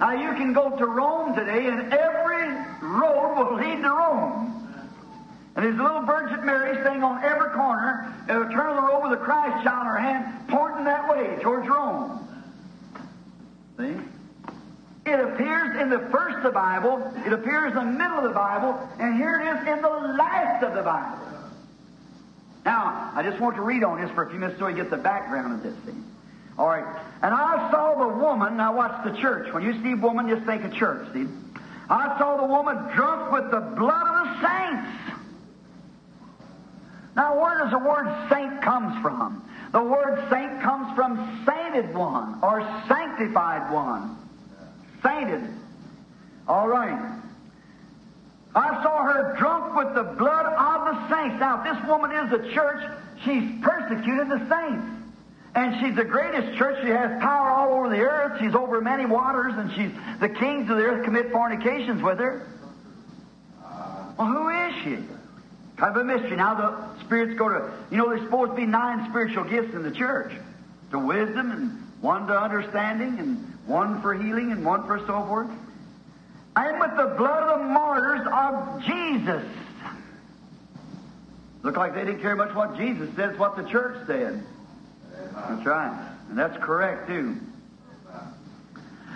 Now 0.00 0.12
you 0.12 0.32
can 0.34 0.52
go 0.52 0.76
to 0.76 0.86
Rome 0.86 1.34
today, 1.34 1.66
and 1.66 1.92
every 1.92 2.48
road 2.80 3.34
will 3.36 3.56
lead 3.56 3.82
to 3.82 3.90
Rome. 3.90 4.54
And 5.56 5.64
there's 5.66 5.78
a 5.78 5.82
little 5.82 6.02
Virgin 6.02 6.46
Mary 6.46 6.80
staying 6.82 7.02
on 7.02 7.24
every 7.24 7.50
corner, 7.50 8.14
and 8.28 8.44
a 8.44 8.54
turn 8.54 8.76
the 8.76 8.82
road 8.82 9.08
with 9.08 9.18
a 9.18 9.22
Christ 9.22 9.64
child 9.64 9.82
in 9.82 9.86
her 9.88 9.98
hand, 9.98 10.48
pointing 10.48 10.84
that 10.84 11.08
way 11.10 11.42
towards 11.42 11.66
Rome. 11.68 12.24
See? 13.76 13.96
It 15.04 15.20
appears 15.20 15.80
in 15.80 15.90
the 15.90 15.98
first 16.10 16.36
of 16.36 16.42
the 16.44 16.50
Bible, 16.50 17.12
it 17.26 17.32
appears 17.32 17.72
in 17.72 17.78
the 17.78 17.84
middle 17.84 18.18
of 18.18 18.24
the 18.24 18.34
Bible, 18.34 18.78
and 19.00 19.16
here 19.16 19.40
it 19.40 19.48
is 19.48 19.66
in 19.66 19.82
the 19.82 19.88
last 19.88 20.62
of 20.62 20.74
the 20.74 20.82
Bible. 20.82 21.18
Now, 22.68 23.12
I 23.14 23.22
just 23.22 23.40
want 23.40 23.56
to 23.56 23.62
read 23.62 23.82
on 23.82 23.98
this 23.98 24.10
for 24.10 24.24
a 24.24 24.28
few 24.28 24.38
minutes 24.38 24.58
so 24.58 24.68
you 24.68 24.76
get 24.76 24.90
the 24.90 24.98
background 24.98 25.54
of 25.54 25.62
this 25.62 25.74
thing. 25.86 26.04
All 26.58 26.68
right. 26.68 26.84
And 27.22 27.32
I 27.32 27.70
saw 27.70 27.94
the 27.94 28.18
woman, 28.18 28.58
now 28.58 28.76
watch 28.76 29.04
the 29.06 29.18
church. 29.18 29.50
When 29.54 29.62
you 29.62 29.72
see 29.82 29.94
woman, 29.94 30.28
just 30.28 30.44
think 30.44 30.62
of 30.64 30.74
church, 30.74 31.08
see? 31.14 31.26
I 31.88 32.18
saw 32.18 32.36
the 32.36 32.44
woman 32.44 32.76
drunk 32.94 33.32
with 33.32 33.50
the 33.50 33.60
blood 33.60 34.06
of 34.06 34.26
the 34.26 34.46
saints. 34.46 35.24
Now, 37.16 37.40
where 37.40 37.56
does 37.56 37.70
the 37.70 37.78
word 37.78 38.28
saint 38.28 38.60
comes 38.60 39.00
from? 39.00 39.48
The 39.72 39.82
word 39.82 40.28
saint 40.28 40.60
comes 40.60 40.94
from 40.94 41.46
sainted 41.46 41.94
one 41.94 42.38
or 42.42 42.60
sanctified 42.86 43.72
one. 43.72 44.14
Sainted. 45.02 45.40
All 46.46 46.68
right. 46.68 47.18
I 48.58 48.82
saw 48.82 49.04
her 49.04 49.36
drunk 49.38 49.76
with 49.76 49.94
the 49.94 50.02
blood 50.02 50.46
of 50.46 50.84
the 50.86 51.14
saints. 51.14 51.36
Now, 51.38 51.62
if 51.62 51.76
this 51.76 51.88
woman 51.88 52.10
is 52.10 52.32
a 52.32 52.52
church, 52.52 52.82
she's 53.24 53.62
persecuted 53.62 54.28
the 54.28 54.40
saints. 54.48 54.84
And 55.54 55.80
she's 55.80 55.96
the 55.96 56.04
greatest 56.04 56.58
church. 56.58 56.82
She 56.82 56.90
has 56.90 57.20
power 57.20 57.50
all 57.50 57.78
over 57.78 57.88
the 57.88 58.00
earth. 58.00 58.40
She's 58.40 58.54
over 58.54 58.80
many 58.80 59.06
waters, 59.06 59.54
and 59.56 59.72
she's 59.72 59.92
the 60.20 60.28
kings 60.28 60.68
of 60.70 60.76
the 60.76 60.82
earth 60.82 61.04
commit 61.04 61.30
fornications 61.30 62.02
with 62.02 62.18
her. 62.18 62.46
Well, 64.18 64.26
who 64.26 64.48
is 64.48 64.74
she? 64.82 65.04
Kind 65.76 65.96
of 65.96 66.02
a 66.02 66.04
mystery. 66.04 66.36
Now 66.36 66.54
the 66.54 67.04
spirits 67.04 67.38
go 67.38 67.48
to, 67.48 67.70
you 67.90 67.96
know, 67.96 68.08
there's 68.08 68.22
supposed 68.22 68.50
to 68.52 68.56
be 68.56 68.66
nine 68.66 69.08
spiritual 69.10 69.44
gifts 69.44 69.74
in 69.74 69.82
the 69.82 69.92
church. 69.92 70.32
To 70.90 70.98
wisdom, 70.98 71.50
and 71.52 72.02
one 72.02 72.26
to 72.26 72.36
understanding, 72.36 73.18
and 73.18 73.58
one 73.66 74.02
for 74.02 74.14
healing, 74.14 74.50
and 74.50 74.64
one 74.64 74.86
for 74.86 74.98
so 75.06 75.24
forth. 75.26 75.48
And 76.58 76.80
with 76.80 76.96
the 76.96 77.14
blood 77.16 77.44
of 77.44 77.60
the 77.60 77.64
martyrs 77.66 78.26
of 78.32 78.82
Jesus. 78.82 79.44
Look 81.62 81.76
like 81.76 81.94
they 81.94 82.04
didn't 82.04 82.20
care 82.20 82.34
much 82.34 82.52
what 82.52 82.76
Jesus 82.76 83.14
said, 83.14 83.38
what 83.38 83.56
the 83.56 83.62
church 83.62 84.04
said. 84.08 84.42
That's 85.34 85.64
right. 85.64 86.10
And 86.28 86.36
that's 86.36 86.56
correct, 86.56 87.06
too. 87.06 87.36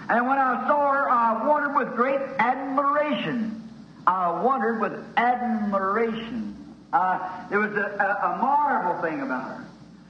And 0.09 0.29
when 0.29 0.39
I 0.39 0.69
saw 0.69 0.93
her, 0.93 1.11
I 1.11 1.45
wondered 1.49 1.75
with 1.77 1.97
great 1.97 2.21
admiration. 2.39 3.69
I 4.07 4.41
wondered 4.41 4.81
with 4.81 5.05
admiration. 5.17 6.57
Uh, 6.93 7.49
there 7.51 7.59
was 7.59 7.73
a, 7.73 7.87
a, 7.99 8.35
a 8.35 8.39
marvel 8.39 9.03
thing 9.03 9.21
about 9.21 9.49
her. 9.49 9.65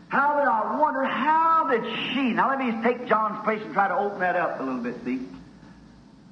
How 0.08 0.38
did 0.38 0.48
I 0.48 0.78
wonder, 0.78 1.04
how 1.04 1.70
did 1.70 1.84
she, 2.12 2.34
now 2.34 2.50
let 2.50 2.58
me 2.58 2.82
take 2.82 3.06
John's 3.06 3.42
place 3.42 3.62
and 3.62 3.72
try 3.72 3.88
to 3.88 3.96
open 3.96 4.20
that 4.20 4.36
up 4.36 4.60
a 4.60 4.62
little 4.62 4.82
bit, 4.82 4.96
see? 5.02 5.20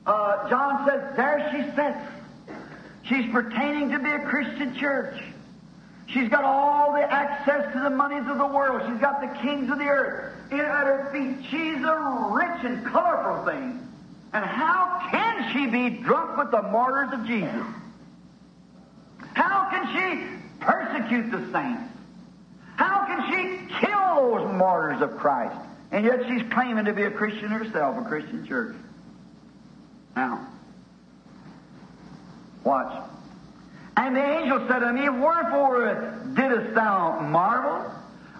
Uh, 0.06 0.48
John 0.48 0.86
says, 0.88 1.16
there 1.16 1.48
she 1.52 1.62
sits. 1.76 2.58
She's 3.02 3.30
pertaining 3.32 3.90
to 3.90 3.98
be 3.98 4.10
a 4.10 4.20
Christian 4.20 4.74
church. 4.76 5.20
She's 6.06 6.28
got 6.28 6.44
all 6.44 6.92
the 6.92 7.02
access 7.02 7.72
to 7.72 7.80
the 7.80 7.90
monies 7.90 8.28
of 8.28 8.38
the 8.38 8.46
world. 8.46 8.82
She's 8.90 9.00
got 9.00 9.20
the 9.20 9.38
kings 9.40 9.70
of 9.70 9.78
the 9.78 9.84
earth 9.84 10.34
in, 10.50 10.60
at 10.60 10.84
her 10.84 11.08
feet. 11.12 11.46
She's 11.50 11.84
a 11.84 12.30
rich 12.32 12.64
and 12.64 12.84
colorful 12.84 13.44
thing. 13.44 13.86
And 14.32 14.44
how 14.44 15.08
can 15.10 15.52
she 15.52 15.66
be 15.66 16.02
drunk 16.02 16.36
with 16.36 16.50
the 16.50 16.62
martyrs 16.62 17.12
of 17.12 17.26
Jesus? 17.26 17.66
How 19.34 19.68
can 19.70 19.86
she 19.94 20.64
persecute 20.64 21.30
the 21.30 21.52
saints? 21.52 21.92
How 22.76 23.06
can 23.06 23.30
she 23.30 23.74
kill 23.86 24.14
those 24.16 24.54
martyrs 24.54 25.02
of 25.02 25.16
Christ? 25.16 25.56
And 25.92 26.04
yet 26.04 26.20
she's 26.28 26.42
claiming 26.52 26.84
to 26.86 26.92
be 26.92 27.02
a 27.02 27.10
Christian 27.10 27.48
herself, 27.48 27.98
a 27.98 28.08
Christian 28.08 28.46
church. 28.46 28.74
Now, 30.20 30.46
Watch. 32.62 33.08
And 33.96 34.14
the 34.14 34.22
angel 34.22 34.58
said 34.68 34.82
unto 34.82 35.00
me, 35.00 35.08
Wherefore 35.08 36.14
didst 36.34 36.74
thou 36.74 37.20
marvel? 37.20 37.90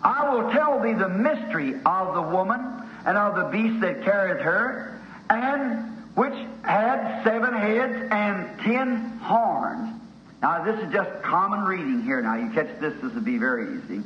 I 0.03 0.29
will 0.29 0.53
tell 0.53 0.79
thee 0.81 0.93
the 0.93 1.09
mystery 1.09 1.75
of 1.87 2.15
the 2.15 2.21
woman 2.21 2.61
and 3.07 3.17
of 3.17 3.35
the 3.35 3.45
beast 3.45 3.81
that 3.81 4.03
carrieth 4.03 4.41
her, 4.41 5.01
and 5.31 5.91
which 6.17 6.35
had 6.65 7.25
seven 7.25 7.55
heads 7.55 8.09
and 8.11 8.61
ten 8.61 9.19
horns. 9.23 9.99
Now, 10.43 10.63
this 10.63 10.79
is 10.85 10.93
just 10.93 11.23
common 11.23 11.65
reading 11.65 12.03
here. 12.03 12.21
Now, 12.21 12.35
you 12.35 12.51
catch 12.51 12.79
this, 12.79 12.93
this 13.01 13.15
would 13.15 13.25
be 13.25 13.39
very 13.39 13.79
easy. 13.79 14.03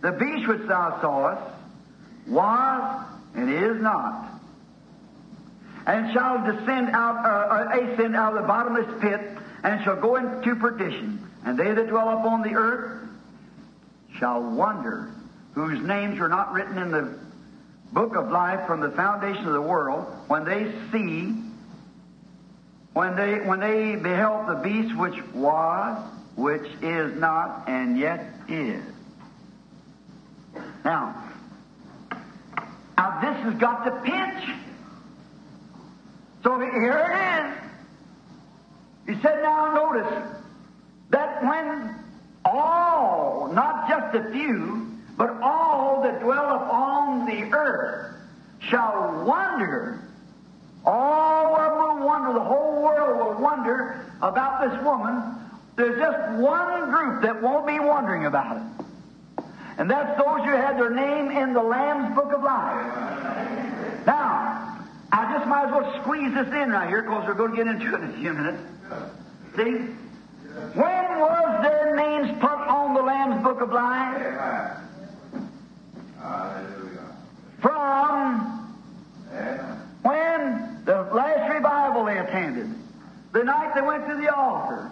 The 0.00 0.12
beast 0.12 0.48
which 0.48 0.66
thou 0.66 0.98
sawest 1.02 1.42
was 2.26 3.06
and 3.34 3.50
is 3.50 3.82
not, 3.82 4.37
and 5.88 6.12
shall 6.12 6.44
descend 6.44 6.90
out, 6.90 7.24
uh, 7.24 7.78
uh, 7.78 7.92
ascend 7.92 8.14
out 8.14 8.36
of 8.36 8.42
the 8.42 8.46
bottomless 8.46 9.00
pit, 9.00 9.20
and 9.64 9.82
shall 9.84 9.96
go 9.96 10.16
into 10.16 10.54
perdition. 10.56 11.26
And 11.46 11.58
they 11.58 11.72
that 11.72 11.88
dwell 11.88 12.10
upon 12.10 12.42
the 12.42 12.54
earth 12.54 13.08
shall 14.18 14.42
wonder, 14.42 15.10
whose 15.54 15.80
names 15.80 16.20
are 16.20 16.28
not 16.28 16.52
written 16.52 16.76
in 16.76 16.90
the 16.90 17.18
book 17.92 18.16
of 18.16 18.30
life 18.30 18.66
from 18.66 18.80
the 18.80 18.90
foundation 18.90 19.46
of 19.46 19.54
the 19.54 19.62
world, 19.62 20.04
when 20.26 20.44
they 20.44 20.70
see, 20.92 21.34
when 22.92 23.16
they 23.16 23.38
when 23.46 23.58
they 23.58 23.96
beheld 23.96 24.46
the 24.46 24.56
beast 24.56 24.94
which 24.94 25.16
was, 25.32 26.06
which 26.36 26.66
is 26.82 27.18
not, 27.18 27.66
and 27.66 27.98
yet 27.98 28.26
is. 28.46 28.82
Now, 30.84 31.14
now 32.98 33.20
this 33.22 33.42
has 33.44 33.54
got 33.54 33.84
to 33.84 33.90
pinch. 34.02 34.67
So 36.48 36.58
here 36.58 37.52
it 39.06 39.12
is. 39.12 39.16
He 39.16 39.22
said, 39.22 39.42
now 39.42 39.74
notice 39.74 40.32
that 41.10 41.44
when 41.44 41.94
all, 42.46 43.50
not 43.52 43.86
just 43.86 44.14
a 44.16 44.30
few, 44.32 44.98
but 45.18 45.28
all 45.42 46.00
that 46.04 46.20
dwell 46.20 46.56
upon 46.56 47.26
the 47.26 47.54
earth 47.54 48.14
shall 48.60 49.26
wonder, 49.26 50.00
all 50.86 51.54
of 51.54 51.76
them 51.76 51.98
will 52.00 52.06
wonder, 52.06 52.32
the 52.32 52.40
whole 52.40 52.82
world 52.82 53.18
will 53.18 53.42
wonder 53.42 54.10
about 54.22 54.70
this 54.70 54.82
woman. 54.82 55.22
There's 55.76 55.98
just 55.98 56.38
one 56.40 56.90
group 56.90 57.20
that 57.24 57.42
won't 57.42 57.66
be 57.66 57.78
wondering 57.78 58.24
about 58.24 58.56
it. 58.56 59.44
And 59.76 59.90
that's 59.90 60.16
those 60.16 60.40
who 60.46 60.52
had 60.52 60.78
their 60.78 60.94
name 60.94 61.30
in 61.30 61.52
the 61.52 61.62
Lamb's 61.62 62.14
Book 62.14 62.32
of 62.32 62.42
Life. 62.42 64.06
Now, 64.06 64.67
I 65.10 65.32
just 65.32 65.46
might 65.48 65.66
as 65.66 65.70
well 65.72 66.00
squeeze 66.02 66.34
this 66.34 66.48
in 66.48 66.70
right 66.70 66.88
here 66.88 67.02
because 67.02 67.26
we're 67.26 67.34
going 67.34 67.52
to 67.52 67.56
get 67.56 67.66
into 67.66 67.94
it 67.94 68.02
in 68.02 68.10
a 68.10 68.12
few 68.14 68.32
minutes. 68.32 68.62
See? 69.56 69.94
When 70.74 71.20
was 71.20 71.62
their 71.62 71.96
names 71.96 72.30
put 72.40 72.50
on 72.50 72.94
the 72.94 73.02
Lamb's 73.02 73.42
Book 73.42 73.60
of 73.60 73.72
Life? 73.72 74.22
From 77.60 78.76
when 80.02 80.82
the 80.84 81.02
last 81.12 81.52
revival 81.52 82.04
they 82.04 82.18
attended, 82.18 82.74
the 83.32 83.44
night 83.44 83.74
they 83.74 83.82
went 83.82 84.06
to 84.08 84.16
the 84.16 84.34
altar, 84.34 84.90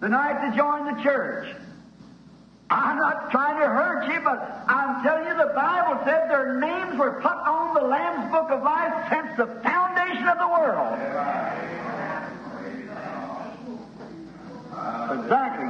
the 0.00 0.08
night 0.08 0.50
they 0.50 0.56
joined 0.56 0.96
the 0.96 1.02
church. 1.02 1.54
I'm 2.70 2.98
not 2.98 3.30
trying 3.30 3.58
to 3.60 3.66
hurt 3.66 4.12
you, 4.12 4.20
but 4.20 4.64
I'm 4.68 5.02
telling 5.02 5.26
you 5.26 5.36
the 5.36 5.52
Bible 5.54 6.02
said 6.04 6.28
their 6.28 6.60
names 6.60 6.98
were 6.98 7.12
put 7.12 7.32
on 7.32 7.74
the 7.74 7.80
Lamb's 7.80 8.30
Book 8.30 8.50
of 8.50 8.62
Life 8.62 9.08
since 9.10 9.36
the 9.38 9.46
foundation 9.62 10.28
of 10.28 10.38
the 10.38 10.48
world. 10.48 10.98
Exactly. 15.20 15.68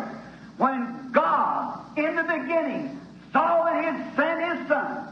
When 0.56 1.12
God, 1.12 1.96
in 1.96 2.16
the 2.16 2.24
beginning, 2.24 3.00
saw 3.32 3.64
that 3.64 3.84
He'd 3.84 4.16
send 4.16 4.58
His 4.58 4.68
Son, 4.68 5.08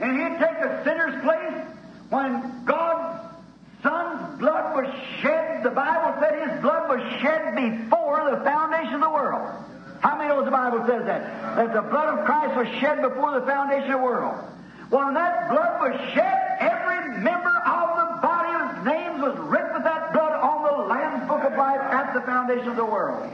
and 0.00 0.20
He'd 0.20 0.38
take 0.40 0.58
a 0.58 0.82
sinner's 0.82 1.22
place, 1.22 1.64
when 2.10 2.64
God's 2.64 3.20
Son's 3.84 4.40
blood 4.40 4.74
was 4.74 4.92
shed, 5.20 5.62
the 5.62 5.70
Bible 5.70 6.20
said 6.20 6.48
His 6.48 6.60
blood 6.60 6.88
was 6.88 7.20
shed 7.20 7.54
before 7.54 8.30
the 8.30 8.42
foundation 8.42 8.94
of 8.94 9.00
the 9.02 9.10
world. 9.10 9.64
How 10.00 10.18
many 10.18 10.28
knows 10.28 10.43
the 10.43 10.43
Bible 10.54 10.86
says 10.86 11.04
that? 11.06 11.56
That 11.56 11.74
the 11.74 11.82
blood 11.82 12.16
of 12.16 12.24
Christ 12.24 12.54
was 12.54 12.68
shed 12.78 13.02
before 13.02 13.38
the 13.40 13.44
foundation 13.44 13.90
of 13.90 13.98
the 13.98 14.04
world. 14.04 14.38
Well, 14.90 15.06
when 15.06 15.14
that 15.14 15.50
blood 15.50 15.80
was 15.82 15.98
shed, 16.14 16.38
every 16.60 17.18
member 17.18 17.50
of 17.50 17.86
the 17.98 18.22
body 18.22 18.54
names 18.84 19.20
was 19.20 19.36
written 19.50 19.74
with 19.74 19.82
that 19.82 20.12
blood 20.12 20.32
on 20.32 20.62
the 20.62 20.86
Lamb's 20.86 21.26
Book 21.26 21.42
of 21.42 21.58
Life 21.58 21.80
at 21.80 22.14
the 22.14 22.20
foundation 22.20 22.68
of 22.68 22.76
the 22.76 22.84
world. 22.84 23.26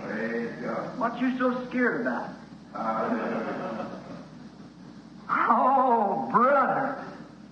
What 0.96 1.20
you 1.20 1.36
so 1.36 1.66
scared 1.68 2.00
about? 2.00 2.30
Oh, 5.28 6.28
brother, 6.32 7.04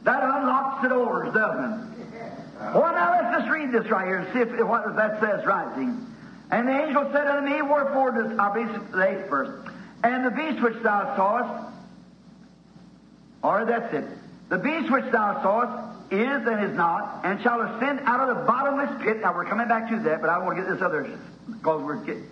that 0.04 0.22
unlocks 0.22 0.82
the 0.82 0.88
doors, 0.88 1.34
doesn't 1.34 1.72
it? 1.72 2.32
Well, 2.74 2.92
now 2.92 3.10
let's 3.20 3.38
just 3.38 3.50
read 3.50 3.70
this 3.70 3.86
right 3.90 4.06
here 4.06 4.18
and 4.18 4.32
see 4.32 4.40
if 4.40 4.66
what 4.66 4.96
that 4.96 5.20
says 5.20 5.44
right. 5.44 5.76
And 6.50 6.66
the 6.68 6.72
angel 6.72 7.08
said 7.12 7.26
unto 7.26 7.50
me, 7.50 7.62
Wherefore 7.62 8.12
does 8.12 8.38
I'll 8.38 8.54
be 8.54 8.64
the 8.64 9.02
eighth 9.02 9.28
verse. 9.28 9.68
And 10.02 10.24
the 10.24 10.30
beast 10.30 10.62
which 10.62 10.82
thou 10.82 11.16
sawest, 11.16 11.74
or 13.42 13.64
that's 13.64 13.92
it. 13.92 14.04
The 14.48 14.58
beast 14.58 14.90
which 14.90 15.04
thou 15.12 15.42
sawest 15.42 16.12
is 16.12 16.46
and 16.46 16.64
is 16.64 16.76
not, 16.76 17.20
and 17.24 17.40
shall 17.42 17.60
ascend 17.60 18.00
out 18.04 18.20
of 18.20 18.36
the 18.36 18.44
bottomless 18.44 19.02
pit. 19.02 19.20
Now 19.20 19.34
we're 19.34 19.44
coming 19.44 19.68
back 19.68 19.90
to 19.90 19.98
that, 20.00 20.20
but 20.20 20.30
I 20.30 20.38
want 20.38 20.56
to 20.56 20.62
get 20.62 20.72
this 20.72 20.80
other 20.80 21.18
because 21.46 21.82
we're 21.82 22.02
getting 22.04 22.28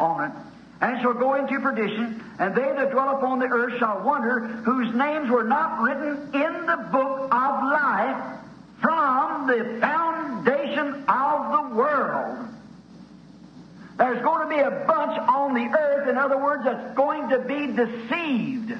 on 0.00 0.30
it. 0.30 0.32
And 0.80 1.02
shall 1.02 1.14
go 1.14 1.34
into 1.34 1.58
perdition, 1.60 2.22
and 2.38 2.54
they 2.54 2.62
that 2.62 2.92
dwell 2.92 3.16
upon 3.16 3.40
the 3.40 3.46
earth 3.46 3.78
shall 3.78 4.00
wonder, 4.02 4.46
whose 4.64 4.94
names 4.94 5.28
were 5.28 5.42
not 5.42 5.82
written 5.82 6.30
in 6.32 6.66
the 6.66 6.88
book 6.92 7.34
of 7.34 7.62
life 7.64 8.38
from 8.80 9.48
the 9.48 9.78
foundation 9.80 11.04
of 11.08 11.70
the 11.70 11.74
world. 11.74 12.48
There's 13.98 14.22
going 14.22 14.48
to 14.48 14.54
be 14.54 14.60
a 14.60 14.70
bunch 14.86 15.18
on 15.18 15.54
the 15.54 15.76
earth, 15.76 16.08
in 16.08 16.16
other 16.16 16.38
words, 16.38 16.62
that's 16.64 16.96
going 16.96 17.28
to 17.30 17.40
be 17.40 17.66
deceived. 17.66 18.72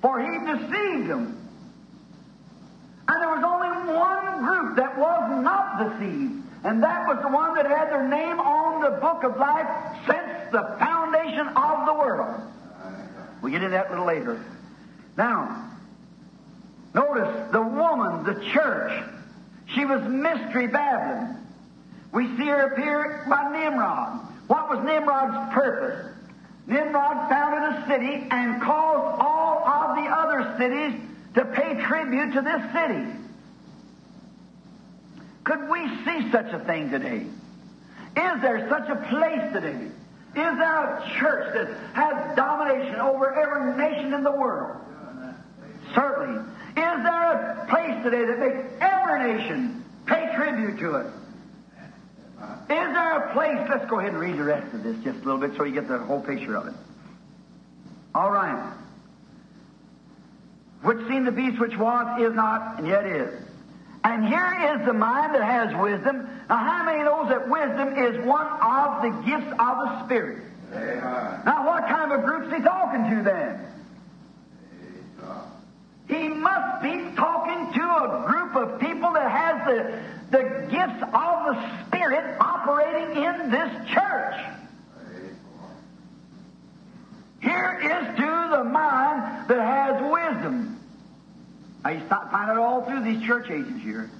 For 0.00 0.20
he 0.20 0.38
deceived 0.46 1.10
them. 1.10 1.34
And 3.08 3.22
there 3.22 3.28
was 3.28 3.42
only 3.44 3.92
one 3.92 4.44
group 4.44 4.76
that 4.76 4.96
was 4.96 5.42
not 5.42 5.98
deceived, 5.98 6.44
and 6.62 6.82
that 6.84 7.08
was 7.08 7.20
the 7.22 7.28
one 7.28 7.54
that 7.56 7.66
had 7.66 7.90
their 7.90 8.06
name 8.06 8.38
on 8.38 8.82
the 8.82 8.90
book 9.00 9.24
of 9.24 9.36
life 9.36 9.66
since 10.06 10.52
the 10.52 10.76
foundation 10.78 11.48
of 11.48 11.86
the 11.86 11.94
world. 11.94 12.40
We'll 13.42 13.50
get 13.50 13.62
into 13.62 13.70
that 13.70 13.88
a 13.88 13.90
little 13.90 14.06
later. 14.06 14.40
Now, 15.16 15.70
notice 16.94 17.50
the 17.50 17.62
woman, 17.62 18.24
the 18.24 18.44
church, 18.52 19.04
she 19.74 19.84
was 19.84 20.02
Mystery 20.02 20.68
Babylon. 20.68 21.47
We 22.12 22.26
see 22.36 22.46
her 22.46 22.72
appear 22.72 23.24
by 23.28 23.50
Nimrod. 23.52 24.20
What 24.46 24.70
was 24.70 24.84
Nimrod's 24.84 25.52
purpose? 25.52 26.14
Nimrod 26.66 27.28
founded 27.28 27.62
a 27.62 27.86
city 27.88 28.26
and 28.30 28.60
caused 28.62 29.22
all 29.22 29.66
of 29.66 29.96
the 29.96 30.10
other 30.10 30.56
cities 30.58 31.00
to 31.34 31.44
pay 31.44 31.80
tribute 31.82 32.32
to 32.32 32.42
this 32.42 32.62
city. 32.72 33.04
Could 35.44 35.68
we 35.70 35.88
see 36.04 36.30
such 36.30 36.52
a 36.52 36.58
thing 36.60 36.90
today? 36.90 37.26
Is 38.16 38.42
there 38.42 38.68
such 38.68 38.88
a 38.88 38.96
place 39.08 39.52
today? 39.52 39.86
Is 40.36 40.58
there 40.58 40.96
a 40.96 41.10
church 41.18 41.54
that 41.54 41.68
has 41.94 42.36
domination 42.36 42.96
over 42.96 43.34
every 43.34 43.76
nation 43.76 44.12
in 44.12 44.24
the 44.24 44.32
world? 44.32 44.76
Certainly. 45.94 46.40
Is 46.70 47.02
there 47.02 47.32
a 47.32 47.66
place 47.68 48.02
today 48.02 48.24
that 48.24 48.38
makes 48.38 48.68
every 48.80 49.32
nation 49.32 49.84
pay 50.06 50.30
tribute 50.36 50.78
to 50.80 50.96
it? 50.96 51.06
Is 52.70 52.76
there 52.76 53.16
a 53.16 53.32
place? 53.32 53.66
Let's 53.70 53.88
go 53.88 53.98
ahead 53.98 54.12
and 54.12 54.20
read 54.20 54.36
the 54.36 54.44
rest 54.44 54.74
of 54.74 54.82
this 54.82 54.96
just 55.02 55.20
a 55.20 55.24
little 55.24 55.38
bit 55.38 55.56
so 55.56 55.64
you 55.64 55.72
get 55.72 55.88
the 55.88 55.98
whole 55.98 56.20
picture 56.20 56.56
of 56.56 56.66
it. 56.66 56.74
All 58.14 58.30
right. 58.30 58.74
Which 60.82 60.98
seemed 61.08 61.26
the 61.26 61.32
beast 61.32 61.58
which 61.58 61.76
was, 61.76 62.20
is 62.20 62.34
not, 62.34 62.78
and 62.78 62.86
yet 62.86 63.06
is. 63.06 63.42
And 64.04 64.26
here 64.26 64.76
is 64.76 64.86
the 64.86 64.92
mind 64.92 65.34
that 65.34 65.42
has 65.42 65.74
wisdom. 65.80 66.28
Now, 66.48 66.56
how 66.56 66.84
many 66.84 67.02
knows 67.02 67.28
that 67.30 67.48
wisdom 67.48 67.96
is 67.98 68.24
one 68.24 68.46
of 68.46 69.02
the 69.02 69.10
gifts 69.26 69.50
of 69.58 69.78
the 69.78 70.04
Spirit? 70.04 70.44
Now, 70.72 71.66
what 71.66 71.88
kind 71.88 72.12
of 72.12 72.24
group's 72.24 72.54
he 72.54 72.62
talking 72.62 73.16
to 73.16 73.22
then? 73.22 73.64
He 76.08 76.28
must 76.28 76.82
be 76.82 77.14
talking 77.16 77.72
to 77.74 77.84
a 77.84 78.24
group 78.26 78.56
of 78.56 78.80
people 78.80 79.12
that 79.12 79.30
has 79.30 79.66
the, 79.66 80.38
the 80.38 80.66
gifts 80.70 81.02
of 81.02 81.44
the 81.46 81.86
Spirit 81.86 82.36
operating 82.68 83.22
in 83.22 83.50
this 83.50 83.88
church. 83.90 84.34
Here 87.40 87.80
is 87.82 88.16
to 88.16 88.48
the 88.56 88.64
mind 88.64 89.48
that 89.48 89.60
has 89.60 90.02
wisdom. 90.02 90.80
Now 91.84 91.90
you 91.90 92.04
start 92.06 92.30
finding 92.30 92.56
it 92.56 92.60
all 92.60 92.82
through 92.82 93.04
these 93.04 93.24
church 93.24 93.50
ages 93.50 93.80
here. 93.82 94.10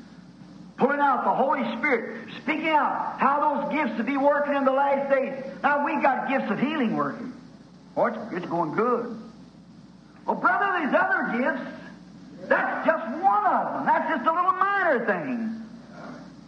pulling 0.76 1.00
out 1.00 1.24
the 1.24 1.34
Holy 1.34 1.64
Spirit, 1.76 2.28
speaking 2.42 2.68
out 2.68 3.16
how 3.18 3.66
those 3.66 3.72
gifts 3.74 3.96
to 3.98 4.04
be 4.04 4.16
working 4.16 4.54
in 4.54 4.64
the 4.64 4.70
last 4.70 5.10
days. 5.10 5.34
Now 5.62 5.84
we 5.84 6.00
got 6.00 6.28
gifts 6.28 6.50
of 6.50 6.60
healing 6.60 6.96
working. 6.96 7.32
Oh, 7.96 8.06
it's, 8.06 8.18
it's 8.32 8.46
going 8.46 8.74
good. 8.76 9.20
Well, 10.24 10.36
brother, 10.36 10.86
these 10.86 10.94
other 10.94 11.36
gifts, 11.36 12.48
that's 12.48 12.86
just 12.86 13.08
one 13.20 13.44
of 13.44 13.74
them. 13.74 13.86
That's 13.86 14.08
just 14.08 14.26
a 14.26 14.32
little 14.32 14.52
minor 14.52 15.04
thing. 15.04 15.47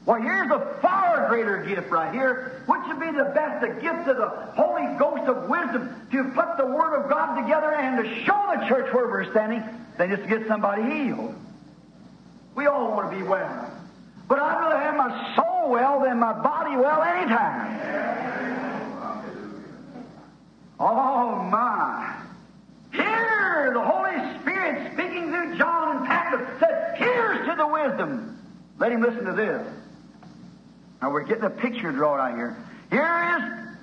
Well, 0.06 0.20
here's 0.20 0.50
a 0.50 0.78
far 0.80 1.28
greater 1.28 1.62
gift 1.62 1.90
right 1.90 2.12
here, 2.12 2.62
which 2.66 2.80
would 2.86 3.00
be 3.00 3.10
the 3.16 3.30
best, 3.34 3.60
the 3.60 3.80
gift 3.80 4.08
of 4.08 4.16
the 4.16 4.28
Holy 4.28 4.86
Ghost 4.98 5.28
of 5.28 5.48
wisdom 5.48 6.08
to 6.10 6.24
put 6.30 6.56
the 6.56 6.66
Word 6.66 7.02
of 7.02 7.10
God 7.10 7.40
together 7.40 7.74
and 7.74 8.02
to 8.02 8.24
show 8.24 8.56
the 8.58 8.66
church 8.66 8.92
where 8.94 9.08
we're 9.08 9.30
standing 9.30 9.62
than 9.98 10.10
just 10.10 10.22
to 10.22 10.28
get 10.28 10.48
somebody 10.48 10.82
healed. 10.82 11.34
We 12.54 12.66
all 12.66 12.90
want 12.92 13.10
to 13.10 13.16
be 13.16 13.22
well. 13.22 13.70
But 14.26 14.38
I'd 14.38 14.58
rather 14.58 14.78
have 14.78 14.96
my 14.96 15.34
soul 15.36 15.70
well 15.70 16.00
than 16.00 16.18
my 16.18 16.32
body 16.32 16.76
well 16.76 17.02
anytime. 17.02 18.20
Oh, 20.78 21.42
my. 21.50 22.16
Here, 22.92 23.70
the 23.74 23.82
Holy 23.82 24.40
Spirit 24.40 24.92
speaking 24.94 25.30
through 25.30 25.58
John 25.58 25.98
and 25.98 26.06
Patmos 26.06 26.48
said, 26.58 26.94
Here's 26.96 27.46
to 27.48 27.54
the 27.54 27.66
wisdom. 27.66 28.38
Let 28.78 28.92
him 28.92 29.02
listen 29.02 29.26
to 29.26 29.32
this. 29.32 29.66
Now 31.00 31.10
we're 31.10 31.24
getting 31.24 31.44
a 31.44 31.50
picture 31.50 31.92
drawn 31.92 32.20
out 32.20 32.36
here. 32.36 32.56
Here 32.90 33.36
is, 33.36 33.76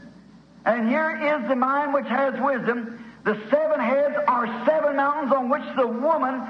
and 0.66 0.88
here 0.88 1.40
is 1.42 1.48
the 1.48 1.56
mind 1.56 1.94
which 1.94 2.08
has 2.08 2.40
wisdom. 2.40 3.04
The 3.24 3.40
seven 3.50 3.80
heads 3.80 4.16
are 4.28 4.66
seven 4.66 4.96
mountains 4.96 5.34
on 5.34 5.50
which 5.50 5.64
the 5.76 5.88
woman 5.88 6.42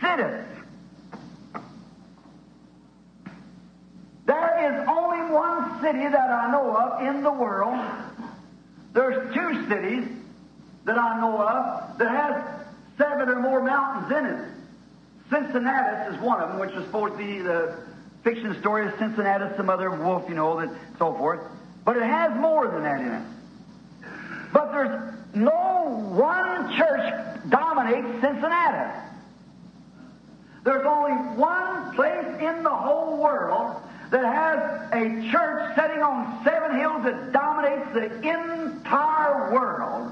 sitteth. 0.00 0.46
There 4.26 4.82
is 4.82 4.88
only 4.88 5.32
one 5.32 5.80
city 5.82 6.08
that 6.08 6.30
I 6.30 6.50
know 6.50 6.76
of 6.76 7.06
in 7.06 7.22
the 7.22 7.32
world. 7.32 7.78
There's 8.92 9.32
two 9.34 9.68
cities 9.68 10.08
that 10.84 10.98
I 10.98 11.20
know 11.20 11.40
of 11.40 11.98
that 11.98 12.08
has 12.08 12.44
seven 12.96 13.28
or 13.28 13.40
more 13.40 13.62
mountains 13.62 14.10
in 14.16 14.26
it. 14.26 14.48
Cincinnati 15.30 16.14
is 16.14 16.20
one 16.22 16.40
of 16.40 16.50
them, 16.50 16.58
which 16.58 16.70
is 16.70 16.84
supposed 16.86 17.12
to 17.12 17.18
be 17.18 17.40
the 17.40 17.76
fiction 18.26 18.58
story 18.58 18.88
of 18.88 18.98
Cincinnati, 18.98 19.44
some 19.56 19.70
other 19.70 19.88
wolf, 19.88 20.24
you 20.28 20.34
know, 20.34 20.58
and 20.58 20.72
so 20.98 21.14
forth. 21.14 21.40
But 21.84 21.96
it 21.96 22.02
has 22.02 22.36
more 22.36 22.66
than 22.66 22.82
that 22.82 23.00
in 23.00 23.12
it. 23.12 23.22
But 24.52 24.72
there's 24.72 25.14
no 25.32 26.10
one 26.10 26.76
church 26.76 27.14
dominates 27.48 28.08
Cincinnati. 28.20 29.00
There's 30.64 30.84
only 30.84 31.12
one 31.38 31.94
place 31.94 32.26
in 32.40 32.64
the 32.64 32.68
whole 32.68 33.16
world 33.16 33.76
that 34.10 34.24
has 34.24 34.90
a 34.92 35.30
church 35.30 35.76
sitting 35.76 36.02
on 36.02 36.42
seven 36.42 36.76
hills 36.76 37.04
that 37.04 37.30
dominates 37.30 37.92
the 37.94 38.06
entire 38.28 39.52
world. 39.52 40.10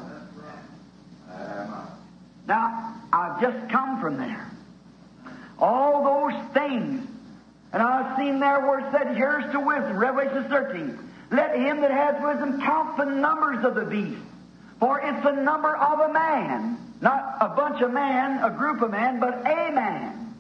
Now, 2.47 2.95
I've 3.13 3.41
just 3.41 3.69
come 3.71 4.01
from 4.01 4.19
there. 4.19 4.49
All 5.59 6.31
those 6.31 6.53
things. 6.53 7.09
And 7.75 7.83
I've 7.83 8.17
seen 8.17 8.39
there 8.39 8.61
where 8.61 8.79
it 8.79 8.87
said, 8.93 9.17
Here's 9.17 9.51
to 9.51 9.59
wisdom, 9.59 9.99
Revelation 9.99 10.45
13. 10.49 10.97
Let 11.33 11.57
him 11.57 11.81
that 11.81 11.91
has 11.91 12.23
wisdom 12.23 12.61
count 12.61 12.97
the 12.97 13.05
numbers 13.05 13.65
of 13.65 13.75
the 13.75 13.85
beast. 13.85 14.23
For 14.79 15.01
it's 15.01 15.25
the 15.25 15.33
number 15.33 15.75
of 15.77 15.99
a 15.99 16.13
man. 16.13 16.79
Not 17.01 17.37
a 17.41 17.49
bunch 17.49 17.83
of 17.83 17.93
man, 17.93 18.45
a 18.45 18.51
group 18.51 18.81
of 18.81 18.93
man, 18.93 19.19
but 19.19 19.41
a 19.41 19.73
man. 19.73 20.35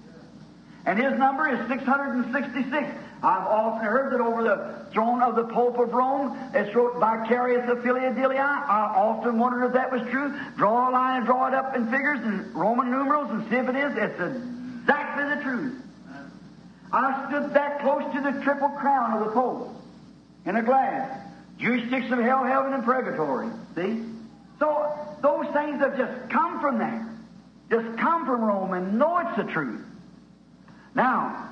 And 0.86 0.96
his 0.96 1.18
number 1.18 1.48
is 1.48 1.66
666. 1.66 2.86
I've 3.24 3.46
often 3.48 3.84
heard 3.84 4.12
that 4.12 4.20
over 4.20 4.44
the 4.44 4.86
throne 4.92 5.20
of 5.20 5.34
the 5.34 5.44
Pope 5.44 5.76
of 5.80 5.92
Rome, 5.92 6.38
it's 6.54 6.72
wrote 6.72 7.00
Vicarius 7.00 7.66
Filii 7.82 8.14
Dei. 8.14 8.38
I 8.38 8.94
often 8.94 9.40
wondered 9.40 9.66
if 9.66 9.72
that 9.72 9.90
was 9.90 10.02
true. 10.02 10.32
Draw 10.56 10.88
a 10.88 10.92
line 10.92 11.16
and 11.16 11.26
draw 11.26 11.48
it 11.48 11.54
up 11.54 11.74
in 11.74 11.90
figures 11.90 12.20
and 12.22 12.54
Roman 12.54 12.92
numerals 12.92 13.28
and 13.30 13.50
see 13.50 13.56
if 13.56 13.68
it 13.68 13.74
is. 13.74 13.92
It's 13.96 14.20
exactly 14.20 15.34
the 15.34 15.42
truth. 15.42 15.80
I 16.94 17.26
stood 17.28 17.54
that 17.54 17.80
close 17.80 18.04
to 18.14 18.20
the 18.20 18.40
triple 18.42 18.68
crown 18.68 19.18
of 19.18 19.26
the 19.26 19.32
Pope 19.32 19.74
in 20.46 20.54
a 20.54 20.62
glass. 20.62 21.20
Jurisdiction 21.58 22.12
of 22.12 22.24
hell, 22.24 22.44
heaven, 22.44 22.72
and 22.72 22.84
purgatory. 22.84 23.48
See? 23.74 24.04
So 24.60 24.96
those 25.20 25.46
things 25.52 25.80
have 25.80 25.96
just 25.96 26.30
come 26.30 26.60
from 26.60 26.78
there. 26.78 27.06
Just 27.68 27.98
come 27.98 28.26
from 28.26 28.42
Rome 28.42 28.74
and 28.74 28.98
know 28.98 29.18
it's 29.18 29.36
the 29.36 29.44
truth. 29.44 29.84
Now, 30.94 31.50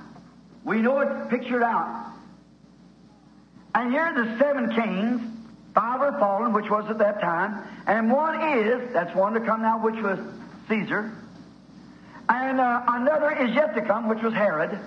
we 0.64 0.80
know 0.80 1.00
it's 1.00 1.30
pictured 1.30 1.64
out. 1.64 2.12
And 3.74 3.90
here 3.90 4.02
are 4.02 4.24
the 4.24 4.38
seven 4.38 4.72
kings. 4.74 5.22
Five 5.74 6.02
are 6.02 6.18
fallen, 6.20 6.52
which 6.52 6.70
was 6.70 6.88
at 6.88 6.98
that 6.98 7.20
time. 7.20 7.66
And 7.86 8.12
one 8.12 8.58
is, 8.58 8.92
that's 8.92 9.14
one 9.16 9.32
to 9.32 9.40
come 9.40 9.62
now, 9.62 9.82
which 9.82 10.00
was 10.00 10.18
Caesar. 10.68 11.10
And 12.28 12.60
uh, 12.60 12.82
another 12.86 13.30
is 13.44 13.54
yet 13.54 13.74
to 13.74 13.82
come, 13.82 14.08
which 14.08 14.22
was 14.22 14.34
Herod, 14.34 14.78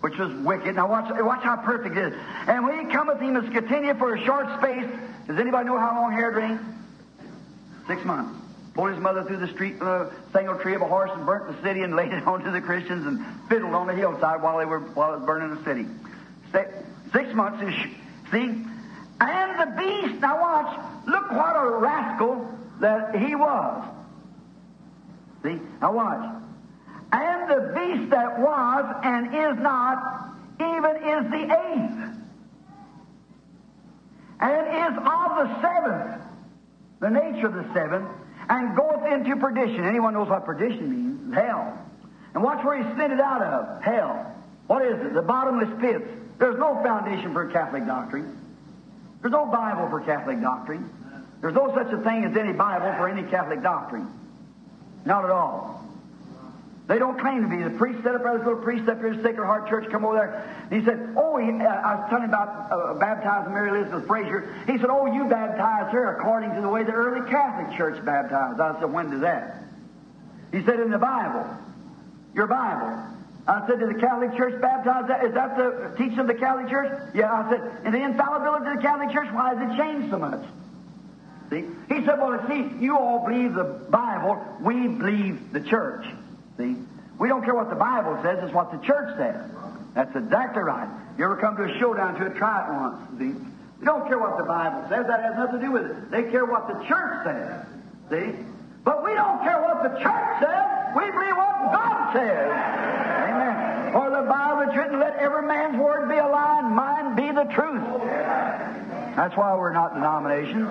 which 0.00 0.16
was 0.16 0.32
wicked. 0.44 0.76
Now 0.76 0.88
watch, 0.88 1.10
watch 1.10 1.42
how 1.42 1.56
perfect 1.56 1.96
it 1.96 2.12
is. 2.12 2.18
And 2.46 2.64
when 2.64 2.86
he 2.86 2.92
cometh, 2.92 3.20
he 3.20 3.28
must 3.28 3.52
continue 3.52 3.94
for 3.94 4.14
a 4.14 4.24
short 4.24 4.46
space. 4.58 4.86
Does 5.26 5.38
anybody 5.38 5.66
know 5.66 5.78
how 5.78 6.00
long 6.00 6.12
Herod 6.12 6.36
reigned? 6.36 6.60
Six 7.86 8.04
months. 8.04 8.38
Pulled 8.74 8.90
his 8.90 9.00
mother 9.00 9.24
through 9.24 9.38
the 9.38 9.48
street 9.48 9.74
with 9.74 9.88
a 9.88 10.12
single 10.32 10.56
tree 10.56 10.74
of 10.74 10.82
a 10.82 10.86
horse 10.86 11.10
and 11.12 11.26
burnt 11.26 11.48
the 11.48 11.62
city 11.62 11.82
and 11.82 11.96
laid 11.96 12.12
it 12.12 12.24
on 12.26 12.44
to 12.44 12.50
the 12.50 12.60
Christians 12.60 13.06
and 13.06 13.24
fiddled 13.48 13.74
on 13.74 13.86
the 13.86 13.94
hillside 13.94 14.40
while 14.42 14.58
they 14.58 14.64
were 14.64 14.80
while 14.80 15.14
it 15.14 15.18
was 15.18 15.26
burning 15.26 15.54
the 15.54 15.64
city. 15.64 15.86
Six, 16.52 17.34
months 17.34 17.62
is 17.62 17.74
see? 18.30 18.64
And 19.20 19.60
the 19.60 19.74
beast, 19.76 20.20
now 20.20 20.40
watch, 20.40 20.78
look 21.06 21.30
what 21.32 21.56
a 21.56 21.68
rascal 21.78 22.48
that 22.80 23.16
he 23.16 23.34
was. 23.34 23.84
See? 25.42 25.58
Now 25.80 25.92
watch. 25.92 26.42
And 27.12 27.50
the 27.50 27.72
beast 27.74 28.10
that 28.10 28.38
was 28.38 29.00
and 29.02 29.26
is 29.34 29.62
not, 29.62 30.34
even 30.60 30.96
is 30.96 31.30
the 31.30 31.44
eighth. 31.44 32.08
And 34.40 34.66
is 34.68 34.98
of 34.98 35.30
the 35.36 35.60
seventh, 35.60 36.22
the 37.00 37.10
nature 37.10 37.46
of 37.46 37.54
the 37.54 37.66
seventh, 37.72 38.08
and 38.48 38.76
goeth 38.76 39.12
into 39.12 39.36
perdition. 39.36 39.84
Anyone 39.84 40.14
knows 40.14 40.28
what 40.28 40.44
perdition 40.44 40.90
means? 40.90 41.34
Hell. 41.34 41.78
And 42.34 42.42
watch 42.42 42.64
where 42.64 42.76
he 42.76 42.96
sent 42.96 43.12
it 43.12 43.20
out 43.20 43.42
of. 43.42 43.82
Hell. 43.82 44.34
What 44.66 44.84
is 44.84 45.00
it? 45.00 45.14
The 45.14 45.22
bottomless 45.22 45.70
pits. 45.80 46.04
There's 46.38 46.58
no 46.58 46.80
foundation 46.82 47.32
for 47.32 47.46
Catholic 47.46 47.86
doctrine. 47.86 48.38
There's 49.22 49.32
no 49.32 49.46
Bible 49.46 49.88
for 49.88 50.00
Catholic 50.00 50.40
doctrine. 50.40 50.88
There's 51.40 51.54
no 51.54 51.74
such 51.74 51.92
a 51.92 51.98
thing 52.02 52.24
as 52.24 52.36
any 52.36 52.52
Bible 52.52 52.92
for 52.96 53.08
any 53.08 53.28
Catholic 53.28 53.62
doctrine. 53.62 54.06
Not 55.04 55.24
at 55.24 55.30
all. 55.30 55.77
They 56.88 56.98
don't 56.98 57.20
claim 57.20 57.42
to 57.42 57.48
be. 57.48 57.62
The 57.62 57.76
priest 57.76 58.02
set 58.02 58.14
up 58.14 58.22
there, 58.22 58.38
this 58.38 58.46
little 58.46 58.62
priest 58.62 58.88
up 58.88 58.98
here 58.98 59.12
Sacred 59.22 59.44
Heart 59.44 59.68
Church, 59.68 59.90
come 59.90 60.06
over 60.06 60.16
there. 60.16 60.66
And 60.70 60.80
he 60.80 60.86
said, 60.86 61.14
Oh, 61.18 61.36
he, 61.36 61.50
uh, 61.50 61.68
I 61.68 62.00
was 62.00 62.06
telling 62.08 62.24
him 62.24 62.30
about 62.30 62.72
uh, 62.72 62.94
baptizing 62.94 63.52
Mary 63.52 63.68
Elizabeth 63.68 64.06
Frazier. 64.06 64.56
He 64.66 64.78
said, 64.78 64.88
Oh, 64.88 65.04
you 65.04 65.28
baptized 65.28 65.92
her 65.92 66.16
according 66.16 66.54
to 66.54 66.62
the 66.62 66.68
way 66.68 66.84
the 66.84 66.92
early 66.92 67.28
Catholic 67.30 67.76
Church 67.76 68.02
baptized. 68.06 68.58
I 68.58 68.80
said, 68.80 68.90
When 68.90 69.10
did 69.10 69.20
that? 69.20 69.64
He 70.50 70.64
said, 70.64 70.80
In 70.80 70.90
the 70.90 70.98
Bible. 70.98 71.44
Your 72.34 72.46
Bible. 72.46 73.04
I 73.46 73.66
said, 73.68 73.80
Did 73.80 73.90
the 73.90 74.00
Catholic 74.00 74.34
Church 74.34 74.58
baptize 74.58 75.08
that? 75.08 75.26
Is 75.26 75.34
that 75.34 75.58
the 75.58 75.92
teaching 75.98 76.20
of 76.20 76.26
the 76.26 76.40
Catholic 76.40 76.70
Church? 76.70 77.12
Yeah, 77.14 77.30
I 77.30 77.50
said, 77.50 77.60
And 77.84 77.92
the 77.92 78.02
infallibility 78.02 78.64
of 78.64 78.76
the 78.76 78.82
Catholic 78.82 79.12
Church, 79.12 79.28
why 79.34 79.54
has 79.54 79.60
it 79.60 79.76
changed 79.76 80.10
so 80.10 80.18
much? 80.18 80.40
See? 81.50 81.64
He 81.92 82.02
said, 82.06 82.18
Well, 82.18 82.42
see, 82.48 82.64
you 82.80 82.96
all 82.96 83.28
believe 83.28 83.52
the 83.52 83.64
Bible, 83.90 84.42
we 84.62 84.88
believe 84.88 85.52
the 85.52 85.60
church. 85.60 86.06
See? 86.58 86.76
We 87.18 87.28
don't 87.28 87.44
care 87.44 87.54
what 87.54 87.70
the 87.70 87.76
Bible 87.76 88.18
says, 88.22 88.38
it's 88.42 88.52
what 88.52 88.70
the 88.70 88.78
church 88.86 89.16
says. 89.16 89.50
That's 89.94 90.14
exactly 90.14 90.62
right. 90.62 90.88
You 91.16 91.24
ever 91.24 91.36
come 91.36 91.56
to 91.56 91.64
a 91.64 91.78
showdown 91.78 92.14
to 92.20 92.26
a 92.26 92.30
try 92.30 92.66
it 92.66 92.72
once. 92.72 93.18
See? 93.18 93.38
You 93.80 93.84
don't 93.84 94.06
care 94.06 94.18
what 94.18 94.36
the 94.36 94.44
Bible 94.44 94.82
says, 94.88 95.06
that 95.06 95.22
has 95.22 95.36
nothing 95.36 95.60
to 95.60 95.66
do 95.66 95.72
with 95.72 95.86
it. 95.86 96.10
They 96.10 96.24
care 96.30 96.44
what 96.44 96.68
the 96.68 96.84
church 96.86 97.24
says. 97.24 97.66
See? 98.10 98.38
But 98.84 99.04
we 99.04 99.14
don't 99.14 99.42
care 99.42 99.60
what 99.62 99.82
the 99.82 99.98
church 100.00 100.40
says, 100.40 100.66
we 100.94 101.10
believe 101.10 101.36
what 101.36 101.72
God 101.72 102.12
says. 102.12 102.50
Amen. 102.50 103.92
For 103.92 104.10
the 104.10 104.26
Bible 104.28 104.70
is 104.70 104.76
written, 104.76 105.00
let 105.00 105.16
every 105.16 105.46
man's 105.46 105.78
word 105.78 106.08
be 106.08 106.16
a 106.16 106.26
lie 106.26 106.60
and 106.62 106.74
mine 106.74 107.16
be 107.16 107.30
the 107.32 107.44
truth. 107.54 107.82
That's 109.16 109.36
why 109.36 109.54
we're 109.56 109.72
not 109.72 109.94
denominations. 109.94 110.68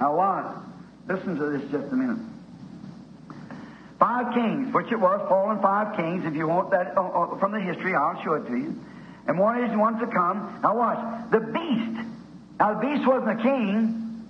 Now 0.00 0.16
watch. 0.16 0.56
Listen 1.08 1.36
to 1.36 1.46
this 1.46 1.62
just 1.70 1.92
a 1.92 1.96
minute. 1.96 2.31
Five 4.02 4.34
kings, 4.34 4.74
which 4.74 4.90
it 4.90 4.98
was, 4.98 5.20
fallen 5.28 5.62
five 5.62 5.94
kings. 5.94 6.24
If 6.24 6.34
you 6.34 6.48
want 6.48 6.72
that 6.72 6.98
uh, 6.98 7.02
uh, 7.02 7.38
from 7.38 7.52
the 7.52 7.60
history, 7.60 7.94
I'll 7.94 8.20
show 8.24 8.32
it 8.32 8.48
to 8.48 8.56
you. 8.56 8.74
And 9.28 9.38
one 9.38 9.62
is 9.62 9.70
the 9.70 9.78
one 9.78 10.00
to 10.00 10.08
come. 10.08 10.58
Now 10.60 10.76
watch. 10.76 11.30
The 11.30 11.38
beast. 11.38 12.08
Now 12.58 12.74
the 12.74 12.80
beast 12.80 13.06
wasn't 13.06 13.38
a 13.38 13.42
king. 13.44 14.26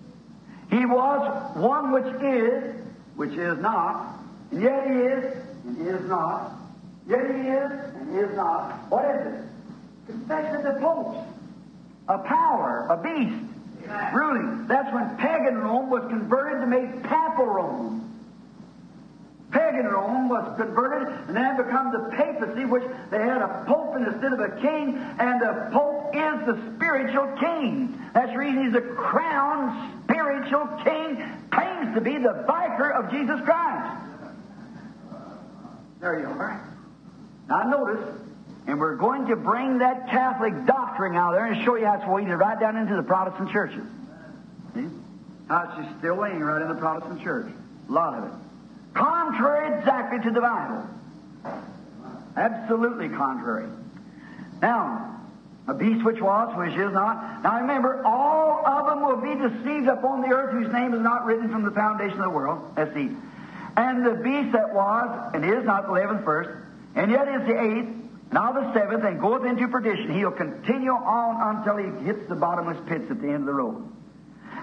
He 0.68 0.84
was 0.84 1.56
one 1.56 1.90
which 1.90 2.04
is, 2.22 2.74
which 3.16 3.32
is 3.32 3.58
not, 3.60 4.18
and 4.50 4.60
yet 4.60 4.86
he 4.86 4.92
is, 4.92 5.36
and 5.64 5.88
is 5.88 6.06
not. 6.06 6.52
Yet 7.08 7.24
he 7.30 7.40
is, 7.48 7.72
and 7.96 8.18
is 8.18 8.36
not. 8.36 8.90
What 8.90 9.06
is 9.06 9.26
it? 9.26 9.44
Confession 10.06 10.56
of 10.56 10.74
the 10.74 10.80
popes. 10.80 11.18
A 12.08 12.18
power, 12.18 12.88
a 12.90 12.96
beast, 12.98 13.42
ruling. 14.12 14.66
That's 14.66 14.92
when 14.92 15.16
pagan 15.16 15.56
Rome 15.56 15.88
was 15.88 16.02
converted 16.10 16.60
to 16.60 16.66
make 16.66 17.02
papal 17.04 17.46
Rome. 17.46 18.11
Pagan 19.52 19.86
Rome 19.86 20.30
was 20.30 20.56
converted 20.58 21.08
and 21.28 21.36
then 21.36 21.56
become 21.58 21.92
the 21.92 22.16
papacy, 22.16 22.64
which 22.64 22.84
they 23.10 23.18
had 23.18 23.42
a 23.42 23.64
pope 23.66 23.96
instead 23.96 24.32
of 24.32 24.40
a 24.40 24.48
king, 24.60 24.96
and 25.18 25.40
the 25.40 25.68
pope 25.72 26.14
is 26.14 26.46
the 26.46 26.74
spiritual 26.74 27.26
king. 27.38 28.00
That's 28.14 28.32
the 28.32 28.38
reason 28.38 28.64
he's 28.64 28.74
a 28.74 28.80
crowned 28.80 30.04
spiritual 30.04 30.66
king, 30.82 31.22
claims 31.50 31.94
to 31.94 32.00
be 32.00 32.16
the 32.16 32.44
vicar 32.46 32.90
of 32.92 33.10
Jesus 33.10 33.40
Christ. 33.44 34.00
There 36.00 36.18
you 36.18 36.26
are. 36.26 36.68
Now 37.48 37.62
notice, 37.64 38.08
and 38.66 38.80
we're 38.80 38.96
going 38.96 39.26
to 39.26 39.36
bring 39.36 39.78
that 39.78 40.08
Catholic 40.08 40.64
doctrine 40.66 41.14
out 41.14 41.32
there 41.32 41.44
and 41.44 41.62
show 41.62 41.76
you 41.76 41.84
how 41.84 41.96
it's 41.96 42.06
waded 42.06 42.38
right 42.38 42.58
down 42.58 42.76
into 42.76 42.96
the 42.96 43.02
Protestant 43.02 43.50
churches. 43.50 43.84
See? 44.74 44.86
How 45.48 45.68
it's 45.68 45.76
just 45.86 45.98
still 45.98 46.16
laying 46.16 46.40
right 46.40 46.62
in 46.62 46.68
the 46.68 46.74
Protestant 46.74 47.22
church. 47.22 47.52
A 47.88 47.92
lot 47.92 48.14
of 48.14 48.24
it. 48.24 48.32
Contrary 48.94 49.78
exactly 49.78 50.20
to 50.20 50.30
the 50.30 50.40
Bible. 50.40 50.86
Absolutely 52.36 53.08
contrary. 53.08 53.68
Now, 54.60 55.20
a 55.68 55.74
beast 55.74 56.04
which 56.04 56.20
was, 56.20 56.56
which 56.56 56.74
is 56.74 56.92
not. 56.92 57.42
Now 57.42 57.60
remember, 57.60 58.02
all 58.04 58.66
of 58.66 58.86
them 58.86 59.02
will 59.02 59.16
be 59.16 59.34
deceived 59.34 59.88
upon 59.88 60.22
the 60.22 60.28
earth 60.28 60.52
whose 60.52 60.72
name 60.72 60.94
is 60.94 61.00
not 61.00 61.24
written 61.24 61.50
from 61.50 61.64
the 61.64 61.70
foundation 61.70 62.18
of 62.18 62.24
the 62.24 62.30
world. 62.30 62.72
Let's 62.76 62.92
see. 62.94 63.10
And 63.76 64.04
the 64.04 64.14
beast 64.14 64.52
that 64.52 64.74
was, 64.74 65.30
and 65.34 65.44
is 65.44 65.64
not 65.64 65.86
the 65.86 65.94
eleventh 65.94 66.24
first, 66.24 66.50
and 66.94 67.10
yet 67.10 67.28
is 67.28 67.46
the 67.46 67.58
eighth, 67.58 67.88
now 68.32 68.52
the 68.52 68.72
seventh, 68.74 69.04
and 69.04 69.20
goeth 69.20 69.44
into 69.44 69.68
perdition. 69.68 70.12
He'll 70.14 70.30
continue 70.30 70.90
on 70.90 71.56
until 71.56 71.76
he 71.76 72.04
hits 72.04 72.28
the 72.28 72.34
bottomless 72.34 72.78
pits 72.86 73.10
at 73.10 73.20
the 73.20 73.28
end 73.28 73.40
of 73.40 73.46
the 73.46 73.54
road. 73.54 73.88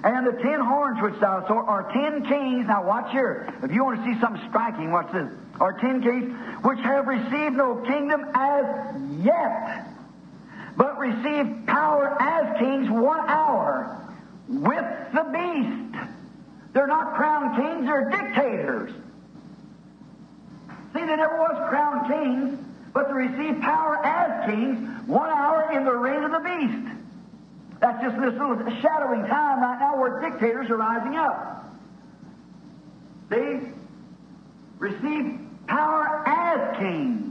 And 0.04 0.26
the 0.26 0.32
ten 0.32 0.62
horns 0.62 1.02
which 1.02 1.20
thou 1.20 1.46
saw 1.48 1.66
are 1.66 1.92
ten 1.92 2.26
kings. 2.26 2.68
Now 2.68 2.86
watch 2.86 3.12
here. 3.12 3.54
If 3.64 3.72
you 3.72 3.84
want 3.84 4.04
to 4.04 4.14
see 4.14 4.20
something 4.22 4.42
striking, 4.50 4.92
watch 4.92 5.12
this. 5.12 5.30
Are 5.60 5.74
ten 5.74 6.02
kings 6.02 6.34
which 6.64 6.80
have 6.80 7.06
received 7.06 7.56
no 7.56 7.76
kingdom 7.86 8.26
as 8.34 8.96
yet, 9.22 9.88
but 10.78 10.98
received 10.98 11.68
power 11.68 12.16
as 12.22 12.58
kings 12.60 12.90
one 12.90 13.20
hour 13.28 14.08
with 14.48 14.86
the 15.14 15.24
beast. 15.34 16.10
They're 16.72 16.88
not 16.88 17.16
crowned 17.16 17.58
kings, 17.58 17.86
they're 17.86 18.10
dictators. 18.10 18.92
See, 20.94 21.00
they 21.00 21.16
never 21.16 21.38
was 21.38 21.70
crowned 21.70 22.08
kings, 22.08 22.60
but 22.94 23.08
they 23.10 23.14
received 23.14 23.62
power 23.62 24.04
as 24.06 24.50
kings 24.50 25.08
one 25.08 25.30
hour 25.30 25.72
in 25.74 25.84
the 25.84 25.92
reign 25.92 26.24
of 26.24 26.32
the 26.32 26.40
beast. 26.40 26.99
That's 27.80 28.02
just 28.02 28.18
this 28.20 28.34
little 28.34 28.58
shadowing 28.82 29.26
time 29.28 29.62
right 29.62 29.80
now 29.80 29.98
where 30.00 30.20
dictators 30.22 30.70
are 30.70 30.78
rising 30.78 31.16
up. 31.16 31.66
They 33.30 33.62
receive 34.80 35.40
power 35.68 36.24
as 36.28 36.78
kings. 36.78 37.26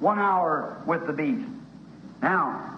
One 0.00 0.18
hour 0.18 0.82
with 0.86 1.06
the 1.06 1.12
beast. 1.12 1.46
Now, 2.20 2.72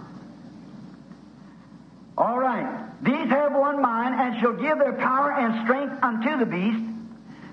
all 2.17 2.39
right. 2.39 2.85
These 3.03 3.29
have 3.29 3.53
one 3.55 3.81
mind 3.83 4.15
and 4.15 4.41
shall 4.41 4.53
give 4.53 4.79
their 4.79 4.93
power 4.93 5.33
and 5.33 5.65
strength 5.65 6.03
unto 6.03 6.39
the 6.39 6.47
beast. 6.47 6.83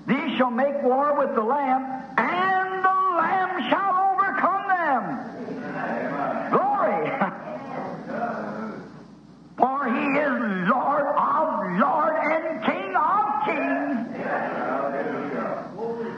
These 0.06 0.36
shall 0.36 0.50
make 0.50 0.82
war 0.82 1.18
with 1.18 1.34
the 1.34 1.42
Lamb, 1.42 1.84
and 2.16 2.84
the 2.84 2.88
Lamb 3.16 3.70
shall 3.70 4.12
overcome 4.12 4.68
them. 4.68 5.18
Glory. 6.50 7.10
For 9.56 9.84
he 9.88 10.18
is 10.18 10.21
Lord 10.40 11.06
of 11.16 11.80
lords 11.80 12.18
and 12.30 12.64
King 12.64 12.96
of 12.96 13.44
kings. 13.44 13.96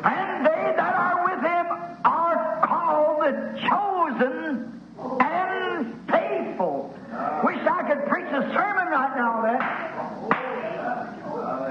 And 0.04 0.46
they 0.46 0.74
that 0.76 0.94
are 0.94 1.24
with 1.24 1.40
him 1.42 1.66
are 2.04 2.60
called 2.66 3.22
the 3.22 3.32
chosen 3.68 4.80
and 5.20 6.08
faithful. 6.10 6.94
Wish 7.44 7.58
I 7.58 7.82
could 7.88 8.06
preach 8.08 8.26
a 8.26 8.42
sermon 8.52 8.88
right 8.88 9.16
now 9.16 9.38
on 9.38 9.42
that. 9.44 9.60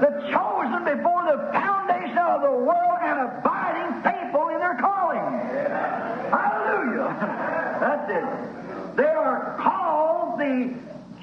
The 0.00 0.10
chosen 0.32 0.84
before 0.84 1.24
the 1.24 1.38
foundation 1.52 2.18
of 2.18 2.42
the 2.42 2.50
world 2.50 2.98
and 3.02 3.20
abiding 3.20 4.02
faithful 4.02 4.48
in 4.48 4.58
their 4.58 4.74
calling. 4.80 5.38
Hallelujah. 6.30 7.16
That's 7.80 8.10
it. 8.10 8.96
They 8.96 9.04
are 9.04 9.56
called 9.58 10.38
the 10.38 10.74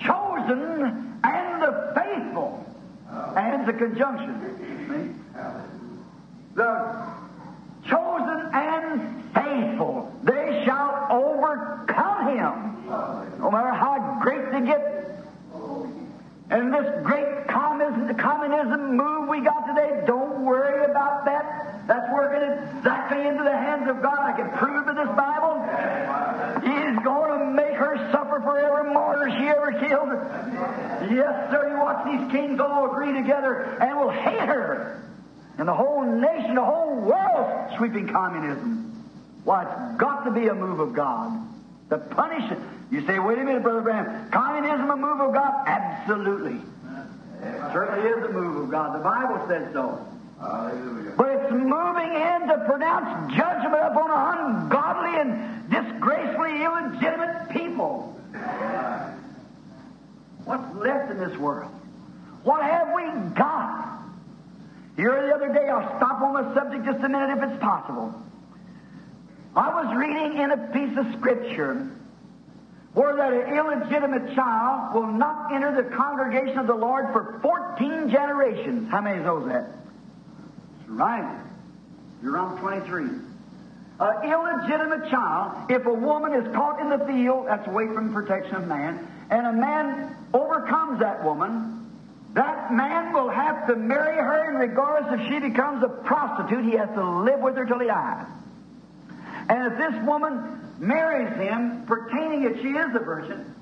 chosen 0.03 1.19
and 1.24 1.61
the 1.61 1.91
faithful. 1.95 2.65
And 3.36 3.61
it's 3.61 3.61
a 3.72 3.78
conjunction. 3.78 5.17
The 6.55 7.07
chosen 7.88 8.49
and 8.53 9.34
faithful, 9.34 10.13
they 10.24 10.63
shall 10.65 11.07
overcome 11.09 12.28
him. 12.28 12.88
No 13.39 13.49
matter 13.49 13.72
how 13.72 14.19
great 14.22 14.51
they 14.51 14.61
get. 14.61 14.97
And 16.49 16.74
this 16.74 17.05
great 17.05 17.47
communism, 17.47 18.13
communism 18.15 18.97
move 18.97 19.30
we 19.30 19.39
got 19.39 19.65
today, 19.67 20.03
don't 20.05 20.43
worry 20.43 20.84
about 20.84 21.24
that. 21.24 21.88
That's 21.88 22.11
working 22.13 22.43
exactly 22.78 23.26
into 23.26 23.43
the 23.43 23.55
hands 23.55 23.89
of 23.89 24.01
God. 24.01 24.19
I 24.19 24.34
can 24.34 24.49
prove 24.51 24.86
it 24.86 24.88
with 24.88 24.97
this 24.97 25.15
Bible. 25.15 25.63
He's 26.61 26.99
going 27.03 27.39
to 27.39 27.45
make 27.45 27.74
her 27.74 27.95
suffer 28.11 28.41
for 28.43 28.59
she 29.38 29.47
ever 29.47 29.71
killed. 29.73 30.09
Yes, 31.11 31.51
sir. 31.51 31.69
You 31.69 31.79
watch 31.79 32.05
these 32.05 32.32
kings 32.32 32.59
all 32.59 32.91
agree 32.91 33.13
together 33.13 33.77
and 33.82 33.99
will 33.99 34.09
hate 34.09 34.39
her. 34.39 35.03
And 35.57 35.67
the 35.67 35.73
whole 35.73 36.03
nation, 36.03 36.55
the 36.55 36.63
whole 36.63 36.95
world 36.95 37.73
sweeping 37.77 38.07
communism. 38.07 38.88
Why, 39.43 39.63
it's 39.63 39.99
got 39.99 40.23
to 40.25 40.32
be 40.32 40.47
a 40.47 40.53
move 40.53 40.79
of 40.79 40.93
God. 40.93 41.47
The 41.89 41.97
punishment. 41.97 42.61
You 42.91 43.05
say, 43.05 43.19
wait 43.19 43.38
a 43.38 43.43
minute, 43.43 43.63
Brother 43.63 43.82
Branham. 43.82 44.29
Communism 44.32 44.89
a 44.89 44.95
move 44.95 45.19
of 45.19 45.34
God? 45.34 45.67
Absolutely. 45.67 46.59
It 47.41 47.73
certainly 47.73 48.07
is 48.09 48.23
a 48.25 48.29
move 48.29 48.63
of 48.63 48.69
God. 48.69 48.99
The 48.99 49.03
Bible 49.03 49.45
says 49.47 49.73
so. 49.73 50.07
But 51.17 51.29
it's 51.29 51.51
moving 51.51 52.13
in 52.13 52.47
to 52.47 52.63
pronounce 52.67 53.34
judgment 53.36 53.75
upon 53.75 54.09
an 54.11 54.63
ungodly 54.63 55.19
and 55.19 55.69
disgracefully 55.69 56.63
illegitimate 56.63 57.49
people. 57.49 58.19
What's 60.51 60.75
left 60.75 61.09
in 61.09 61.17
this 61.17 61.37
world? 61.37 61.71
What 62.43 62.61
have 62.61 62.93
we 62.93 63.03
got? 63.37 64.03
Here 64.97 65.27
the 65.27 65.33
other 65.33 65.53
day, 65.53 65.69
I'll 65.69 65.95
stop 65.95 66.21
on 66.21 66.33
the 66.33 66.53
subject 66.53 66.83
just 66.83 67.01
a 67.01 67.07
minute 67.07 67.37
if 67.37 67.49
it's 67.49 67.61
possible. 67.61 68.13
I 69.55 69.69
was 69.81 69.95
reading 69.95 70.37
in 70.37 70.51
a 70.51 70.57
piece 70.73 70.97
of 70.97 71.05
scripture 71.17 71.89
where 72.93 73.15
that 73.15 73.31
an 73.31 73.55
illegitimate 73.55 74.35
child 74.35 74.93
will 74.93 75.07
not 75.07 75.53
enter 75.53 75.73
the 75.81 75.95
congregation 75.95 76.57
of 76.57 76.67
the 76.67 76.75
Lord 76.75 77.05
for 77.13 77.39
14 77.41 78.09
generations. 78.09 78.91
How 78.91 78.99
many 78.99 79.19
is 79.19 79.23
those 79.23 79.47
that? 79.47 79.69
That's 79.69 80.89
right. 80.89 81.43
You're 82.21 82.37
on 82.37 82.59
23. 82.59 83.03
An 84.01 84.29
illegitimate 84.29 85.09
child, 85.09 85.71
if 85.71 85.85
a 85.85 85.93
woman 85.93 86.33
is 86.33 86.53
caught 86.53 86.81
in 86.81 86.89
the 86.89 87.05
field, 87.05 87.47
that's 87.47 87.65
away 87.69 87.87
from 87.87 88.13
protection 88.13 88.55
of 88.55 88.67
man, 88.67 89.07
and 89.32 89.47
a 89.47 89.53
man 89.53 90.15
overcomes 90.34 90.99
that 90.99 91.23
woman, 91.23 91.89
that 92.34 92.73
man 92.73 93.13
will 93.13 93.29
have 93.29 93.65
to 93.67 93.75
marry 93.77 94.17
her, 94.17 94.49
and 94.49 94.59
regardless 94.59 95.19
if 95.19 95.27
she 95.27 95.39
becomes 95.39 95.84
a 95.84 95.89
prostitute, 95.89 96.65
he 96.65 96.71
has 96.71 96.89
to 96.89 97.21
live 97.21 97.39
with 97.39 97.55
her 97.55 97.65
till 97.65 97.79
he 97.79 97.88
dies. 97.88 98.25
And 99.49 99.71
if 99.71 99.77
this 99.77 100.05
woman 100.05 100.59
marries 100.79 101.34
him, 101.38 101.86
pertaining 101.86 102.43
that 102.43 102.61
she 102.61 102.69
is 102.69 102.95
a 102.95 102.99
virgin, 102.99 103.55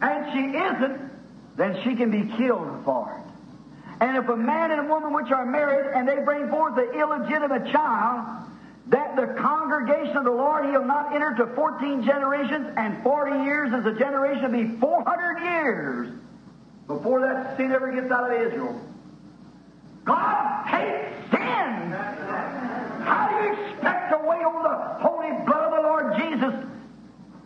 and 0.00 0.32
she 0.32 0.56
isn't, 0.56 1.10
then 1.56 1.80
she 1.82 1.96
can 1.96 2.10
be 2.10 2.36
killed 2.36 2.82
for 2.84 3.18
it. 3.18 3.28
And 4.00 4.16
if 4.16 4.28
a 4.28 4.36
man 4.36 4.70
and 4.70 4.82
a 4.82 4.84
woman 4.84 5.12
which 5.12 5.30
are 5.32 5.44
married 5.44 5.92
and 5.94 6.06
they 6.06 6.22
bring 6.22 6.48
forth 6.50 6.78
an 6.78 6.98
illegitimate 6.98 7.72
child, 7.72 8.48
that 8.88 9.16
the 9.16 9.34
congregation 9.40 10.16
of 10.16 10.24
the 10.24 10.30
Lord 10.30 10.64
he'll 10.66 10.84
not 10.84 11.14
enter 11.14 11.34
to 11.34 11.46
14 11.54 12.02
generations, 12.04 12.72
and 12.76 13.02
40 13.02 13.44
years 13.44 13.72
is 13.72 13.84
a 13.86 13.98
generation, 13.98 14.52
be 14.52 14.78
400 14.78 15.42
years 15.42 16.18
before 16.86 17.20
that 17.20 17.56
sin 17.56 17.70
ever 17.70 17.92
gets 17.92 18.10
out 18.10 18.32
of 18.32 18.40
Israel. 18.40 18.80
God 20.04 20.66
hates 20.66 21.30
sin. 21.30 21.92
How 23.04 23.28
do 23.28 23.44
you 23.44 23.52
expect 23.52 24.10
to 24.10 24.18
wait 24.26 24.42
on 24.42 24.62
the 24.62 24.76
holy 25.06 25.44
blood 25.44 25.64
of 25.64 25.72
the 25.76 25.82
Lord 25.82 26.16
Jesus 26.16 26.64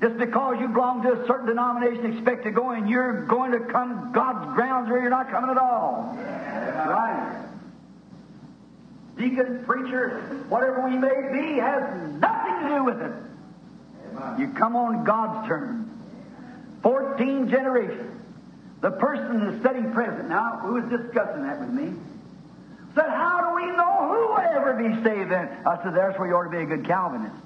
just 0.01 0.19
because 0.19 0.61
you 0.61 0.69
belong 0.69 1.03
to 1.03 1.13
a 1.13 1.27
certain 1.27 1.47
denomination, 1.47 2.13
expect 2.13 2.45
to 2.45 2.51
go 2.53 2.71
and 2.71 2.89
you're 2.89 3.25
going 3.27 3.53
to 3.53 3.61
come 3.61 4.13
God's 4.13 4.55
grounds 4.55 4.91
where 4.91 5.01
you're 5.01 5.11
not 5.11 5.31
coming 5.31 5.51
at 5.51 5.59
all? 5.59 6.17
Right. 6.17 7.52
Deacon, 9.17 9.65
preacher, 9.65 10.21
whatever 10.49 10.89
we 10.89 10.97
may 10.97 11.33
be, 11.33 11.59
has 11.59 11.83
nothing 12.21 12.63
to 12.63 12.75
do 12.77 12.85
with 12.85 13.01
it. 13.03 13.13
You 14.39 14.49
come 14.49 14.77
on 14.77 15.05
God's 15.05 15.49
terms. 15.49 15.89
14 16.83 17.49
generations. 17.49 18.21
The 18.81 18.91
person 18.91 19.45
that's 19.45 19.63
sitting 19.63 19.93
present 19.93 20.29
now, 20.29 20.59
who 20.59 20.75
was 20.75 20.85
discussing 20.85 21.45
that 21.45 21.61
with 21.61 21.71
me, 21.71 21.95
said, 22.95 23.09
How 23.09 23.49
do 23.49 23.55
we 23.55 23.71
know 23.77 24.09
who 24.09 24.29
will 24.33 24.39
ever 24.39 24.75
be 24.75 25.03
saved 25.05 25.31
then? 25.31 25.49
I 25.65 25.83
said, 25.83 25.95
That's 25.95 26.19
where 26.19 26.29
you 26.29 26.35
ought 26.35 26.45
to 26.45 26.51
be 26.51 26.59
a 26.59 26.67
good 26.67 26.85
Calvinist. 26.85 27.37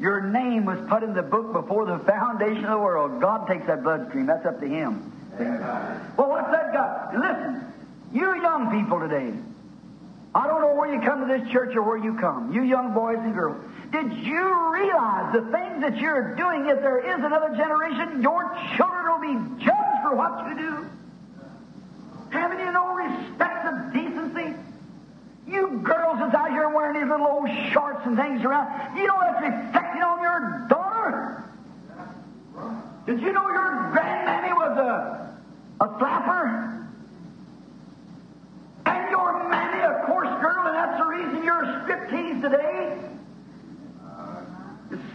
Your 0.00 0.22
name 0.22 0.64
was 0.64 0.78
put 0.88 1.02
in 1.02 1.14
the 1.14 1.22
book 1.22 1.52
before 1.52 1.86
the 1.86 1.98
foundation 2.00 2.64
of 2.64 2.70
the 2.70 2.78
world. 2.78 3.20
God 3.20 3.46
takes 3.46 3.66
that 3.66 3.82
bloodstream. 3.82 4.26
That's 4.26 4.44
up 4.46 4.60
to 4.60 4.66
Him. 4.66 5.12
See? 5.38 5.44
Well, 5.44 6.30
what's 6.30 6.50
that 6.50 6.72
got? 6.72 7.14
Listen, 7.14 7.72
you 8.12 8.34
young 8.40 8.70
people 8.70 9.00
today, 9.00 9.32
I 10.34 10.48
don't 10.48 10.60
know 10.60 10.74
where 10.74 10.92
you 10.92 11.00
come 11.00 11.26
to 11.26 11.38
this 11.38 11.48
church 11.52 11.76
or 11.76 11.82
where 11.82 11.96
you 11.96 12.14
come, 12.18 12.52
you 12.52 12.62
young 12.62 12.92
boys 12.92 13.18
and 13.18 13.34
girls. 13.34 13.56
Did 13.92 14.12
you 14.12 14.72
realize 14.72 15.32
the 15.32 15.42
things 15.52 15.80
that 15.82 15.96
you're 15.98 16.34
doing, 16.34 16.66
if 16.66 16.80
there 16.80 16.98
is 16.98 17.24
another 17.24 17.54
generation, 17.56 18.20
your 18.20 18.52
children 18.76 19.04
will 19.06 19.20
be 19.20 19.64
judged 19.64 20.02
for 20.02 20.16
what 20.16 20.48
you 20.48 20.56
do? 20.56 20.86
Haven't 22.30 22.58
you 22.58 22.72
no 22.72 22.94
respect 22.94 23.66
of 23.66 23.92
decency? 23.92 24.58
You 25.46 25.80
girls 25.84 26.18
that's 26.18 26.34
out 26.34 26.50
here 26.50 26.68
wearing 26.68 27.00
these 27.00 27.08
little 27.08 27.26
old 27.28 27.48
shorts 27.70 28.00
and 28.04 28.16
things 28.16 28.42
around, 28.42 28.96
you 28.96 29.06
know 29.06 29.16
that's 29.20 29.40
reflecting 29.40 30.02
on 30.02 30.20
your 30.20 30.66
daughter? 30.68 31.44
Did 33.06 33.20
you 33.20 33.32
know 33.32 33.48
your 33.48 33.92
grandmammy 33.94 34.52
was 34.52 34.78
a, 34.78 35.36
a 35.84 35.98
flapper? 35.98 36.88
And 38.86 39.10
your 39.10 39.48
that's 40.84 40.98
the 40.98 41.06
reason 41.06 41.44
you're 41.44 41.62
a 41.62 41.84
striptease 41.84 42.42
today? 42.42 42.98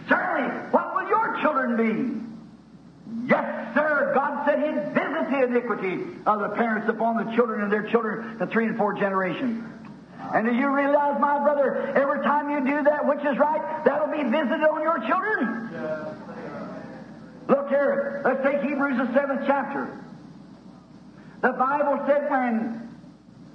Certainly, 0.08 0.50
what 0.70 0.94
will 0.94 1.08
your 1.08 1.38
children 1.40 1.76
be? 1.76 3.28
Yes, 3.28 3.74
sir. 3.74 4.12
God 4.14 4.44
said 4.46 4.58
He'd 4.58 4.94
visit 4.94 5.30
the 5.30 5.44
iniquity 5.44 6.02
of 6.26 6.40
the 6.40 6.48
parents 6.50 6.88
upon 6.88 7.24
the 7.24 7.36
children 7.36 7.62
and 7.62 7.72
their 7.72 7.84
children 7.84 8.38
to 8.38 8.46
three 8.46 8.66
and 8.66 8.76
four 8.76 8.94
generations. 8.94 9.64
And 10.34 10.46
do 10.46 10.54
you 10.54 10.68
realize, 10.68 11.20
my 11.20 11.38
brother, 11.38 11.92
every 11.94 12.22
time 12.24 12.50
you 12.50 12.60
do 12.76 12.82
that 12.84 13.06
which 13.06 13.20
is 13.20 13.38
right, 13.38 13.84
that'll 13.84 14.08
be 14.08 14.24
visited 14.24 14.64
on 14.64 14.82
your 14.82 14.98
children? 15.06 15.70
Look 17.48 17.68
here. 17.68 18.22
Let's 18.24 18.42
take 18.42 18.62
Hebrews 18.62 18.98
the 18.98 19.12
seventh 19.14 19.42
chapter. 19.46 20.04
The 21.42 21.52
Bible 21.52 22.04
said 22.06 22.28
when 22.30 22.88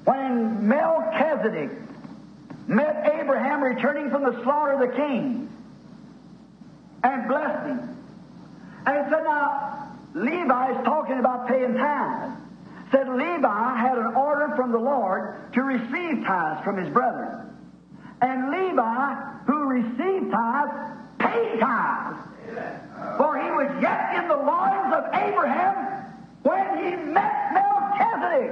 when 0.06 0.68
Melchizedek 0.68 1.85
met 2.68 3.12
Abraham 3.14 3.64
returning 3.64 4.10
from 4.10 4.24
the 4.24 4.42
slaughter 4.44 4.74
of 4.74 4.80
the 4.80 4.96
king 4.96 5.50
and 7.04 7.28
blessed 7.28 7.68
him. 7.68 7.98
And 8.86 9.06
he 9.06 9.12
said, 9.12 9.24
now, 9.24 9.92
Levi 10.14 10.72
is 10.72 10.86
talking 10.86 11.20
about 11.20 11.48
paying 11.48 11.76
tithes. 11.76 12.38
Said 12.92 13.10
Levi 13.10 13.78
had 13.78 13.98
an 13.98 14.16
order 14.16 14.56
from 14.56 14.72
the 14.72 14.78
Lord 14.78 15.52
to 15.54 15.62
receive 15.62 16.24
tithes 16.26 16.64
from 16.64 16.78
his 16.78 16.90
brethren. 16.94 17.50
And 18.22 18.50
Levi, 18.50 19.16
who 19.46 19.66
received 19.66 20.32
tithes, 20.32 20.72
paid 21.20 21.60
tithes. 21.60 22.18
For 23.18 23.38
he 23.38 23.52
was 23.52 23.70
yet 23.82 24.16
in 24.16 24.28
the 24.28 24.38
loins 24.38 24.94
of 24.94 25.14
Abraham 25.14 26.06
when 26.44 26.78
he 26.78 26.96
met 27.12 27.52
Melchizedek. 27.98 28.52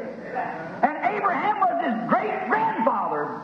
And 0.83 1.15
Abraham 1.15 1.59
was 1.59 1.75
his 1.85 2.09
great 2.09 2.49
grandfather. 2.49 3.41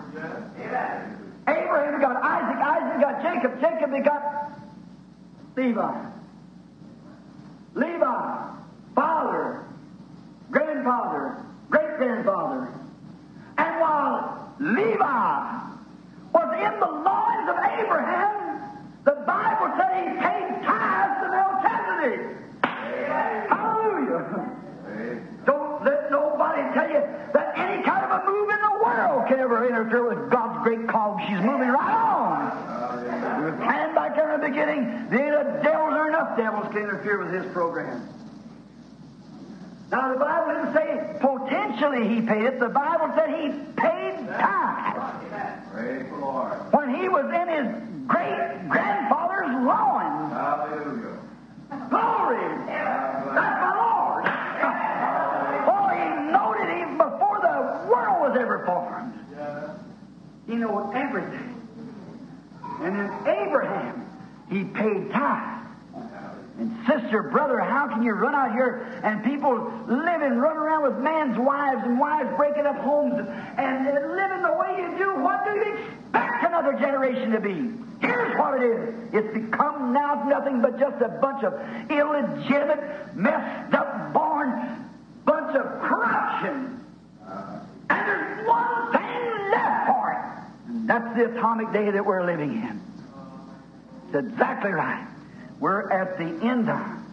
Abraham 1.48 2.02
got 2.02 2.24
Isaac, 2.24 2.58
Isaac 2.58 3.02
got 3.02 3.22
Jacob, 3.22 3.60
Jacob 3.62 4.04
got 4.04 4.52
Levi. 5.56 6.06
Levi, 7.76 8.20
father, 8.96 9.64
grandfather, 10.52 11.38
great 11.70 11.98
grandfather. 11.98 12.68
And 13.58 13.80
while 13.80 14.54
Levi 14.60 15.60
was 16.34 16.54
in 16.54 16.80
the 16.80 16.88
loins 16.88 17.50
of 17.50 17.58
Abraham, 17.80 18.36
the 19.06 19.16
Bible 19.26 19.74
said 19.78 19.92
he 19.98 20.06
paid 20.20 20.64
tithes 20.66 21.16
to 21.22 21.28
Melchizedek. 21.30 22.22
Hallelujah. 23.50 24.24
Don't 25.46 25.59
nobody 26.40 26.74
tell 26.74 26.90
you 26.90 27.04
that 27.34 27.58
any 27.58 27.84
kind 27.84 28.06
of 28.06 28.24
a 28.24 28.26
move 28.26 28.50
in 28.50 28.62
the 28.62 28.84
world 28.84 29.28
can 29.28 29.40
ever 29.40 29.68
interfere 29.68 30.08
with 30.08 30.32
God's 30.32 30.64
great 30.64 30.88
call. 30.88 31.20
She's 31.28 31.42
moving 31.42 31.68
right 31.68 31.92
on. 31.92 33.44
We 33.44 33.52
were 33.52 33.58
planned 33.58 33.94
back 33.94 34.16
there 34.16 34.34
in 34.34 34.40
the 34.40 34.48
beginning. 34.48 35.10
There 35.10 35.20
ain't 35.20 35.36
a 35.36 35.62
devils 35.62 35.94
or 35.94 36.08
enough 36.08 36.38
devils 36.38 36.68
can 36.72 36.84
interfere 36.84 37.20
with 37.20 37.34
his 37.34 37.52
program. 37.52 38.08
Now, 39.92 40.14
the 40.14 40.20
Bible 40.20 40.54
didn't 40.54 40.74
say 40.74 41.18
potentially 41.20 42.08
he 42.08 42.22
paid 42.22 42.46
it. 42.46 42.60
The 42.60 42.70
Bible 42.70 43.12
said 43.16 43.30
he 43.30 43.50
paid 43.76 44.28
tithes. 44.30 45.72
Praise 45.74 46.06
the 46.10 46.18
Lord. 46.18 46.54
When 46.72 46.96
he 46.96 47.10
was 47.10 47.26
in 47.26 47.48
his 47.50 48.08
great 48.08 48.70
grandfather's 48.70 49.52
loins. 49.66 50.32
Hallelujah. 50.32 51.18
Glory! 51.90 52.66
That's 52.68 53.62
my 53.62 53.76
Lord! 53.76 53.89
Formed. 58.70 59.14
He 60.48 60.56
knew 60.56 60.92
everything. 60.94 61.56
And 62.82 62.96
then 62.96 63.10
Abraham, 63.28 64.08
he 64.50 64.64
paid 64.64 65.12
tithes. 65.12 65.66
And 66.60 66.76
sister, 66.86 67.24
brother, 67.24 67.60
how 67.60 67.88
can 67.88 68.04
you 68.04 68.12
run 68.12 68.36
out 68.36 68.52
here 68.52 68.86
and 69.04 69.24
people 69.24 69.56
living, 69.88 70.38
run 70.38 70.58
around 70.58 70.84
with 70.84 70.98
man's 70.98 71.38
wives 71.38 71.82
and 71.86 71.98
wives 71.98 72.30
breaking 72.36 72.66
up 72.66 72.76
homes 72.80 73.14
and 73.58 73.86
living 73.86 74.42
the 74.42 74.58
way 74.60 74.76
you 74.82 74.98
do? 74.98 75.22
What 75.22 75.46
do 75.46 75.52
you 75.52 75.78
expect 75.78 76.44
another 76.44 76.74
generation 76.74 77.32
to 77.32 77.40
be? 77.40 77.72
Here's 78.02 78.38
what 78.38 78.62
it 78.62 78.66
is. 78.66 78.96
It's 79.14 79.34
become 79.34 79.94
now 79.94 80.24
nothing 80.28 80.62
but 80.62 80.80
just 80.80 81.02
a 81.02 81.08
bunch 81.08 81.44
of 81.44 81.54
illegitimate, 81.90 83.16
messed 83.16 83.74
up, 83.74 84.14
born 84.14 84.86
bunch 85.26 85.56
of 85.56 85.66
corruption. 85.82 86.86
And 87.90 88.08
there's 88.08 88.48
one 88.48 88.92
thing 88.92 89.52
left 89.52 89.88
for 89.88 90.12
it. 90.12 90.70
And 90.70 90.90
that's 90.90 91.16
the 91.18 91.26
atomic 91.36 91.72
day 91.74 91.92
that 91.92 92.06
we're 92.06 92.24
living 92.26 92.52
in. 92.54 92.82
It's 94.08 94.16
exactly 94.28 94.72
right. 94.72 95.06
We're 95.60 95.92
at 95.92 96.18
the 96.18 96.46
end 96.46 96.68
time. 96.68 97.06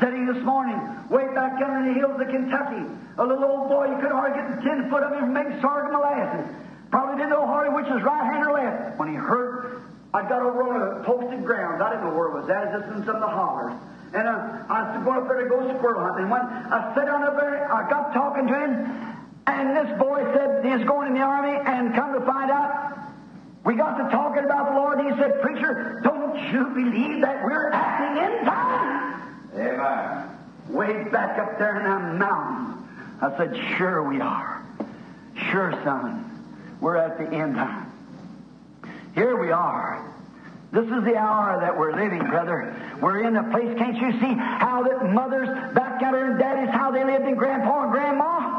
Sitting 0.00 0.26
this 0.26 0.42
morning, 0.42 0.78
way 1.08 1.26
back 1.34 1.58
down 1.60 1.86
in 1.86 1.94
the 1.94 2.00
hills 2.00 2.20
of 2.20 2.28
Kentucky, 2.28 2.84
a 3.16 3.24
little 3.24 3.44
old 3.44 3.68
boy, 3.68 3.86
you 3.86 3.96
could 4.02 4.10
hardly 4.10 4.36
get 4.36 4.62
ten 4.64 4.90
foot 4.90 5.04
of 5.04 5.12
him 5.12 5.20
from 5.20 5.32
making 5.32 5.60
sorghum 5.60 5.92
molasses. 5.92 6.52
Probably 6.90 7.16
didn't 7.16 7.30
know 7.30 7.46
hardly 7.46 7.74
which 7.74 7.90
was 7.90 8.02
right 8.02 8.24
hand 8.24 8.44
or 8.46 8.52
left. 8.54 8.98
When 8.98 9.08
he 9.08 9.14
heard, 9.14 9.82
I 10.12 10.22
got 10.28 10.42
over 10.42 10.62
on 10.62 11.00
a 11.00 11.04
posted 11.04 11.44
ground. 11.44 11.82
I 11.82 11.90
didn't 11.90 12.04
know 12.10 12.14
where 12.14 12.28
it 12.28 12.34
was 12.34 12.50
at, 12.50 12.72
just 12.72 12.86
in 12.90 13.04
some 13.06 13.16
of 13.16 13.22
the 13.22 13.28
hollers. 13.28 13.72
And 14.14 14.28
uh, 14.28 14.66
I 14.68 14.94
was 14.94 15.04
going 15.04 15.18
up 15.22 15.28
there 15.28 15.42
to 15.42 15.48
go 15.48 15.62
squirrel 15.78 16.02
hunting. 16.02 16.30
When 16.30 16.40
I 16.42 16.94
sat 16.94 17.06
down 17.06 17.22
up 17.22 17.34
there, 17.38 17.72
I 17.72 17.88
got 17.88 18.12
talking 18.12 18.46
to 18.46 18.54
him, 18.54 18.72
and 19.46 19.76
this 19.76 19.98
boy 19.98 20.22
said 20.34 20.64
he's 20.64 20.86
going 20.86 21.08
in 21.08 21.14
the 21.14 21.20
army, 21.20 21.58
and 21.66 21.94
come 21.94 22.12
to 22.18 22.24
find 22.24 22.50
out, 22.50 22.98
we 23.64 23.74
got 23.74 23.96
to 23.96 24.10
talking 24.10 24.44
about 24.44 24.70
the 24.70 24.76
Lord. 24.76 24.98
and 24.98 25.12
He 25.12 25.20
said, 25.20 25.40
Preacher, 25.40 26.00
don't 26.02 26.52
you 26.52 26.66
believe 26.68 27.22
that 27.22 27.44
we're 27.44 27.70
at 27.70 28.16
in 28.16 28.44
time? 28.44 29.22
Amen. 29.54 30.30
Way 30.68 31.04
back 31.10 31.38
up 31.38 31.58
there 31.58 31.78
in 31.78 31.84
the 31.84 32.18
mountains. 32.18 32.88
I 33.20 33.36
said, 33.36 33.56
Sure 33.76 34.02
we 34.02 34.20
are. 34.20 34.62
Sure, 35.50 35.72
son. 35.84 36.30
We're 36.80 36.96
at 36.96 37.18
the 37.18 37.34
end 37.34 37.56
time. 37.56 37.90
Here 39.14 39.36
we 39.36 39.50
are. 39.50 40.04
This 40.72 40.86
is 40.86 41.04
the 41.04 41.16
hour 41.16 41.60
that 41.60 41.78
we're 41.78 41.94
living, 41.94 42.26
brother. 42.26 42.74
We're 43.00 43.22
in 43.22 43.36
a 43.36 43.44
place, 43.50 43.78
can't 43.78 43.96
you 43.96 44.10
see 44.20 44.34
how 44.34 44.82
that 44.82 45.12
mothers 45.12 45.48
back 45.72 46.02
out 46.02 46.12
there 46.12 46.32
and 46.32 46.38
daddies, 46.38 46.70
how 46.74 46.90
they 46.90 47.04
lived 47.04 47.24
in 47.26 47.36
grandpa 47.36 47.84
and 47.84 47.92
grandma? 47.92 48.53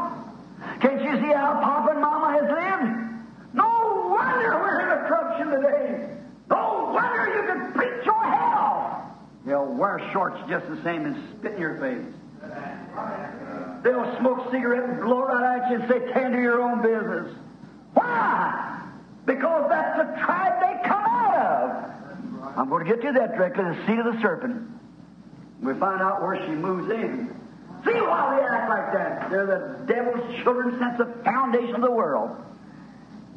Can't 0.80 1.02
you 1.02 1.16
see 1.20 1.32
how 1.32 1.60
Papa 1.62 1.92
and 1.92 2.00
Mama 2.00 2.32
has 2.32 2.48
lived? 2.50 3.54
No 3.54 4.10
wonder 4.10 4.58
we're 4.60 4.80
in 4.80 5.06
corruption 5.06 5.50
today. 5.50 6.08
No 6.50 6.90
wonder 6.92 7.26
you 7.34 7.42
can 7.46 7.72
preach 7.72 8.04
your 8.04 8.24
hell. 8.24 9.16
They'll 9.44 9.66
wear 9.66 10.00
shorts 10.12 10.38
just 10.48 10.66
the 10.68 10.82
same 10.82 11.06
and 11.06 11.16
spit 11.38 11.54
in 11.54 11.60
your 11.60 11.78
face. 11.78 12.04
They'll 13.82 14.16
smoke 14.18 14.50
cigarette 14.50 14.88
and 14.88 15.00
blow 15.00 15.22
right 15.22 15.62
at 15.62 15.70
you 15.70 15.76
and 15.80 15.88
say, 15.88 16.12
tend 16.12 16.34
to 16.34 16.40
your 16.40 16.60
own 16.60 16.82
business. 16.82 17.34
Why? 17.94 18.82
Because 19.24 19.68
that's 19.68 19.96
the 19.98 20.24
tribe 20.24 20.60
they 20.60 20.88
come 20.88 21.04
out 21.04 21.34
of. 21.36 22.58
I'm 22.58 22.68
going 22.68 22.84
to 22.84 22.90
get 22.90 23.02
to 23.02 23.12
that 23.12 23.36
directly, 23.36 23.64
the 23.64 23.86
seed 23.86 23.98
of 23.98 24.14
the 24.14 24.20
serpent. 24.20 24.70
We 25.62 25.74
find 25.74 26.02
out 26.02 26.22
where 26.22 26.36
she 26.44 26.52
moves 26.52 26.90
in. 26.90 27.34
See 27.86 28.00
why 28.00 28.36
they 28.36 28.46
act 28.46 28.68
like 28.68 28.92
that. 28.94 29.30
They're 29.30 29.46
the 29.46 29.86
devil's 29.86 30.42
children 30.42 30.78
since 30.78 30.98
the 30.98 31.06
foundation 31.22 31.76
of 31.76 31.82
the 31.82 31.90
world. 31.90 32.36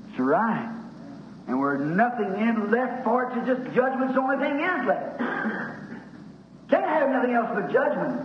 That's 0.07 0.19
right. 0.19 0.75
And 1.47 1.59
we're 1.59 1.77
nothing 1.77 2.35
in 2.35 2.71
left 2.71 3.03
for 3.03 3.23
it 3.23 3.45
just 3.45 3.75
judgment's 3.75 4.15
the 4.15 4.21
only 4.21 4.37
thing 4.37 4.59
is 4.59 4.85
left. 4.85 5.19
Can't 6.69 6.85
have 6.85 7.09
nothing 7.09 7.33
else 7.33 7.49
but 7.53 7.71
judgment. 7.71 8.21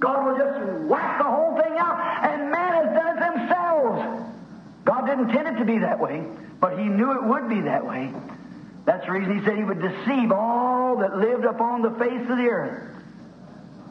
God 0.00 0.26
will 0.26 0.36
just 0.36 0.88
whack 0.88 1.18
the 1.18 1.24
whole 1.24 1.56
thing 1.56 1.78
out, 1.78 1.98
and 2.24 2.50
man 2.50 2.72
has 2.72 2.94
done 2.94 3.16
it 3.16 3.20
themselves. 3.20 4.32
God 4.84 5.06
didn't 5.06 5.30
intend 5.30 5.56
it 5.56 5.58
to 5.60 5.64
be 5.64 5.78
that 5.78 5.98
way, 6.00 6.24
but 6.60 6.78
He 6.78 6.84
knew 6.84 7.12
it 7.12 7.24
would 7.24 7.48
be 7.48 7.62
that 7.62 7.86
way. 7.86 8.12
That's 8.84 9.06
the 9.06 9.12
reason 9.12 9.38
He 9.38 9.44
said 9.44 9.56
He 9.56 9.64
would 9.64 9.80
deceive 9.80 10.32
all 10.32 10.96
that 10.98 11.16
lived 11.16 11.44
upon 11.44 11.82
the 11.82 11.90
face 11.92 12.28
of 12.28 12.36
the 12.36 12.48
earth, 12.48 13.03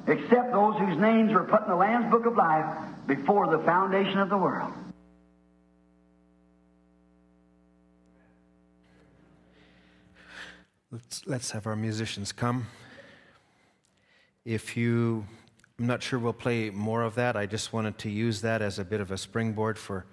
except 0.08 0.51
those 0.51 0.78
whose 0.78 0.97
names 0.97 1.34
were 1.34 1.43
put 1.43 1.64
in 1.64 1.70
the 1.70 1.76
Lamb's 1.76 2.12
Book 2.12 2.26
of 2.26 2.36
Life 2.36 2.66
before 3.08 3.47
the 3.47 3.64
foundation 3.64 4.20
of 4.20 4.30
the 4.30 4.38
world. 4.38 4.74
Let's, 10.91 11.24
let's 11.26 11.51
have 11.51 11.66
our 11.66 11.76
musicians 11.76 12.32
come. 12.32 12.68
If 14.45 14.78
you, 14.78 15.26
I'm 15.80 15.88
not 15.88 16.04
sure 16.04 16.20
we'll 16.20 16.34
play 16.34 16.70
more 16.70 17.01
of 17.01 17.16
that. 17.16 17.36
I 17.36 17.45
just 17.45 17.74
wanted 17.74 17.97
to 17.99 18.10
use 18.10 18.41
that 18.41 18.62
as 18.62 18.78
a 18.78 18.86
bit 18.86 19.01
of 19.01 19.10
a 19.12 19.18
springboard 19.18 19.80
for 19.80 20.06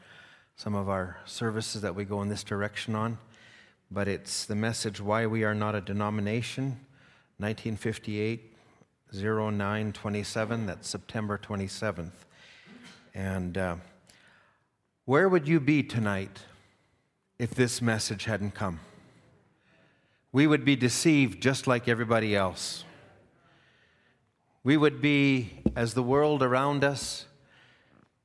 some 0.57 0.75
of 0.75 0.89
our 0.89 1.19
services 1.27 1.83
that 1.83 1.95
we 1.95 2.05
go 2.05 2.23
in 2.23 2.29
this 2.29 2.45
direction 2.45 2.95
on. 2.95 3.19
But 3.91 4.09
it's 4.09 4.47
the 4.47 4.55
message 4.55 5.01
Why 5.01 5.27
We 5.27 5.43
Are 5.45 5.55
Not 5.55 5.75
a 5.75 5.81
Denomination, 5.81 6.79
1958, 7.39 8.50
0927. 9.13 10.67
That's 10.67 10.89
September 10.89 11.39
27th. 11.39 12.11
And 13.15 13.59
uh, 13.59 13.77
where 15.05 15.29
would 15.29 15.49
you 15.49 15.61
be 15.61 15.83
tonight 15.83 16.41
if 17.39 17.55
this 17.55 17.83
message 17.83 18.25
hadn't 18.25 18.55
come? 18.55 18.81
we 20.33 20.47
would 20.47 20.65
be 20.65 20.77
deceived 20.77 21.43
just 21.43 21.67
like 21.67 21.89
everybody 21.89 22.37
else. 22.37 22.85
We 24.63 24.77
would 24.77 25.01
be, 25.01 25.63
as 25.75 25.95
the 25.95 26.03
world 26.03 26.43
around 26.43 26.85
us, 26.85 27.27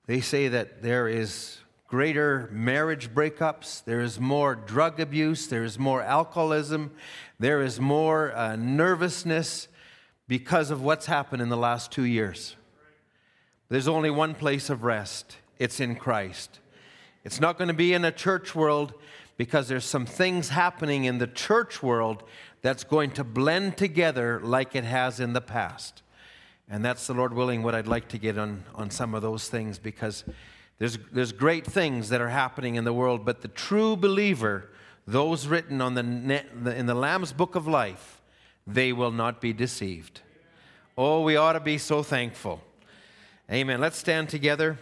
they 0.05 0.21
say 0.21 0.47
that 0.49 0.83
there 0.83 1.07
is 1.07 1.57
greater 1.87 2.49
marriage 2.51 3.13
breakups, 3.13 3.83
there 3.85 4.01
is 4.01 4.19
more 4.19 4.53
drug 4.53 4.99
abuse, 4.99 5.47
there 5.47 5.63
is 5.63 5.79
more 5.79 6.01
alcoholism, 6.03 6.91
there 7.39 7.61
is 7.61 7.79
more 7.79 8.35
uh, 8.35 8.55
nervousness 8.55 9.67
because 10.27 10.71
of 10.71 10.81
what's 10.81 11.05
happened 11.05 11.41
in 11.41 11.49
the 11.49 11.57
last 11.57 11.91
two 11.91 12.03
years. 12.03 12.55
There's 13.69 13.87
only 13.87 14.09
one 14.09 14.35
place 14.35 14.69
of 14.69 14.83
rest 14.83 15.37
it's 15.57 15.79
in 15.79 15.95
Christ. 15.95 16.59
It's 17.23 17.39
not 17.39 17.57
going 17.57 17.69
to 17.69 17.73
be 17.73 17.93
in 17.93 18.05
a 18.05 18.11
church 18.11 18.53
world 18.53 18.93
because 19.37 19.67
there's 19.67 19.85
some 19.85 20.05
things 20.05 20.49
happening 20.49 21.05
in 21.05 21.17
the 21.17 21.27
church 21.27 21.81
world 21.81 22.23
that's 22.61 22.83
going 22.83 23.11
to 23.11 23.23
blend 23.23 23.77
together 23.77 24.39
like 24.41 24.75
it 24.75 24.83
has 24.83 25.19
in 25.19 25.33
the 25.33 25.41
past. 25.41 26.03
And 26.69 26.83
that's 26.83 27.07
the 27.07 27.13
Lord 27.13 27.33
willing 27.33 27.63
what 27.63 27.75
I'd 27.75 27.87
like 27.87 28.07
to 28.09 28.17
get 28.17 28.37
on, 28.37 28.63
on 28.73 28.89
some 28.89 29.13
of 29.13 29.21
those 29.21 29.49
things 29.49 29.77
because 29.77 30.23
there's, 30.77 30.97
there's 31.11 31.31
great 31.31 31.65
things 31.65 32.09
that 32.09 32.21
are 32.21 32.29
happening 32.29 32.75
in 32.75 32.83
the 32.83 32.93
world, 32.93 33.23
but 33.23 33.41
the 33.41 33.47
true 33.47 33.95
believer, 33.95 34.69
those 35.07 35.47
written 35.47 35.79
on 35.79 35.93
the, 35.93 36.01
in 36.75 36.85
the 36.85 36.95
Lamb's 36.95 37.33
book 37.33 37.55
of 37.55 37.67
life, 37.67 38.21
they 38.67 38.91
will 38.93 39.11
not 39.11 39.41
be 39.41 39.53
deceived. 39.53 40.21
Oh, 40.97 41.21
we 41.21 41.35
ought 41.35 41.53
to 41.53 41.59
be 41.59 41.77
so 41.77 42.03
thankful. 42.03 42.61
Amen. 43.51 43.79
Let's 43.79 43.97
stand 43.97 44.29
together. 44.29 44.79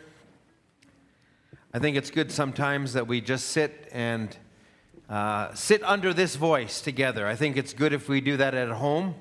I 1.74 1.80
think 1.80 1.98
it's 1.98 2.12
good 2.12 2.32
sometimes 2.32 2.94
that 2.94 3.08
we 3.08 3.20
just 3.20 3.48
sit 3.48 3.90
and 3.92 4.38
uh, 5.10 5.54
sit 5.54 5.84
under 5.84 6.14
this 6.14 6.36
voice 6.36 6.82
together. 6.82 7.28
I 7.28 7.36
think 7.36 7.58
it's 7.58 7.74
good 7.74 7.94
if 7.94 8.08
we 8.08 8.22
do 8.22 8.38
that 8.38 8.54
at 8.54 8.70
home. 8.70 9.16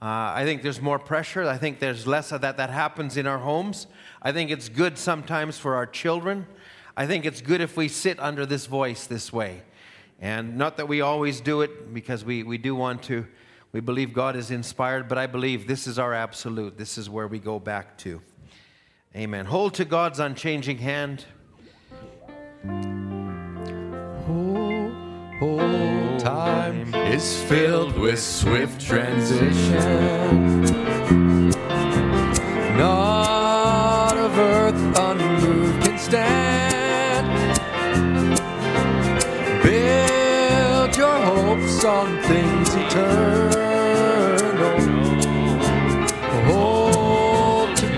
Uh, 0.00 0.34
I 0.34 0.44
think 0.44 0.62
there's 0.62 0.80
more 0.80 0.98
pressure. 0.98 1.44
I 1.44 1.56
think 1.56 1.78
there's 1.78 2.06
less 2.06 2.32
of 2.32 2.40
that 2.42 2.56
that 2.56 2.70
happens 2.70 3.16
in 3.16 3.26
our 3.26 3.38
homes. 3.38 3.86
I 4.20 4.32
think 4.32 4.50
it's 4.50 4.68
good 4.68 4.98
sometimes 4.98 5.58
for 5.58 5.74
our 5.74 5.86
children. 5.86 6.46
I 6.96 7.06
think 7.06 7.24
it's 7.24 7.40
good 7.40 7.60
if 7.60 7.76
we 7.76 7.88
sit 7.88 8.18
under 8.18 8.46
this 8.46 8.66
voice 8.66 9.06
this 9.06 9.32
way. 9.32 9.62
And 10.20 10.56
not 10.56 10.78
that 10.78 10.88
we 10.88 11.02
always 11.02 11.40
do 11.40 11.60
it 11.60 11.94
because 11.94 12.24
we, 12.24 12.42
we 12.42 12.58
do 12.58 12.74
want 12.74 13.02
to, 13.04 13.26
we 13.76 13.80
believe 13.80 14.14
God 14.14 14.36
is 14.36 14.50
inspired, 14.50 15.06
but 15.06 15.18
I 15.18 15.26
believe 15.26 15.66
this 15.66 15.86
is 15.86 15.98
our 15.98 16.14
absolute. 16.14 16.78
This 16.78 16.96
is 16.96 17.10
where 17.10 17.28
we 17.28 17.38
go 17.38 17.58
back 17.58 17.98
to. 17.98 18.22
Amen. 19.14 19.44
Hold 19.44 19.74
to 19.74 19.84
God's 19.84 20.18
unchanging 20.18 20.78
hand. 20.78 21.26
whole 25.38 26.16
time 26.18 26.94
is 26.94 27.42
filled 27.42 27.98
with 27.98 28.18
swift 28.18 28.80
transition. 28.80 30.62
Not 32.78 34.16
of 34.16 34.38
earth 34.38 34.98
unmoved 34.98 35.84
can 35.84 35.98
stand. 35.98 37.26
Build 39.62 40.96
your 40.96 41.18
hopes 41.26 41.84
on 41.84 42.22
things 42.22 42.74
eternal. 42.74 43.45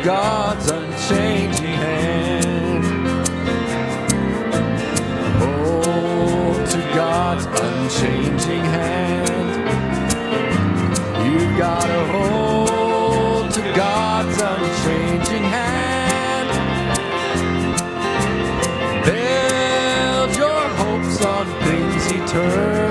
God's 0.08 0.70
unchanging 0.70 1.66
hand. 1.66 2.84
Hold 5.38 6.66
to 6.70 6.78
God's 6.94 7.44
unchanging 7.44 8.64
hand. 8.64 9.68
You've 11.26 11.58
got 11.58 11.82
to 11.82 12.00
hold 12.06 13.50
to 13.52 13.60
God's 13.76 14.40
unchanging 14.40 15.42
hand. 15.42 16.48
Build 19.04 20.36
your 20.38 20.68
hopes 20.80 21.22
on 21.22 21.46
things 21.64 22.06
eternal. 22.12 22.87